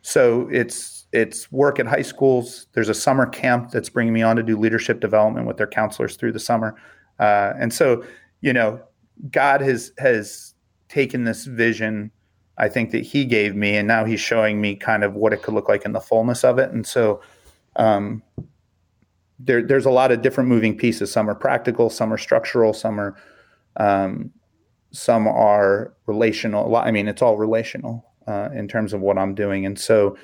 so 0.00 0.48
it's 0.50 1.06
it's 1.12 1.52
work 1.52 1.78
at 1.78 1.86
high 1.86 2.00
schools. 2.00 2.66
There's 2.72 2.88
a 2.88 2.94
summer 2.94 3.26
camp 3.26 3.72
that's 3.72 3.90
bringing 3.90 4.14
me 4.14 4.22
on 4.22 4.36
to 4.36 4.42
do 4.42 4.58
leadership 4.58 5.00
development 5.00 5.46
with 5.46 5.58
their 5.58 5.66
counselors 5.66 6.16
through 6.16 6.32
the 6.32 6.40
summer, 6.40 6.74
uh, 7.18 7.52
and 7.58 7.74
so 7.74 8.02
you 8.44 8.52
know, 8.52 8.78
God 9.30 9.60
has 9.60 9.92
has 9.98 10.54
taken 10.88 11.24
this 11.24 11.44
vision 11.44 12.10
I 12.56 12.68
think 12.68 12.92
that 12.92 13.02
he 13.02 13.24
gave 13.24 13.54
me, 13.56 13.76
and 13.76 13.88
now 13.88 14.04
he's 14.04 14.20
showing 14.20 14.60
me 14.60 14.76
kind 14.76 15.02
of 15.02 15.14
what 15.14 15.32
it 15.32 15.42
could 15.42 15.54
look 15.54 15.68
like 15.68 15.84
in 15.84 15.92
the 15.92 16.00
fullness 16.00 16.44
of 16.44 16.58
it. 16.58 16.70
And 16.70 16.86
so, 16.86 17.20
um, 17.76 18.22
there, 19.40 19.62
there's 19.62 19.86
a 19.86 19.90
lot 19.90 20.12
of 20.12 20.22
different 20.22 20.48
moving 20.48 20.76
pieces. 20.76 21.10
Some 21.10 21.28
are 21.28 21.34
practical, 21.34 21.90
some 21.90 22.12
are 22.12 22.18
structural, 22.18 22.72
some 22.72 23.00
are, 23.00 23.16
um, 23.76 24.30
some 24.92 25.26
are 25.26 25.94
relational. 26.06 26.76
I 26.76 26.92
mean, 26.92 27.08
it's 27.08 27.22
all 27.22 27.36
relational 27.36 28.06
uh, 28.28 28.50
in 28.54 28.68
terms 28.68 28.92
of 28.92 29.00
what 29.00 29.18
I'm 29.18 29.34
doing. 29.34 29.66
And 29.66 29.78
so, 29.78 30.16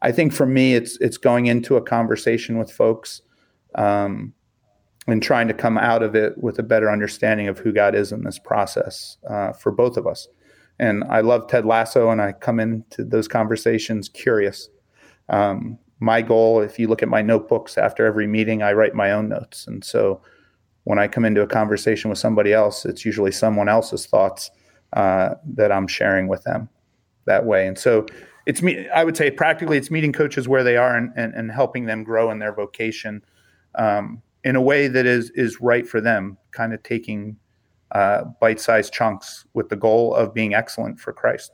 I 0.00 0.10
think 0.12 0.32
for 0.32 0.46
me, 0.46 0.74
it's 0.74 0.98
it's 1.00 1.18
going 1.18 1.46
into 1.46 1.76
a 1.76 1.82
conversation 1.82 2.58
with 2.58 2.72
folks. 2.72 3.20
Um, 3.74 4.32
and 5.06 5.22
trying 5.22 5.48
to 5.48 5.54
come 5.54 5.76
out 5.76 6.02
of 6.02 6.14
it 6.14 6.38
with 6.38 6.58
a 6.58 6.62
better 6.62 6.90
understanding 6.90 7.48
of 7.48 7.58
who 7.58 7.72
God 7.72 7.94
is 7.94 8.12
in 8.12 8.24
this 8.24 8.38
process 8.38 9.18
uh, 9.28 9.52
for 9.52 9.70
both 9.70 9.96
of 9.96 10.06
us. 10.06 10.28
And 10.78 11.04
I 11.04 11.20
love 11.20 11.46
Ted 11.46 11.64
Lasso, 11.64 12.10
and 12.10 12.20
I 12.20 12.32
come 12.32 12.58
into 12.58 13.04
those 13.04 13.28
conversations 13.28 14.08
curious. 14.08 14.68
Um, 15.28 15.78
my 16.00 16.22
goal, 16.22 16.60
if 16.60 16.78
you 16.78 16.88
look 16.88 17.02
at 17.02 17.08
my 17.08 17.22
notebooks 17.22 17.78
after 17.78 18.06
every 18.06 18.26
meeting, 18.26 18.62
I 18.62 18.72
write 18.72 18.94
my 18.94 19.12
own 19.12 19.28
notes. 19.28 19.66
And 19.66 19.84
so 19.84 20.20
when 20.84 20.98
I 20.98 21.06
come 21.06 21.24
into 21.24 21.42
a 21.42 21.46
conversation 21.46 22.10
with 22.10 22.18
somebody 22.18 22.52
else, 22.52 22.84
it's 22.84 23.04
usually 23.04 23.30
someone 23.30 23.68
else's 23.68 24.06
thoughts 24.06 24.50
uh, 24.94 25.34
that 25.54 25.70
I'm 25.70 25.86
sharing 25.86 26.28
with 26.28 26.42
them 26.44 26.68
that 27.26 27.46
way. 27.46 27.66
And 27.66 27.78
so 27.78 28.06
it's 28.46 28.62
me, 28.62 28.88
I 28.88 29.04
would 29.04 29.16
say 29.16 29.30
practically 29.30 29.78
it's 29.78 29.90
meeting 29.90 30.12
coaches 30.12 30.48
where 30.48 30.62
they 30.64 30.76
are 30.76 30.96
and, 30.96 31.12
and, 31.16 31.32
and 31.34 31.50
helping 31.50 31.86
them 31.86 32.04
grow 32.04 32.30
in 32.30 32.38
their 32.38 32.52
vocation 32.52 33.24
um, 33.76 34.22
in 34.44 34.56
a 34.56 34.60
way 34.60 34.88
that 34.88 35.06
is, 35.06 35.30
is 35.30 35.60
right 35.60 35.88
for 35.88 36.00
them, 36.00 36.36
kind 36.50 36.74
of 36.74 36.82
taking 36.82 37.36
uh, 37.90 38.24
bite 38.40 38.60
sized 38.60 38.92
chunks 38.92 39.46
with 39.54 39.68
the 39.70 39.76
goal 39.76 40.14
of 40.14 40.34
being 40.34 40.54
excellent 40.54 41.00
for 41.00 41.12
Christ. 41.12 41.52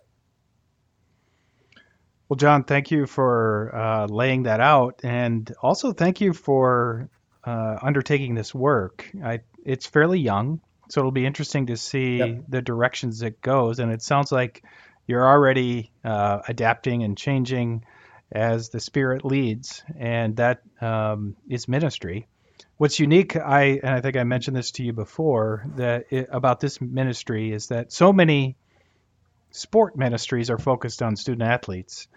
Well, 2.28 2.36
John, 2.36 2.64
thank 2.64 2.91
you 2.91 3.07
for 3.07 3.74
uh, 3.74 4.07
laying 4.07 4.45
that 4.45 4.61
out. 4.61 5.01
And 5.03 5.53
also 5.62 5.93
thank 5.93 6.20
you 6.20 6.32
for 6.32 7.09
uh, 7.45 7.78
undertaking 7.82 8.34
this 8.34 8.55
work. 8.55 9.11
I, 9.24 9.41
it's 9.64 9.86
fairly 9.86 10.20
young, 10.20 10.61
so 10.88 11.01
it'll 11.01 11.11
be 11.11 11.26
interesting 11.26 11.66
to 11.66 11.76
see 11.76 12.18
yep. 12.18 12.45
the 12.49 12.62
directions 12.62 13.22
it 13.22 13.41
goes. 13.41 13.78
And 13.78 13.91
it 13.91 14.03
sounds 14.03 14.30
like 14.30 14.62
you're 15.07 15.26
already 15.26 15.91
uh, 16.05 16.41
adapting 16.47 17.03
and 17.03 17.18
changing 17.18 17.84
as 18.30 18.68
the 18.68 18.78
Spirit 18.78 19.24
leads, 19.24 19.82
and 19.99 20.36
that 20.36 20.62
um, 20.80 21.34
is 21.49 21.66
ministry 21.66 22.28
what's 22.77 22.99
unique 22.99 23.37
i 23.37 23.81
and 23.83 23.91
i 23.91 24.01
think 24.01 24.17
i 24.17 24.25
mentioned 24.25 24.57
this 24.57 24.73
to 24.73 24.83
you 24.83 24.93
before 24.93 25.65
that 25.77 26.07
it, 26.11 26.29
about 26.31 26.61
this 26.61 26.81
ministry 26.81 27.53
is 27.53 27.69
that 27.69 27.93
so 27.93 28.13
many 28.13 28.57
sport 29.51 29.97
ministries 29.97 30.51
are 30.51 30.59
focused 30.59 31.03
on 31.03 31.17
student 31.17 31.43
athletes 31.43 32.09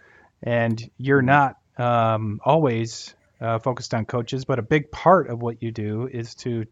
and 0.42 0.90
you're 0.98 1.20
mm-hmm. 1.20 1.28
not 1.28 1.58
um, 1.78 2.40
always 2.46 3.16
uh, 3.42 3.58
focused 3.60 3.94
on 3.94 4.06
coaches 4.06 4.46
but 4.46 4.60
a 4.60 4.62
big 4.62 4.92
part 4.92 5.30
of 5.30 5.42
what 5.42 5.62
you 5.62 5.72
do 5.72 6.08
is 6.12 6.36
to 6.36 6.66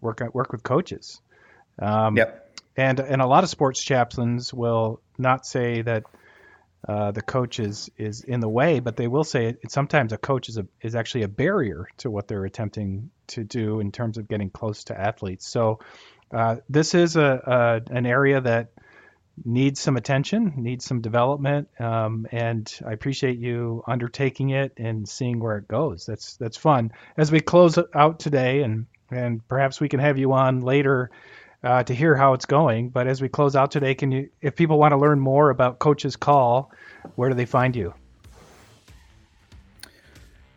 work 0.00 0.22
work 0.34 0.52
with 0.52 0.62
coaches 0.62 1.20
um, 1.78 2.16
yep. 2.16 2.58
and 2.76 3.00
and 3.00 3.22
a 3.22 3.26
lot 3.26 3.42
of 3.42 3.50
sports 3.50 3.82
chaplains 3.82 4.52
will 4.52 5.00
not 5.18 5.46
say 5.46 5.82
that 5.82 6.04
uh, 6.86 7.10
the 7.12 7.22
coach 7.22 7.60
is 7.60 7.90
is 7.96 8.22
in 8.22 8.40
the 8.40 8.48
way, 8.48 8.80
but 8.80 8.96
they 8.96 9.08
will 9.08 9.24
say 9.24 9.46
it, 9.46 9.70
sometimes 9.70 10.12
a 10.12 10.18
coach 10.18 10.48
is 10.48 10.58
a 10.58 10.66
is 10.82 10.94
actually 10.94 11.22
a 11.22 11.28
barrier 11.28 11.88
to 11.98 12.10
what 12.10 12.28
they're 12.28 12.44
attempting 12.44 13.10
to 13.28 13.44
do 13.44 13.80
in 13.80 13.90
terms 13.90 14.18
of 14.18 14.28
getting 14.28 14.50
close 14.50 14.84
to 14.84 14.98
athletes. 14.98 15.46
So 15.46 15.80
uh, 16.30 16.56
this 16.68 16.94
is 16.94 17.16
a, 17.16 17.82
a, 17.90 17.94
an 17.94 18.06
area 18.06 18.40
that 18.40 18.72
needs 19.44 19.80
some 19.80 19.96
attention, 19.96 20.54
needs 20.56 20.84
some 20.84 21.00
development, 21.00 21.68
um, 21.80 22.26
and 22.30 22.70
I 22.86 22.92
appreciate 22.92 23.38
you 23.38 23.82
undertaking 23.86 24.50
it 24.50 24.74
and 24.76 25.08
seeing 25.08 25.40
where 25.40 25.56
it 25.56 25.66
goes. 25.66 26.04
That's 26.06 26.36
that's 26.36 26.56
fun. 26.56 26.92
As 27.16 27.32
we 27.32 27.40
close 27.40 27.78
out 27.94 28.20
today, 28.20 28.62
and 28.62 28.86
and 29.10 29.46
perhaps 29.48 29.80
we 29.80 29.88
can 29.88 30.00
have 30.00 30.18
you 30.18 30.32
on 30.32 30.60
later 30.60 31.10
uh, 31.64 31.82
to 31.82 31.94
hear 31.94 32.14
how 32.14 32.34
it's 32.34 32.46
going. 32.46 32.90
But 32.90 33.06
as 33.06 33.20
we 33.20 33.28
close 33.28 33.56
out 33.56 33.70
today, 33.70 33.94
can 33.94 34.12
you, 34.12 34.28
if 34.42 34.54
people 34.54 34.78
want 34.78 34.92
to 34.92 34.96
learn 34.96 35.18
more 35.18 35.50
about 35.50 35.78
Coach's 35.78 36.16
Call, 36.16 36.70
where 37.16 37.28
do 37.28 37.34
they 37.34 37.46
find 37.46 37.74
you? 37.74 37.94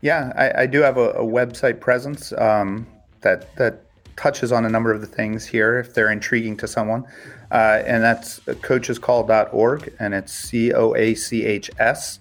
Yeah, 0.01 0.31
I, 0.35 0.63
I 0.63 0.65
do 0.67 0.81
have 0.81 0.97
a, 0.97 1.11
a 1.11 1.23
website 1.23 1.79
presence 1.79 2.31
um, 2.33 2.85
that 3.21 3.55
that 3.55 3.83
touches 4.15 4.51
on 4.51 4.65
a 4.65 4.69
number 4.69 4.91
of 4.91 5.01
the 5.01 5.07
things 5.07 5.45
here 5.45 5.79
if 5.79 5.93
they're 5.93 6.11
intriguing 6.11 6.57
to 6.57 6.67
someone, 6.67 7.03
uh, 7.51 7.81
and 7.85 8.03
that's 8.03 8.39
coachscall.org, 8.39 9.93
and 9.99 10.13
it's 10.13 10.33
C 10.33 10.71
O 10.73 10.93
A 10.95 11.15
C 11.15 11.45
H 11.45 11.71
S 11.79 12.19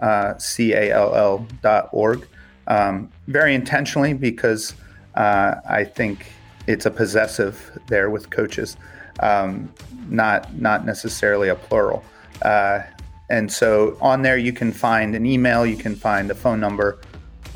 uh, 0.00 0.38
C 0.38 0.72
A 0.72 0.92
L 0.92 1.14
L 1.14 1.46
dot 1.62 1.90
org. 1.92 2.26
Um, 2.66 3.10
very 3.26 3.54
intentionally 3.54 4.12
because 4.12 4.74
uh, 5.14 5.56
I 5.68 5.84
think 5.84 6.26
it's 6.66 6.86
a 6.86 6.90
possessive 6.90 7.78
there 7.86 8.10
with 8.10 8.30
coaches, 8.30 8.76
um, 9.20 9.72
not 10.08 10.54
not 10.54 10.84
necessarily 10.84 11.48
a 11.48 11.54
plural. 11.54 12.04
Uh, 12.42 12.80
and 13.28 13.52
so 13.52 13.96
on 14.00 14.22
there 14.22 14.36
you 14.36 14.52
can 14.52 14.72
find 14.72 15.14
an 15.14 15.24
email, 15.24 15.64
you 15.64 15.76
can 15.76 15.94
find 15.94 16.30
a 16.30 16.34
phone 16.34 16.60
number. 16.60 17.00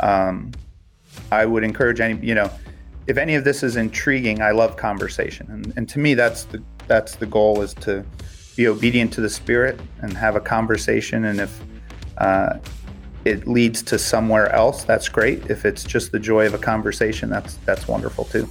Um, 0.00 0.52
I 1.30 1.46
would 1.46 1.64
encourage 1.64 2.00
any 2.00 2.24
you 2.26 2.34
know 2.34 2.50
if 3.06 3.18
any 3.18 3.34
of 3.34 3.44
this 3.44 3.62
is 3.62 3.76
intriguing, 3.76 4.40
I 4.40 4.52
love 4.52 4.76
conversation, 4.76 5.46
and, 5.50 5.72
and 5.76 5.88
to 5.90 5.98
me 5.98 6.14
that's 6.14 6.44
the 6.44 6.62
that's 6.86 7.16
the 7.16 7.26
goal 7.26 7.62
is 7.62 7.74
to 7.74 8.04
be 8.56 8.68
obedient 8.68 9.12
to 9.14 9.20
the 9.20 9.28
Spirit 9.28 9.80
and 10.00 10.16
have 10.16 10.36
a 10.36 10.40
conversation. 10.40 11.24
And 11.24 11.40
if 11.40 11.60
uh, 12.18 12.58
it 13.24 13.46
leads 13.46 13.82
to 13.82 13.98
somewhere 13.98 14.52
else, 14.52 14.84
that's 14.84 15.08
great. 15.08 15.50
If 15.50 15.64
it's 15.64 15.82
just 15.82 16.12
the 16.12 16.18
joy 16.18 16.46
of 16.46 16.54
a 16.54 16.58
conversation, 16.58 17.30
that's 17.30 17.56
that's 17.64 17.88
wonderful 17.88 18.24
too. 18.24 18.48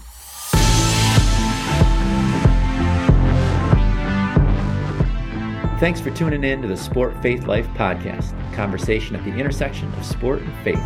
Thanks 5.83 5.99
for 5.99 6.11
tuning 6.11 6.45
in 6.45 6.61
to 6.61 6.67
the 6.69 6.77
Sport 6.77 7.13
Faith 7.21 7.45
Life 7.45 7.67
podcast, 7.71 8.31
conversation 8.53 9.17
at 9.17 9.25
the 9.25 9.33
intersection 9.33 9.93
of 9.95 10.05
sport 10.05 10.39
and 10.39 10.53
faith. 10.63 10.81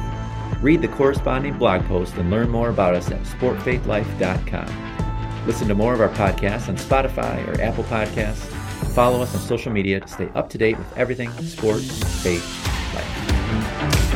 Read 0.60 0.82
the 0.82 0.88
corresponding 0.88 1.56
blog 1.56 1.86
post 1.86 2.16
and 2.16 2.32
learn 2.32 2.50
more 2.50 2.70
about 2.70 2.96
us 2.96 3.12
at 3.12 3.22
sportfaithlife.com. 3.22 5.46
Listen 5.46 5.68
to 5.68 5.76
more 5.76 5.94
of 5.94 6.02
our 6.02 6.10
podcasts 6.10 6.68
on 6.68 6.78
Spotify 6.78 7.48
or 7.48 7.62
Apple 7.62 7.84
Podcasts. 7.84 8.48
Follow 8.96 9.22
us 9.22 9.36
on 9.36 9.42
social 9.42 9.72
media 9.72 10.00
to 10.00 10.08
stay 10.08 10.30
up 10.34 10.50
to 10.50 10.58
date 10.58 10.80
with 10.80 10.98
everything 10.98 11.32
sport, 11.44 11.84
faith, 11.84 12.44
life. 12.96 14.07